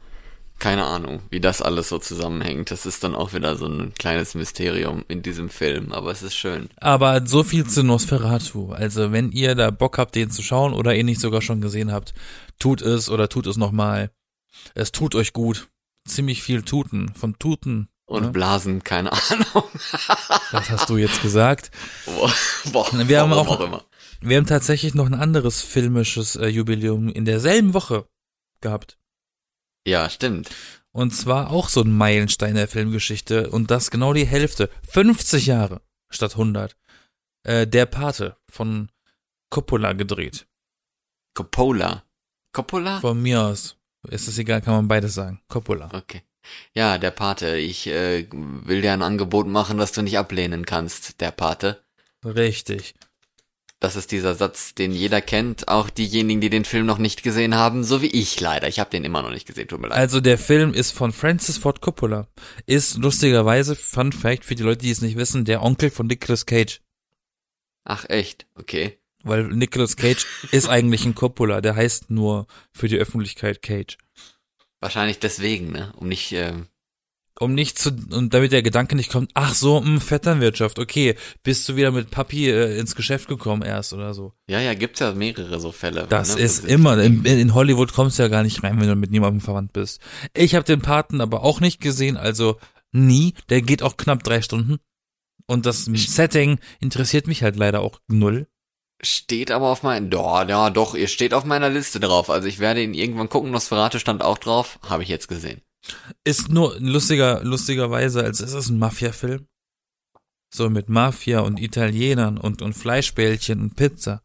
keine 0.59 0.85
Ahnung, 0.85 1.21
wie 1.29 1.39
das 1.41 1.61
alles 1.61 1.89
so 1.89 1.97
zusammenhängt. 1.99 2.71
Das 2.71 2.85
ist 2.85 3.03
dann 3.03 3.13
auch 3.15 3.33
wieder 3.33 3.55
so 3.57 3.65
ein 3.67 3.93
kleines 3.99 4.35
Mysterium 4.35 5.03
in 5.07 5.21
diesem 5.21 5.49
Film, 5.49 5.91
aber 5.91 6.11
es 6.11 6.23
ist 6.23 6.35
schön. 6.35 6.69
Aber 6.77 7.25
so 7.27 7.43
viel 7.43 7.65
zu 7.67 7.83
Nosferatu. 7.83 8.71
Also 8.71 9.11
wenn 9.11 9.31
ihr 9.31 9.55
da 9.55 9.69
Bock 9.71 9.97
habt, 9.97 10.15
den 10.15 10.31
zu 10.31 10.41
schauen 10.41 10.73
oder 10.73 10.95
ihn 10.95 11.05
nicht 11.05 11.19
sogar 11.21 11.41
schon 11.41 11.61
gesehen 11.61 11.91
habt, 11.91 12.13
tut 12.59 12.81
es 12.81 13.09
oder 13.09 13.27
tut 13.29 13.47
es 13.47 13.57
nochmal. 13.57 14.11
Es 14.73 14.91
tut 14.91 15.13
euch 15.15 15.33
gut. 15.33 15.67
Ziemlich 16.07 16.41
viel 16.43 16.61
Tuten. 16.63 17.13
Von 17.15 17.37
Tuten. 17.37 17.89
Und 18.07 18.23
Ja. 18.25 18.29
Blasen, 18.29 18.83
keine 18.83 19.11
Ahnung. 19.11 19.63
Das 20.51 20.69
hast 20.69 20.89
du 20.89 20.97
jetzt 20.97 21.21
gesagt. 21.21 21.71
Boah, 22.05 22.31
boah, 22.71 23.07
Wir 23.07 23.19
haben 23.21 23.33
auch- 23.33 23.59
immer. 23.59 23.83
Wir 24.21 24.37
haben 24.37 24.45
tatsächlich 24.45 24.93
noch 24.95 25.05
ein 25.07 25.13
anderes 25.13 25.61
filmisches 25.61 26.35
äh, 26.35 26.47
Jubiläum 26.47 27.09
in 27.09 27.25
derselben 27.25 27.73
Woche 27.73 28.05
gehabt. 28.61 28.97
Ja, 29.85 30.09
stimmt. 30.09 30.49
Und 30.91 31.11
zwar 31.11 31.51
auch 31.51 31.69
so 31.69 31.81
ein 31.81 31.95
Meilenstein 31.95 32.55
der 32.55 32.67
Filmgeschichte. 32.67 33.49
Und 33.49 33.69
das 33.69 33.91
genau 33.91 34.13
die 34.13 34.25
Hälfte. 34.25 34.69
50 34.89 35.45
Jahre 35.45 35.81
statt 36.09 36.31
100. 36.31 36.75
Äh, 37.43 37.67
der 37.67 37.85
Pate 37.85 38.37
von 38.49 38.89
Coppola 39.49 39.93
gedreht. 39.93 40.47
Coppola. 41.33 42.03
Coppola? 42.53 43.01
Von 43.01 43.21
mir 43.21 43.41
aus. 43.41 43.77
Ist 44.07 44.27
es 44.27 44.37
egal, 44.37 44.61
kann 44.61 44.75
man 44.75 44.87
beides 44.87 45.13
sagen. 45.13 45.41
Coppola. 45.49 45.89
Okay. 45.93 46.23
Ja, 46.73 46.97
der 46.97 47.11
Pate. 47.11 47.57
Ich 47.57 47.87
äh, 47.87 48.27
will 48.31 48.81
dir 48.81 48.93
ein 48.93 49.01
Angebot 49.01 49.47
machen, 49.47 49.77
das 49.77 49.91
du 49.91 50.01
nicht 50.01 50.17
ablehnen 50.17 50.65
kannst, 50.65 51.19
der 51.21 51.31
Pate. 51.31 51.83
Richtig. 52.23 52.95
Das 53.79 53.95
ist 53.95 54.11
dieser 54.11 54.35
Satz, 54.35 54.73
den 54.73 54.93
jeder 54.93 55.21
kennt, 55.21 55.67
auch 55.67 55.89
diejenigen, 55.89 56.41
die 56.41 56.49
den 56.49 56.65
Film 56.65 56.85
noch 56.85 56.97
nicht 56.97 57.23
gesehen 57.23 57.55
haben, 57.55 57.83
so 57.83 58.01
wie 58.01 58.07
ich 58.07 58.39
leider. 58.39 58.67
Ich 58.67 58.79
habe 58.79 58.89
den 58.89 59.03
immer 59.03 59.21
noch 59.21 59.31
nicht 59.31 59.45
gesehen, 59.45 59.67
tut 59.67 59.81
mir 59.81 59.89
leid. 59.89 59.97
Also 59.97 60.21
der 60.21 60.37
Film 60.37 60.73
ist 60.73 60.91
von 60.91 61.11
Francis 61.11 61.57
Ford 61.57 61.81
Coppola. 61.81 62.27
Ist 62.65 62.97
lustigerweise, 62.97 63.75
Fun 63.75 64.11
Fact 64.11 64.45
für 64.45 64.55
die 64.55 64.63
Leute, 64.63 64.81
die 64.81 64.91
es 64.91 65.01
nicht 65.01 65.17
wissen, 65.17 65.45
der 65.45 65.61
Onkel 65.61 65.91
von 65.91 66.07
Nicolas 66.07 66.45
Cage. 66.45 66.81
Ach 67.83 68.05
echt, 68.09 68.47
okay. 68.55 68.97
Weil 69.23 69.43
Nicolas 69.47 69.97
Cage 69.97 70.25
ist 70.51 70.69
eigentlich 70.69 71.05
ein 71.05 71.15
Coppola, 71.15 71.59
der 71.59 71.75
heißt 71.75 72.09
nur 72.09 72.47
für 72.71 72.87
die 72.87 72.97
Öffentlichkeit 72.97 73.61
Cage. 73.61 73.97
Wahrscheinlich 74.79 75.19
deswegen, 75.19 75.71
ne? 75.71 75.93
Um 75.97 76.07
nicht, 76.07 76.31
ähm, 76.31 76.67
um 77.39 77.53
nicht 77.53 77.77
zu, 77.77 77.89
und 78.11 78.33
damit 78.33 78.51
der 78.51 78.61
Gedanke 78.63 78.95
nicht 78.95 79.11
kommt, 79.11 79.31
ach 79.33 79.53
so, 79.53 79.81
mh, 79.81 79.99
Vetternwirtschaft, 79.99 80.79
okay, 80.79 81.15
bist 81.43 81.67
du 81.67 81.75
wieder 81.75 81.91
mit 81.91 82.09
Papi 82.09 82.49
äh, 82.49 82.77
ins 82.79 82.95
Geschäft 82.95 83.27
gekommen 83.27 83.61
erst 83.61 83.93
oder 83.93 84.13
so. 84.13 84.33
Ja, 84.49 84.59
ja, 84.59 84.73
gibt's 84.73 84.99
ja 84.99 85.13
mehrere 85.13 85.59
so 85.59 85.71
Fälle. 85.71 86.07
Das 86.07 86.35
ne? 86.35 86.41
ist 86.41 86.65
immer, 86.65 86.97
in, 86.99 87.25
in 87.25 87.53
Hollywood 87.53 87.93
kommst 87.93 88.17
du 88.17 88.23
ja 88.23 88.29
gar 88.29 88.43
nicht 88.43 88.63
rein, 88.63 88.79
wenn 88.79 88.87
du 88.87 88.95
mit 88.95 89.11
niemandem 89.11 89.41
verwandt 89.41 89.73
bist. 89.73 90.01
Ich 90.33 90.55
habe 90.55 90.65
den 90.65 90.81
Paten 90.81 91.19
aber 91.19 91.43
auch 91.43 91.59
nicht 91.59 91.81
gesehen, 91.81 92.17
also 92.17 92.57
nie, 92.91 93.33
der 93.49 93.61
geht 93.61 93.83
auch 93.83 93.97
knapp 93.97 94.23
drei 94.23 94.41
Stunden. 94.41 94.77
Und 95.47 95.65
das 95.65 95.85
Setting 95.85 96.59
interessiert 96.79 97.27
mich 97.27 97.43
halt 97.43 97.55
leider 97.55 97.81
auch 97.81 97.99
null. 98.07 98.47
Steht 99.01 99.51
aber 99.51 99.69
auf 99.69 99.83
meinen, 99.83 100.09
ja, 100.09 100.47
ja, 100.47 100.69
doch, 100.69 100.95
ihr 100.95 101.07
steht 101.07 101.33
auf 101.33 101.43
meiner 101.43 101.69
Liste 101.69 101.99
drauf. 101.99 102.29
Also 102.29 102.47
ich 102.47 102.59
werde 102.59 102.81
ihn 102.81 102.93
irgendwann 102.93 103.29
gucken. 103.29 103.51
Nosferatu 103.51 103.99
stand 103.99 104.23
auch 104.23 104.37
drauf. 104.37 104.79
Habe 104.81 105.03
ich 105.03 105.09
jetzt 105.09 105.27
gesehen. 105.27 105.61
Ist 106.23 106.49
nur 106.49 106.79
lustiger, 106.79 107.43
lustigerweise, 107.43 108.23
als 108.23 108.41
ist 108.41 108.53
es 108.53 108.69
ein 108.69 108.79
Mafia-Film. 108.79 109.47
So 110.53 110.69
mit 110.69 110.89
Mafia 110.89 111.41
und 111.41 111.59
Italienern 111.59 112.37
und, 112.37 112.61
und 112.61 112.73
Fleischbällchen 112.73 113.61
und 113.61 113.75
Pizza. 113.75 114.23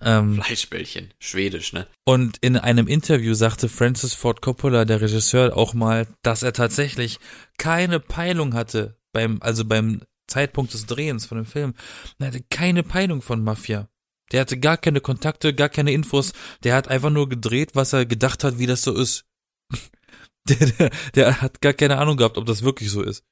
Ähm, 0.00 0.40
Fleischbällchen. 0.40 1.12
Schwedisch, 1.18 1.72
ne? 1.72 1.86
und 2.04 2.38
in 2.38 2.56
einem 2.56 2.86
Interview 2.86 3.34
sagte 3.34 3.68
Francis 3.68 4.14
Ford 4.14 4.40
Coppola, 4.40 4.84
der 4.84 5.00
Regisseur, 5.00 5.56
auch 5.56 5.74
mal, 5.74 6.06
dass 6.22 6.42
er 6.42 6.52
tatsächlich 6.52 7.18
keine 7.58 7.98
Peilung 7.98 8.54
hatte 8.54 8.96
beim, 9.12 9.38
also 9.42 9.64
beim 9.64 10.02
Zeitpunkt 10.28 10.72
des 10.74 10.86
Drehens 10.86 11.26
von 11.26 11.38
dem 11.38 11.46
Film. 11.46 11.74
Er 12.18 12.28
hatte 12.28 12.44
keine 12.48 12.82
Peilung 12.82 13.22
von 13.22 13.42
Mafia. 13.42 13.88
Der 14.30 14.42
hatte 14.42 14.58
gar 14.58 14.76
keine 14.76 15.00
Kontakte, 15.00 15.54
gar 15.54 15.68
keine 15.68 15.92
Infos. 15.92 16.32
Der 16.62 16.74
hat 16.74 16.88
einfach 16.88 17.10
nur 17.10 17.28
gedreht, 17.28 17.70
was 17.74 17.92
er 17.92 18.06
gedacht 18.06 18.44
hat, 18.44 18.58
wie 18.58 18.66
das 18.66 18.82
so 18.82 18.94
ist. 18.94 19.24
Der, 20.48 20.66
der, 20.66 20.90
der 21.14 21.40
hat 21.40 21.60
gar 21.60 21.72
keine 21.72 21.98
Ahnung 21.98 22.16
gehabt, 22.16 22.38
ob 22.38 22.46
das 22.46 22.62
wirklich 22.62 22.90
so 22.90 23.02
ist. 23.02 23.24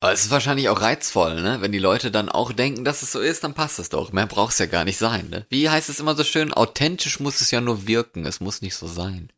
Aber 0.00 0.12
es 0.12 0.24
ist 0.24 0.30
wahrscheinlich 0.30 0.68
auch 0.68 0.82
reizvoll, 0.82 1.40
ne? 1.40 1.60
Wenn 1.60 1.72
die 1.72 1.78
Leute 1.78 2.10
dann 2.10 2.28
auch 2.28 2.52
denken, 2.52 2.84
dass 2.84 3.02
es 3.02 3.12
so 3.12 3.20
ist, 3.20 3.42
dann 3.42 3.54
passt 3.54 3.78
es 3.78 3.88
doch. 3.88 4.12
Mehr 4.12 4.26
braucht's 4.26 4.58
ja 4.58 4.66
gar 4.66 4.84
nicht 4.84 4.98
sein, 4.98 5.30
ne? 5.30 5.46
Wie 5.48 5.70
heißt 5.70 5.88
es 5.88 6.00
immer 6.00 6.14
so 6.14 6.24
schön? 6.24 6.52
Authentisch 6.52 7.20
muss 7.20 7.40
es 7.40 7.50
ja 7.50 7.60
nur 7.60 7.86
wirken. 7.86 8.26
Es 8.26 8.40
muss 8.40 8.60
nicht 8.60 8.74
so 8.74 8.86
sein. 8.86 9.30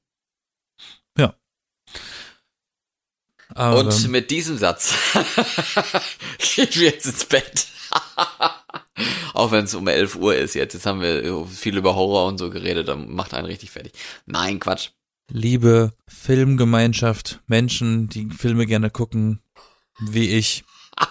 Aber, 3.54 3.78
Und 3.80 4.08
mit 4.08 4.30
diesem 4.30 4.58
Satz 4.58 4.94
gehen 6.38 6.68
wir 6.72 6.90
jetzt 6.90 7.06
ins 7.06 7.24
Bett. 7.24 7.66
Auch 9.34 9.50
wenn 9.52 9.64
es 9.64 9.74
um 9.74 9.86
11 9.86 10.16
Uhr 10.16 10.34
ist 10.34 10.54
jetzt. 10.54 10.74
Jetzt 10.74 10.86
haben 10.86 11.00
wir 11.00 11.46
viel 11.46 11.76
über 11.76 11.94
Horror 11.94 12.26
und 12.26 12.38
so 12.38 12.50
geredet. 12.50 12.88
Dann 12.88 13.10
macht 13.10 13.34
einen 13.34 13.46
richtig 13.46 13.70
fertig. 13.70 13.92
Nein, 14.24 14.58
Quatsch. 14.58 14.90
Liebe 15.30 15.92
Filmgemeinschaft, 16.06 17.40
Menschen, 17.46 18.08
die 18.08 18.30
Filme 18.30 18.66
gerne 18.66 18.90
gucken, 18.90 19.40
wie 20.00 20.30
ich, 20.30 20.64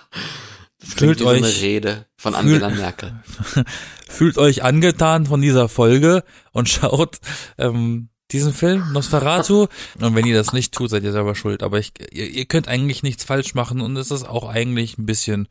Das 0.79 0.93
Fühlt 0.93 1.19
so 1.19 1.27
eine 1.29 1.47
euch- 1.47 1.61
Rede 1.61 2.05
von 2.15 2.35
Angela 2.35 2.69
Merkel. 2.69 3.19
fühlt 4.07 4.37
euch 4.37 4.63
angetan 4.63 5.25
von 5.25 5.41
dieser 5.41 5.67
Folge 5.67 6.23
und 6.51 6.69
schaut 6.69 7.17
ähm, 7.57 8.09
diesen 8.31 8.53
Film, 8.53 8.91
Nosferatu. 8.93 9.67
Und 9.99 10.15
wenn 10.15 10.25
ihr 10.27 10.35
das 10.35 10.53
nicht 10.53 10.73
tut, 10.73 10.91
seid 10.91 11.03
ihr 11.03 11.11
selber 11.11 11.33
schuld. 11.33 11.63
Aber 11.63 11.79
ich, 11.79 11.91
ihr, 12.11 12.29
ihr 12.29 12.45
könnt 12.45 12.67
eigentlich 12.67 13.01
nichts 13.03 13.23
falsch 13.23 13.55
machen 13.55 13.81
und 13.81 13.97
es 13.97 14.11
ist 14.11 14.23
auch 14.27 14.47
eigentlich 14.47 14.97
ein 14.99 15.05
bisschen, 15.07 15.47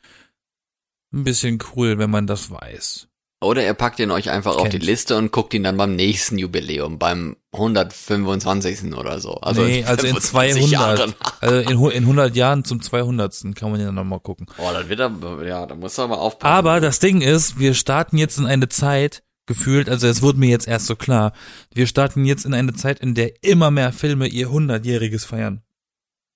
ein 1.12 1.24
bisschen 1.24 1.58
cool, 1.74 1.98
wenn 1.98 2.10
man 2.10 2.26
das 2.28 2.50
weiß. 2.50 3.08
Oder 3.44 3.64
ihr 3.64 3.74
packt 3.74 4.00
ihn 4.00 4.10
euch 4.10 4.30
einfach 4.30 4.56
auf 4.56 4.64
die 4.64 4.78
Kennt. 4.78 4.84
Liste 4.84 5.16
und 5.16 5.32
guckt 5.32 5.54
ihn 5.54 5.62
dann 5.62 5.76
beim 5.76 5.94
nächsten 5.94 6.38
Jubiläum, 6.38 6.98
beim 6.98 7.36
125. 7.52 8.94
oder 8.94 9.20
so. 9.20 9.34
Also 9.34 9.62
nee, 9.62 9.84
also 9.86 10.06
in 10.06 10.14
25 10.14 10.70
Jahren. 10.70 10.96
200, 10.96 11.16
also 11.40 11.88
in, 11.90 11.96
in 11.96 12.02
100 12.04 12.36
Jahren 12.36 12.64
zum 12.64 12.80
200. 12.82 13.54
kann 13.54 13.70
man 13.70 13.80
ja 13.80 13.86
dann 13.86 13.94
nochmal 13.94 14.20
gucken. 14.20 14.46
Oh, 14.58 14.70
dann 14.72 14.88
wird 14.88 15.00
er, 15.00 15.12
ja, 15.46 15.66
da 15.66 15.74
muss 15.74 15.98
er 15.98 16.04
aber 16.04 16.20
aufpassen. 16.20 16.52
Aber 16.52 16.80
das 16.80 16.98
Ding 16.98 17.20
ist, 17.20 17.58
wir 17.58 17.74
starten 17.74 18.16
jetzt 18.16 18.38
in 18.38 18.46
eine 18.46 18.68
Zeit, 18.68 19.22
gefühlt, 19.46 19.88
also 19.88 20.06
es 20.06 20.22
wurde 20.22 20.38
mir 20.38 20.48
jetzt 20.48 20.66
erst 20.66 20.86
so 20.86 20.96
klar, 20.96 21.32
wir 21.72 21.86
starten 21.86 22.24
jetzt 22.24 22.46
in 22.46 22.54
eine 22.54 22.72
Zeit, 22.72 23.00
in 23.00 23.14
der 23.14 23.42
immer 23.42 23.70
mehr 23.70 23.92
Filme 23.92 24.26
ihr 24.26 24.48
100-jähriges 24.48 25.26
feiern. 25.26 25.62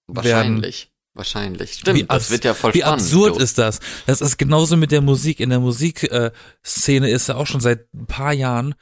Wahrscheinlich. 0.06 0.90
Wahrscheinlich. 1.18 1.74
Stimmt, 1.74 1.98
Wie 1.98 2.04
das 2.04 2.30
wird 2.30 2.44
ja 2.44 2.54
voll 2.54 2.72
Wie 2.74 2.78
spannend. 2.78 3.00
absurd 3.02 3.36
du. 3.36 3.40
ist 3.42 3.58
das? 3.58 3.80
Das 4.06 4.20
ist 4.20 4.38
genauso 4.38 4.76
mit 4.76 4.92
der 4.92 5.00
Musik. 5.02 5.40
In 5.40 5.50
der 5.50 5.58
Musikszene 5.58 7.08
äh, 7.08 7.12
ist 7.12 7.28
ja 7.28 7.34
auch 7.34 7.46
schon 7.48 7.60
seit 7.60 7.92
ein 7.92 8.06
paar 8.06 8.32
Jahren, 8.32 8.76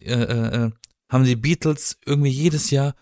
äh, 0.00 0.12
äh, 0.14 0.66
äh, 0.66 0.70
haben 1.10 1.24
die 1.24 1.34
Beatles 1.34 1.98
irgendwie 2.06 2.30
jedes 2.30 2.70
Jahr 2.70 2.94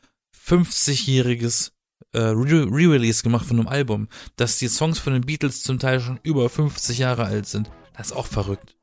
50-jähriges 0.48 1.72
äh, 2.12 2.18
Re- 2.20 2.66
Re-Release 2.70 3.22
gemacht 3.22 3.46
von 3.46 3.58
einem 3.58 3.68
Album, 3.68 4.08
dass 4.36 4.56
die 4.58 4.68
Songs 4.68 4.98
von 4.98 5.12
den 5.12 5.22
Beatles 5.26 5.62
zum 5.62 5.78
Teil 5.78 6.00
schon 6.00 6.18
über 6.22 6.48
50 6.48 6.96
Jahre 6.98 7.24
alt 7.26 7.46
sind. 7.46 7.70
Das 7.96 8.08
ist 8.08 8.12
auch 8.14 8.26
verrückt. 8.26 8.76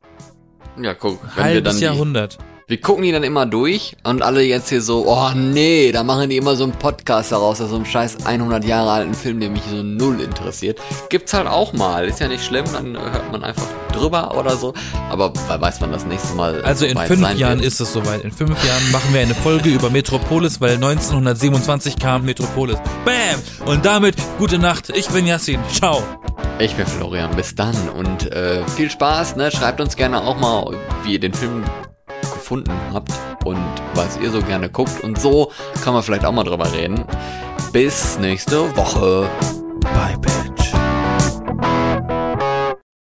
Ja, 0.79 0.93
guck, 0.93 1.19
wenn 1.23 1.29
wir 1.29 1.35
dann 1.35 1.43
Halbes 1.43 1.77
die, 1.77 1.83
Jahrhundert. 1.85 2.37
Wir 2.70 2.82
gucken 2.82 3.03
die 3.03 3.13
dann 3.13 3.24
immer 3.24 3.45
durch 3.45 3.95
und 4.03 4.22
alle 4.22 4.41
jetzt 4.43 4.68
hier 4.68 4.82
so, 4.82 5.05
oh 5.07 5.30
nee, 5.34 5.89
da 5.93 6.03
machen 6.03 6.30
die 6.30 6.36
immer 6.36 6.57
so 6.57 6.65
einen 6.65 6.74
Podcast 6.74 7.32
daraus, 7.32 7.61
aus 7.61 7.70
so 7.70 7.78
einem 7.78 7.86
scheiß 7.86 8.26
100 8.26 8.65
Jahre 8.65 8.91
alten 8.91 9.13
Film, 9.13 9.39
der 9.39 9.49
mich 9.49 9.61
so 9.72 9.82
null 9.84 10.20
interessiert. 10.20 10.78
Gibt's 11.07 11.34
halt 11.34 11.47
auch 11.47 11.72
mal, 11.72 12.05
ist 12.05 12.20
ja 12.20 12.28
nicht 12.28 12.43
schlimm, 12.43 12.65
dann 12.74 12.97
hört 12.97 13.32
man 13.32 13.45
einfach 13.45 13.65
drüber 13.93 14.38
oder 14.38 14.57
so, 14.57 14.74
aber 15.09 15.32
weiß, 15.34 15.80
wann 15.80 15.93
das 15.93 16.05
nächste 16.05 16.36
Mal 16.36 16.61
Also 16.63 16.86
in 16.86 16.97
fünf 16.97 17.38
Jahren 17.38 17.59
wird. 17.59 17.68
ist 17.68 17.80
es 17.80 17.93
soweit. 17.93 18.26
In 18.26 18.34
fünf 18.34 18.61
Jahren 18.61 18.91
machen 18.91 19.13
wir 19.13 19.22
eine 19.22 19.36
Folge 19.36 19.70
über 19.70 19.89
Metropolis, 19.89 20.59
weil 20.59 20.74
1927 20.74 21.97
kam 21.97 22.26
Metropolis. 22.26 22.80
Bam! 23.05 23.65
Und 23.65 23.86
damit 23.86 24.15
gute 24.39 24.59
Nacht. 24.59 24.89
Ich 24.89 25.07
bin 25.07 25.26
Yassin. 25.26 25.61
Ciao. 25.72 26.03
Ich 26.59 26.76
bin 26.76 26.86
Florian, 26.86 27.34
bis 27.34 27.55
dann 27.55 27.76
und 27.95 28.30
äh, 28.34 28.68
viel 28.68 28.91
Spaß, 28.91 29.38
ne? 29.38 29.51
Schreibt 29.51 29.80
uns 29.80 29.95
gerne 29.95 30.20
auch 30.22 30.38
mal, 30.38 30.76
wie 31.05 31.13
ihr 31.13 31.20
den 31.22 31.34
Film 31.34 31.63
gefunden 32.47 32.71
habt 32.93 33.11
und 33.43 33.59
was 33.93 34.17
ihr 34.21 34.31
so 34.31 34.41
gerne 34.41 34.69
guckt 34.69 35.03
und 35.03 35.19
so 35.19 35.51
kann 35.83 35.93
man 35.93 36.01
vielleicht 36.01 36.23
auch 36.23 36.31
mal 36.31 36.45
drüber 36.45 36.71
reden. 36.71 37.03
Bis 37.73 38.17
nächste 38.19 38.73
Woche. 38.77 39.29
Bye, 39.81 40.17
Bitch. 40.17 40.76